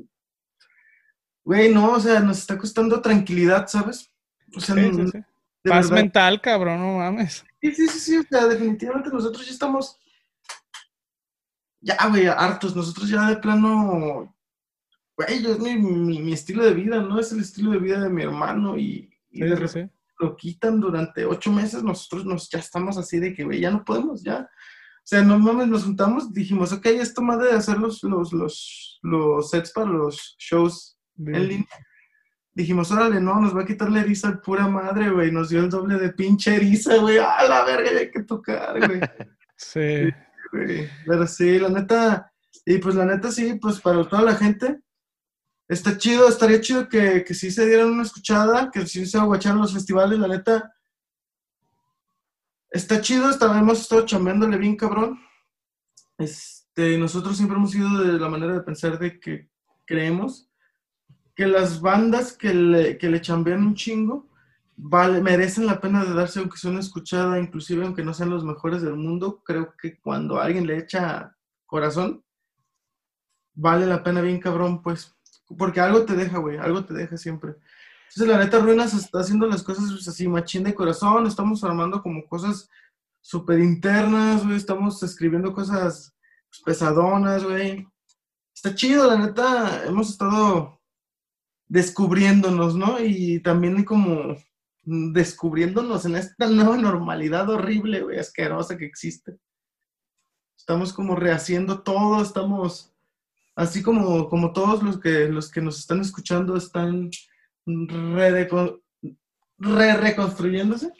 güey, 1.45 1.73
no, 1.73 1.93
o 1.93 2.01
sea, 2.01 2.21
nos 2.21 2.39
está 2.39 2.57
costando 2.57 3.03
tranquilidad, 3.03 3.67
¿sabes? 3.69 4.11
O 4.57 4.61
sea, 4.61 4.77
Paz 5.65 5.91
mental, 5.93 6.41
cabrón, 6.41 6.81
no 6.81 6.99
mames. 6.99 7.45
Sí, 7.61 7.73
sí, 7.73 7.87
sí, 7.87 7.99
sí, 8.01 8.17
o 8.17 8.23
sea, 8.29 8.47
definitivamente 8.47 9.11
nosotros 9.11 9.47
ya 9.47 9.53
estamos, 9.53 9.99
ya, 11.81 11.97
güey, 12.09 12.27
hartos, 12.27 12.75
nosotros 12.75 13.11
ya 13.11 13.29
de 13.29 13.37
plano, 13.37 14.35
güey, 15.17 15.47
es 15.47 15.59
mi, 15.59 15.77
mi, 15.77 16.33
estilo 16.33 16.65
de 16.65 16.73
vida, 16.73 17.03
¿no? 17.03 17.21
Es 17.21 17.31
el 17.31 17.41
estilo 17.41 17.73
de 17.73 17.79
vida 17.79 18.01
de 18.01 18.09
mi 18.09 18.23
hermano 18.23 18.79
y, 18.79 19.15
y 19.31 19.41
de 19.41 19.55
repente 19.55 20.02
lo 20.23 20.37
quitan 20.37 20.81
durante 20.81 21.25
ocho 21.25 21.51
meses, 21.51 21.83
nosotros 21.83 22.25
nos, 22.25 22.49
ya 22.49 22.61
estamos 22.61 22.97
así 22.97 23.19
de 23.19 23.35
que, 23.35 23.45
güey, 23.45 23.61
ya 23.61 23.71
no 23.71 23.85
podemos, 23.85 24.23
ya. 24.23 24.41
O 24.41 25.05
sea, 25.05 25.23
no 25.23 25.39
mames, 25.39 25.67
nos 25.67 25.85
juntamos, 25.85 26.33
dijimos, 26.33 26.73
ok, 26.73 26.87
esto 26.87 27.23
más 27.23 27.41
de 27.41 27.51
hacer 27.51 27.79
los, 27.79 28.03
los, 28.05 28.33
los, 28.33 29.01
los 29.03 29.51
sets 29.51 29.73
para 29.73 29.91
los 29.91 30.37
shows 30.39 30.97
en 31.19 31.49
línea. 31.49 31.67
Dijimos, 32.55 32.93
órale, 32.93 33.21
no, 33.21 33.41
nos 33.41 33.57
va 33.57 33.63
a 33.63 33.67
quitar 33.67 33.91
la 33.91 34.01
eriza 34.01 34.41
pura 34.41 34.69
madre, 34.69 35.11
güey. 35.11 35.33
Nos 35.33 35.49
dio 35.49 35.61
el 35.61 35.71
doble 35.71 35.99
de 35.99 36.13
pinche 36.13 36.55
eriza, 36.55 36.99
güey. 36.99 37.19
A 37.19 37.43
la 37.49 37.65
verga, 37.65 37.93
ya 37.93 37.99
hay 37.99 38.11
que 38.11 38.23
tocar, 38.23 38.79
güey. 38.87 39.01
sí. 39.57 40.11
Pero 41.07 41.27
sí, 41.27 41.59
la 41.59 41.71
neta, 41.71 42.33
y 42.65 42.79
pues 42.79 42.95
la 42.95 43.07
neta 43.07 43.33
sí, 43.33 43.59
pues 43.61 43.81
para 43.81 44.07
toda 44.09 44.23
la 44.23 44.37
gente, 44.37 44.81
está 45.73 45.97
chido, 45.97 46.29
estaría 46.29 46.61
chido 46.61 46.89
que, 46.89 47.25
que 47.25 47.35
sí 47.35 47.51
se 47.51 47.67
dieran 47.67 47.91
una 47.91 48.03
escuchada, 48.03 48.71
que 48.71 48.87
sí 48.87 49.07
se 49.07 49.19
aguacharan 49.19 49.61
los 49.61 49.73
festivales, 49.73 50.19
la 50.19 50.29
neta. 50.29 50.75
Está 52.71 53.01
chido, 53.01 53.31
hemos 53.31 53.81
estado 53.81 54.07
chambeándole 54.07 54.57
bien 54.57 54.77
cabrón. 54.77 55.21
Este, 56.19 56.97
nosotros 56.99 57.37
siempre 57.37 57.57
hemos 57.57 57.75
ido 57.75 58.03
de 58.03 58.19
la 58.19 58.29
manera 58.29 58.55
de 58.55 58.61
pensar 58.61 58.99
de 58.99 59.19
que 59.19 59.51
creemos 59.85 60.49
que 61.35 61.47
las 61.47 61.81
bandas 61.81 62.33
que 62.33 62.53
le, 62.53 62.99
que 62.99 63.09
le 63.09 63.21
chambean 63.21 63.65
un 63.65 63.75
chingo 63.75 64.29
vale, 64.77 65.21
merecen 65.21 65.67
la 65.67 65.81
pena 65.81 66.05
de 66.05 66.15
darse 66.15 66.41
aunque 66.41 66.59
sea 66.59 66.71
una 66.71 66.81
escuchada, 66.81 67.39
inclusive 67.39 67.85
aunque 67.85 68.05
no 68.05 68.15
sean 68.15 68.31
los 68.31 68.45
mejores 68.45 68.83
del 68.83 68.97
mundo. 68.97 69.43
Creo 69.45 69.75
que 69.77 69.99
cuando 70.01 70.41
alguien 70.41 70.67
le 70.67 70.79
echa 70.79 71.37
corazón, 71.67 72.25
vale 73.55 73.87
la 73.87 74.03
pena 74.03 74.21
bien 74.21 74.41
cabrón, 74.41 74.83
pues. 74.83 75.15
Porque 75.57 75.81
algo 75.81 76.05
te 76.05 76.15
deja, 76.15 76.39
güey, 76.39 76.59
algo 76.59 76.85
te 76.85 76.95
deja 76.95 77.17
siempre. 77.17 77.55
Entonces, 78.09 78.29
la 78.29 78.45
neta, 78.45 78.59
Ruinas 78.59 78.93
está 78.95 79.21
haciendo 79.21 79.47
las 79.47 79.63
cosas 79.63 79.91
pues, 79.91 80.07
así, 80.07 80.29
machín 80.29 80.65
de 80.65 80.75
corazón, 80.75 81.27
estamos 81.27 81.65
armando 81.65 82.03
como 82.03 82.27
cosas 82.27 82.69
súper 83.21 83.61
internas, 83.61 84.45
güey. 84.45 84.57
Estamos 84.57 85.03
escribiendo 85.03 85.55
cosas 85.55 86.15
pues, 86.51 86.63
pesadonas, 86.65 87.45
güey. 87.45 87.89
Está 88.55 88.75
chido, 88.75 89.09
la 89.09 89.17
neta. 89.17 89.85
Hemos 89.87 90.11
estado 90.11 90.79
descubriéndonos, 91.69 92.75
¿no? 92.77 93.01
Y 93.01 93.41
también 93.41 93.83
como 93.85 94.37
descubriéndonos 94.85 96.05
en 96.05 96.17
esta 96.17 96.49
nueva 96.49 96.77
normalidad 96.77 97.49
horrible, 97.49 98.03
güey, 98.03 98.19
asquerosa 98.19 98.77
que 98.77 98.85
existe. 98.85 99.39
Estamos 100.57 100.93
como 100.93 101.17
rehaciendo 101.17 101.83
todo, 101.83 102.23
estamos 102.23 102.92
así 103.55 103.83
como, 103.83 104.29
como 104.29 104.53
todos 104.53 104.83
los 104.83 104.99
que, 105.01 105.29
los 105.29 105.51
que 105.51 105.61
nos 105.61 105.79
están 105.79 106.01
escuchando 106.01 106.57
están 106.57 107.11
re, 107.67 108.49
re 109.59 109.97
reconstruyéndose. 109.97 110.93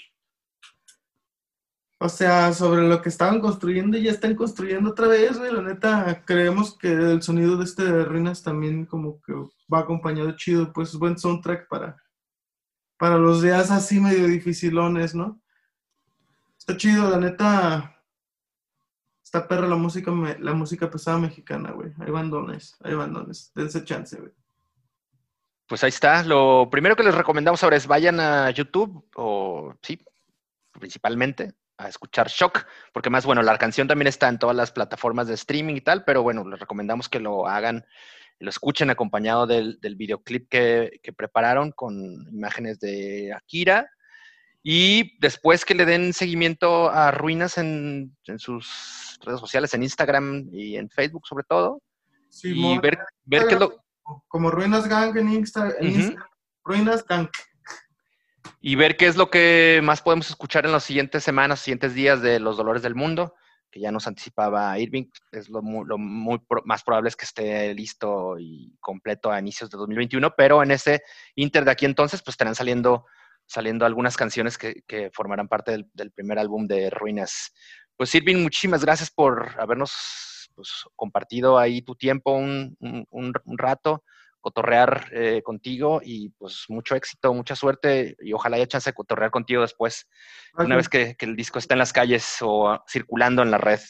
O 1.99 2.09
sea, 2.09 2.53
sobre 2.53 2.83
lo 2.89 3.01
que 3.01 3.09
estaban 3.09 3.41
construyendo 3.41 3.97
y 3.97 4.03
ya 4.03 4.11
están 4.11 4.35
construyendo 4.35 4.91
otra 4.91 5.07
vez, 5.07 5.39
güey. 5.39 5.53
La 5.53 5.63
neta, 5.63 6.25
creemos 6.25 6.77
que 6.77 6.89
el 6.89 7.23
sonido 7.23 7.57
de 7.57 7.65
este 7.65 7.85
de 7.85 8.05
Ruinas 8.05 8.43
también 8.43 8.87
como 8.87 9.23
que 9.23 9.33
va 9.73 9.81
acompañado 9.81 10.33
chido, 10.33 10.73
pues 10.73 10.89
es 10.89 10.97
buen 10.97 11.17
soundtrack 11.17 11.69
para, 11.69 11.97
para 12.99 13.19
los 13.19 13.41
días 13.41 13.71
así 13.71 14.01
medio 14.01 14.27
dificilones, 14.27 15.15
¿no? 15.15 15.41
Está 16.59 16.77
chido, 16.77 17.09
la 17.09 17.19
neta. 17.19 18.02
Está 19.33 19.49
perra 19.49 19.67
la 19.67 19.77
música, 19.77 20.13
la 20.41 20.53
música 20.53 20.91
pesada 20.91 21.17
mexicana, 21.17 21.71
güey. 21.71 21.91
Hay 22.01 22.11
bandones, 22.11 22.77
hay 22.85 22.93
bandones. 22.93 23.51
Dense 23.55 23.83
chance, 23.83 24.15
güey. 24.15 24.31
Pues 25.67 25.83
ahí 25.83 25.89
está. 25.89 26.23
Lo 26.23 26.69
primero 26.71 26.95
que 26.97 27.03
les 27.03 27.15
recomendamos 27.15 27.65
ahora 27.65 27.79
es 27.79 27.87
vayan 27.87 28.21
a 28.21 28.51
YouTube, 28.51 29.09
o 29.17 29.75
sí, 29.81 29.99
principalmente, 30.79 31.55
a 31.79 31.89
escuchar 31.89 32.29
Shock, 32.29 32.67
porque 32.93 33.09
más 33.09 33.25
bueno, 33.25 33.41
la 33.41 33.57
canción 33.57 33.89
también 33.89 34.09
está 34.09 34.29
en 34.29 34.39
todas 34.39 34.55
las 34.55 34.71
plataformas 34.71 35.29
de 35.29 35.35
streaming 35.35 35.77
y 35.77 35.81
tal, 35.81 36.05
pero 36.05 36.23
bueno, 36.23 36.47
les 36.47 36.61
recomendamos 36.61 37.09
que 37.09 37.19
lo 37.19 37.47
hagan, 37.47 37.87
lo 38.39 38.51
escuchen 38.51 38.91
acompañado 38.91 39.47
del, 39.47 39.79
videoclip 39.97 40.51
que, 40.51 41.01
prepararon 41.17 41.73
con 41.73 42.29
imágenes 42.31 42.81
de 42.81 43.33
Akira. 43.33 43.89
Y 44.63 45.19
después 45.21 45.65
que 45.65 45.75
le 45.75 45.85
den 45.85 46.13
seguimiento 46.13 46.91
a 46.91 47.11
Ruinas 47.11 47.59
en, 47.59 48.15
sus 48.37 49.19
redes 49.23 49.41
sociales, 49.41 49.75
en 49.75 49.83
Instagram 49.83 50.49
y 50.53 50.77
en 50.77 50.89
Facebook 50.89 51.27
sobre 51.27 51.45
todo. 51.45 51.83
y 52.43 52.79
ver, 52.79 52.99
ver 53.25 53.47
qué 53.47 53.55
es 53.55 53.61
lo... 53.61 53.83
Como 54.29 54.51
Ruinas 54.51 54.89
Gang 54.89 55.17
en, 55.17 55.33
Instagram. 55.33 55.77
Ruinas 56.65 57.05
Gang 57.07 57.29
y 58.63 58.77
ver 58.77 58.97
qué 58.97 59.09
es 59.09 59.17
lo 59.17 59.29
que 59.29 59.81
más 59.83 60.01
podemos 60.03 60.31
escuchar 60.31 60.65
en 60.65 60.73
las 60.73 60.85
siguientes 60.85 61.25
semanas, 61.25 61.61
siguientes 61.61 61.95
días 61.95 62.23
de 62.23 62.39
Los 62.39 62.57
Dolores 62.57 62.83
del 62.83 62.95
Mundo, 62.95 63.35
que 63.71 63.81
ya 63.81 63.91
nos 63.91 64.07
anticipaba 64.07 64.79
Irving. 64.79 65.07
Es 65.33 65.49
lo, 65.49 65.63
muy, 65.63 66.41
más 66.65 66.85
probable 66.85 67.09
es 67.09 67.17
que 67.17 67.25
esté 67.25 67.75
listo 67.75 68.39
y 68.39 68.77
completo 68.81 69.33
a 69.33 69.41
inicios 69.41 69.69
de 69.69 69.79
2021, 69.79 70.35
pero 70.37 70.63
en 70.63 70.71
ese 70.71 71.03
inter 71.35 71.65
de 71.65 71.73
aquí 71.73 71.87
entonces, 71.87 72.23
pues 72.23 72.35
estarán 72.35 72.55
saliendo, 72.55 73.07
saliendo 73.53 73.85
algunas 73.85 74.17
canciones 74.17 74.59
que, 74.59 75.11
formarán 75.13 75.49
parte 75.49 75.85
del, 75.93 76.11
primer 76.13 76.39
álbum 76.39 76.67
de 76.67 76.91
Ruinas. 76.91 77.53
Pues 77.97 78.15
Irving, 78.15 78.43
muchísimas 78.43 78.85
gracias 78.85 79.11
por 79.11 79.55
habernos 79.61 80.51
pues, 80.55 80.85
compartido 80.97 81.59
ahí 81.59 81.83
tu 81.83 81.95
tiempo 81.95 82.33
un, 82.33 82.77
un 82.81 83.59
rato 83.59 84.03
cotorrear 84.43 85.07
eh, 85.13 85.41
contigo 85.43 86.03
y 86.05 86.29
pues 86.31 86.67
mucho 86.69 86.95
éxito, 86.95 87.33
mucha 87.33 87.57
suerte 87.57 88.17
y 88.21 88.35
ojalá 88.35 88.57
haya 88.57 88.67
chance 88.67 88.91
de 88.91 88.95
cotorrear 88.95 89.31
contigo 89.31 89.63
después, 89.63 90.07
una 90.59 90.77
vez 90.77 90.89
que, 90.89 91.17
el 91.21 91.37
disco 91.37 91.59
está 91.59 91.75
en 91.75 91.79
las 91.79 91.93
calles 91.93 92.39
o 92.43 92.83
circulando 92.87 93.43
en 93.43 93.53
la 93.53 93.59
red. 93.59 93.81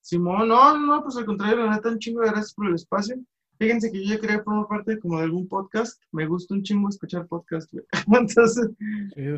Simón, 0.00 0.48
no, 0.48 0.78
no, 0.78 1.02
pues 1.02 1.16
al 1.16 1.26
contrario, 1.26 1.66
la 1.66 1.74
neta, 1.74 1.88
un 1.88 1.98
chingo 1.98 2.20
de 2.22 2.28
gracias 2.28 2.54
por 2.54 2.68
el 2.68 2.76
espacio. 2.76 3.16
Fíjense 3.58 3.90
que 3.90 4.04
yo 4.04 4.14
ya 4.14 4.20
quería 4.20 4.42
formar 4.42 4.68
parte 4.68 4.98
como 4.98 5.18
de 5.18 5.24
algún 5.24 5.48
podcast. 5.48 6.02
Me 6.12 6.26
gusta 6.26 6.54
un 6.54 6.62
chingo 6.62 6.88
escuchar 6.88 7.26
podcast, 7.26 7.72
Entonces, 8.06 8.70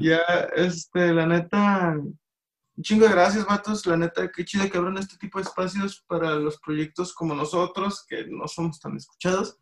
ya, 0.00 0.20
este, 0.56 1.12
la 1.12 1.26
neta, 1.26 1.96
un 1.96 2.82
chingo 2.82 3.06
de 3.06 3.12
gracias, 3.12 3.46
vatos. 3.46 3.86
La 3.86 3.96
neta, 3.96 4.30
qué 4.30 4.44
chido 4.44 4.68
que 4.70 4.78
abran 4.78 4.98
este 4.98 5.16
tipo 5.16 5.38
de 5.38 5.44
espacios 5.44 6.04
para 6.06 6.34
los 6.36 6.58
proyectos 6.60 7.14
como 7.14 7.34
nosotros, 7.34 8.04
que 8.08 8.26
no 8.26 8.48
somos 8.48 8.80
tan 8.80 8.96
escuchados 8.96 9.58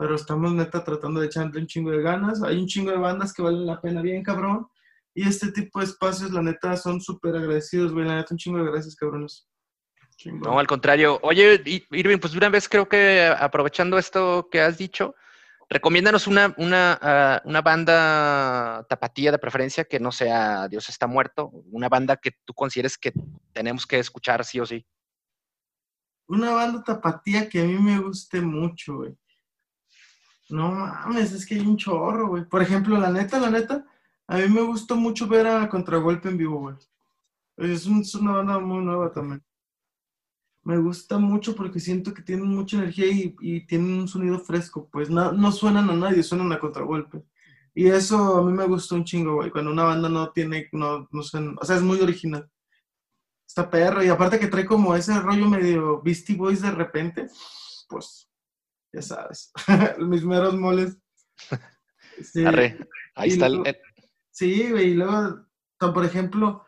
pero 0.00 0.14
estamos 0.14 0.54
neta 0.54 0.82
tratando 0.82 1.20
de 1.20 1.26
echarle 1.26 1.60
un 1.60 1.66
chingo 1.66 1.90
de 1.90 2.00
ganas. 2.00 2.42
Hay 2.42 2.56
un 2.56 2.66
chingo 2.66 2.90
de 2.90 2.96
bandas 2.96 3.34
que 3.34 3.42
valen 3.42 3.66
la 3.66 3.82
pena 3.82 4.00
bien, 4.00 4.22
cabrón. 4.22 4.66
Y 5.14 5.28
este 5.28 5.52
tipo 5.52 5.78
de 5.78 5.84
espacios, 5.84 6.32
la 6.32 6.40
neta, 6.40 6.74
son 6.78 7.02
súper 7.02 7.36
agradecidos, 7.36 7.92
güey. 7.92 8.06
La 8.06 8.16
neta, 8.16 8.28
un 8.30 8.38
chingo 8.38 8.56
de 8.56 8.70
gracias, 8.70 8.96
cabrones. 8.96 9.46
No, 10.26 10.58
al 10.58 10.66
contrario. 10.66 11.18
Oye, 11.22 11.62
Irving, 11.90 12.18
pues 12.18 12.34
una 12.34 12.48
vez 12.48 12.68
creo 12.68 12.88
que 12.88 13.26
aprovechando 13.38 13.98
esto 13.98 14.48
que 14.50 14.60
has 14.60 14.76
dicho, 14.76 15.14
recomiéndanos 15.68 16.26
una, 16.26 16.54
una, 16.58 16.98
ah, 17.00 17.42
una 17.44 17.62
banda 17.62 18.84
tapatía 18.88 19.32
de 19.32 19.38
preferencia 19.38 19.84
que 19.84 20.00
no 20.00 20.12
sea 20.12 20.68
Dios 20.68 20.88
está 20.88 21.06
muerto, 21.06 21.50
una 21.70 21.88
banda 21.88 22.16
que 22.16 22.32
tú 22.44 22.52
consideres 22.52 22.98
que 22.98 23.12
tenemos 23.52 23.86
que 23.86 23.98
escuchar 23.98 24.44
sí 24.44 24.60
o 24.60 24.66
sí. 24.66 24.84
Una 26.26 26.50
banda 26.52 26.82
tapatía 26.84 27.48
que 27.48 27.60
a 27.60 27.64
mí 27.64 27.78
me 27.78 27.98
guste 27.98 28.40
mucho, 28.40 28.96
güey. 28.96 29.16
No 30.50 30.72
mames, 30.72 31.32
es 31.32 31.46
que 31.46 31.54
hay 31.54 31.60
un 31.60 31.76
chorro, 31.76 32.28
güey. 32.28 32.44
Por 32.44 32.62
ejemplo, 32.62 32.98
la 32.98 33.10
neta, 33.10 33.38
la 33.38 33.50
neta, 33.50 33.84
a 34.26 34.36
mí 34.36 34.48
me 34.48 34.62
gustó 34.62 34.96
mucho 34.96 35.26
ver 35.26 35.46
a 35.46 35.68
Contragolpe 35.68 36.28
en 36.28 36.36
vivo, 36.36 36.58
güey. 36.58 36.76
Es, 37.56 37.86
una 37.86 38.32
banda 38.32 38.58
muy 38.58 38.84
nueva 38.84 39.12
también. 39.12 39.42
Me 40.62 40.76
gusta 40.78 41.18
mucho 41.18 41.56
porque 41.56 41.80
siento 41.80 42.12
que 42.12 42.22
tienen 42.22 42.46
mucha 42.46 42.76
energía 42.76 43.06
y, 43.08 43.66
tienen 43.66 44.00
un 44.00 44.08
sonido 44.08 44.38
fresco, 44.38 44.88
pues 44.92 45.08
no, 45.08 45.32
no 45.32 45.52
suenan 45.52 45.88
a 45.88 45.94
nadie, 45.94 46.22
suenan 46.22 46.52
a 46.52 46.58
contragolpe. 46.58 47.22
Y 47.74 47.86
eso 47.86 48.36
a 48.36 48.44
mí 48.44 48.52
me 48.52 48.66
gustó 48.66 48.94
un 48.94 49.04
chingo, 49.04 49.36
güey, 49.36 49.50
cuando 49.50 49.70
una 49.70 49.84
banda 49.84 50.08
no 50.08 50.30
tiene, 50.32 50.68
no, 50.72 51.08
no 51.10 51.22
suena, 51.22 51.54
o 51.60 51.64
sea, 51.64 51.76
es 51.76 51.82
muy 51.82 52.00
original. 52.00 52.50
Está 53.46 53.70
perro, 53.70 54.04
y 54.04 54.08
aparte 54.08 54.38
que 54.38 54.48
trae 54.48 54.66
como 54.66 54.94
ese 54.94 55.18
rollo 55.18 55.48
medio 55.48 56.02
Beastie 56.02 56.36
Boys 56.36 56.62
de 56.62 56.70
repente, 56.70 57.26
pues 57.88 58.30
ya 58.92 59.02
sabes, 59.02 59.52
mis 59.98 60.24
meros 60.24 60.54
moles. 60.56 60.96
Sí. 62.22 62.44
ahí 63.14 63.30
está 63.30 63.46
el... 63.46 63.62
Sí, 64.30 64.70
güey, 64.70 64.90
y 64.90 64.94
luego, 64.94 65.46
por 65.78 66.04
ejemplo, 66.04 66.66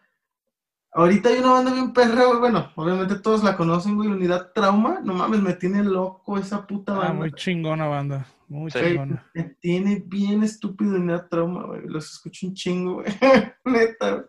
ahorita 0.93 1.31
hay 1.31 1.39
una 1.39 1.53
banda 1.53 1.73
bien 1.73 1.93
perra, 1.93 2.39
bueno, 2.39 2.71
obviamente 2.77 3.17
todos 3.17 3.43
la 3.43 3.57
conocen, 3.57 3.97
güey, 3.97 4.09
Unidad 4.09 4.53
Trauma, 4.55 5.01
no 5.03 5.15
mames, 5.15 5.41
me 5.41 5.55
tiene 5.55 5.83
loco 5.83 6.39
esa 6.39 6.67
puta 6.67 6.95
ah, 6.95 6.99
banda. 6.99 7.15
muy 7.15 7.33
chingona 7.33 7.87
banda, 7.87 8.27
muy 8.49 8.71
chingona. 8.71 9.27
Me 9.35 9.45
tiene 9.61 10.03
bien 10.07 10.43
estúpido 10.43 10.97
Unidad 10.97 11.29
Trauma, 11.29 11.65
güey, 11.65 11.83
los 11.87 12.13
escucho 12.13 12.47
un 12.47 12.55
chingo, 12.55 12.95
güey, 12.95 13.07
neta, 13.65 14.27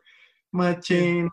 machín. 0.51 1.29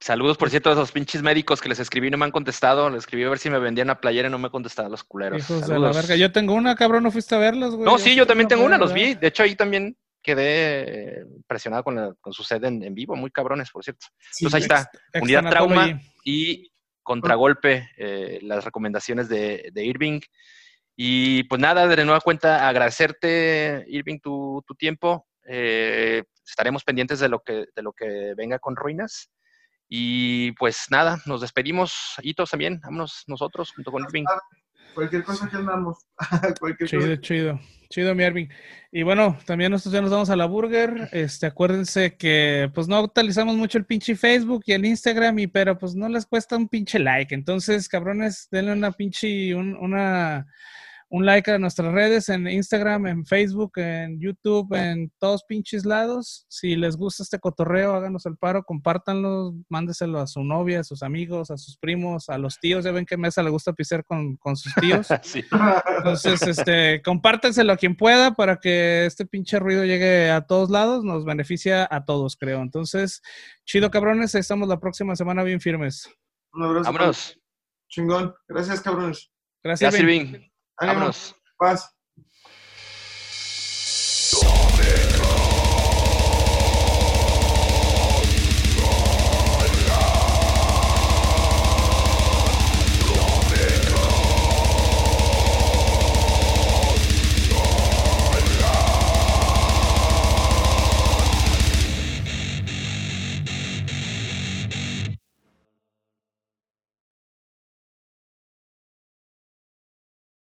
Saludos, 0.00 0.36
por 0.36 0.50
cierto, 0.50 0.68
a 0.68 0.74
esos 0.74 0.92
pinches 0.92 1.22
médicos 1.22 1.62
que 1.62 1.70
les 1.70 1.78
escribí 1.78 2.08
y 2.08 2.10
no 2.10 2.18
me 2.18 2.26
han 2.26 2.30
contestado. 2.30 2.90
Les 2.90 2.98
escribí 2.98 3.24
a 3.24 3.30
ver 3.30 3.38
si 3.38 3.48
me 3.48 3.58
vendían 3.58 3.88
a 3.88 4.02
playera 4.02 4.28
y 4.28 4.30
no 4.30 4.38
me 4.38 4.48
han 4.48 4.50
contestado 4.50 4.90
los 4.90 5.02
culeros. 5.02 5.38
Hijos 5.40 5.66
de 5.66 5.78
la 5.78 5.92
verga. 5.92 6.14
Yo 6.14 6.30
tengo 6.30 6.52
una, 6.52 6.74
cabrón, 6.74 7.04
¿no 7.04 7.10
fuiste 7.10 7.34
a 7.34 7.38
verlas, 7.38 7.70
güey? 7.70 7.86
No, 7.86 7.96
sí, 7.96 8.14
yo 8.14 8.26
también 8.26 8.46
tengo 8.46 8.66
una, 8.66 8.76
los 8.76 8.92
vi. 8.92 9.14
De 9.14 9.28
hecho, 9.28 9.44
ahí 9.44 9.56
también 9.56 9.96
quedé 10.24 11.24
impresionado 11.36 11.84
con, 11.84 12.16
con 12.20 12.32
su 12.32 12.42
sede 12.42 12.66
en, 12.66 12.94
vivo. 12.94 13.14
Muy 13.14 13.30
cabrones, 13.30 13.70
por 13.70 13.84
cierto. 13.84 14.06
Entonces 14.40 14.54
ahí 14.54 14.62
está. 14.62 14.90
Unidad 15.20 15.50
Trauma 15.50 16.00
y 16.24 16.72
Contragolpe, 17.02 17.90
eh, 17.98 18.40
las 18.42 18.64
recomendaciones 18.64 19.28
de, 19.28 19.70
Irving. 19.76 20.20
Y 20.96 21.44
pues 21.44 21.60
nada, 21.60 21.86
de 21.86 22.04
nueva 22.04 22.20
cuenta, 22.20 22.66
agradecerte, 22.68 23.84
Irving, 23.86 24.18
tu, 24.18 24.64
tiempo. 24.78 25.28
Eh, 25.46 26.24
estaremos 26.44 26.82
pendientes 26.82 27.20
de 27.20 27.28
lo 27.28 27.40
que, 27.40 27.66
de 27.74 27.82
lo 27.82 27.92
que 27.92 28.34
venga 28.36 28.58
con 28.58 28.74
Ruinas. 28.74 29.30
Y 29.88 30.52
pues 30.52 30.86
nada, 30.90 31.18
nos 31.26 31.42
despedimos. 31.42 32.14
Hitos 32.22 32.50
también, 32.50 32.80
vámonos 32.80 33.24
nosotros 33.26 33.72
junto 33.72 33.92
con 33.92 34.02
Irving. 34.02 34.24
Cualquier 34.94 35.24
cosa 35.24 35.48
que 35.48 35.56
andamos. 35.56 35.98
chido, 36.86 37.16
chido. 37.16 37.60
Chido, 37.90 38.14
mi 38.14 38.24
Irving. 38.24 38.48
Y 38.90 39.02
bueno, 39.02 39.38
también 39.44 39.70
nosotros 39.70 39.92
ya 39.92 40.00
nos 40.00 40.10
vamos 40.10 40.30
a 40.30 40.36
la 40.36 40.46
burger. 40.46 41.08
Este, 41.12 41.46
acuérdense 41.46 42.16
que 42.16 42.70
pues 42.74 42.88
no 42.88 43.00
utilizamos 43.02 43.56
mucho 43.56 43.78
el 43.78 43.84
pinche 43.84 44.16
Facebook 44.16 44.62
y 44.66 44.72
el 44.72 44.84
Instagram, 44.84 45.38
y 45.38 45.46
pero 45.46 45.78
pues 45.78 45.94
no 45.94 46.08
les 46.08 46.26
cuesta 46.26 46.56
un 46.56 46.68
pinche 46.68 46.98
like. 46.98 47.34
Entonces, 47.34 47.88
cabrones, 47.88 48.48
denle 48.50 48.72
una 48.72 48.92
pinche, 48.92 49.54
una 49.54 50.46
un 51.14 51.24
like 51.24 51.48
a 51.48 51.58
nuestras 51.60 51.92
redes 51.92 52.28
en 52.28 52.48
Instagram, 52.48 53.06
en 53.06 53.24
Facebook, 53.24 53.74
en 53.76 54.18
YouTube, 54.18 54.74
en 54.74 55.12
todos 55.20 55.44
pinches 55.44 55.86
lados. 55.86 56.44
Si 56.48 56.74
les 56.74 56.96
gusta 56.96 57.22
este 57.22 57.38
cotorreo, 57.38 57.94
háganos 57.94 58.26
el 58.26 58.36
paro, 58.36 58.64
compártanlo, 58.64 59.54
mándeselo 59.68 60.18
a 60.18 60.26
su 60.26 60.42
novia, 60.42 60.80
a 60.80 60.84
sus 60.84 61.04
amigos, 61.04 61.52
a 61.52 61.56
sus 61.56 61.78
primos, 61.78 62.28
a 62.28 62.36
los 62.36 62.58
tíos. 62.58 62.84
Ya 62.84 62.90
ven 62.90 63.06
que 63.06 63.16
Mesa 63.16 63.44
le 63.44 63.50
gusta 63.50 63.72
pisar 63.72 64.04
con, 64.04 64.36
con 64.38 64.56
sus 64.56 64.74
tíos. 64.74 65.06
Sí. 65.22 65.44
Entonces, 65.98 66.42
este, 66.42 67.00
compártenselo 67.02 67.72
a 67.72 67.76
quien 67.76 67.96
pueda 67.96 68.34
para 68.34 68.56
que 68.56 69.06
este 69.06 69.24
pinche 69.24 69.58
ruido 69.60 69.84
llegue 69.84 70.30
a 70.30 70.42
todos 70.42 70.68
lados. 70.68 71.04
Nos 71.04 71.24
beneficia 71.24 71.86
a 71.88 72.04
todos, 72.04 72.36
creo. 72.36 72.60
Entonces, 72.60 73.22
chido, 73.64 73.90
cabrones. 73.90 74.34
Ahí 74.34 74.40
estamos 74.40 74.68
la 74.68 74.80
próxima 74.80 75.14
semana 75.14 75.44
bien 75.44 75.60
firmes. 75.60 76.10
Un 76.52 76.64
abrazo. 76.64 76.92
Vámonos. 76.92 77.40
Chingón. 77.88 78.34
Gracias, 78.48 78.80
cabrones. 78.80 79.30
Gracias. 79.62 79.98
Irving. 79.98 80.53
Ánimo. 80.78 80.94
Vámonos. 80.98 81.34
Paz. 81.58 81.88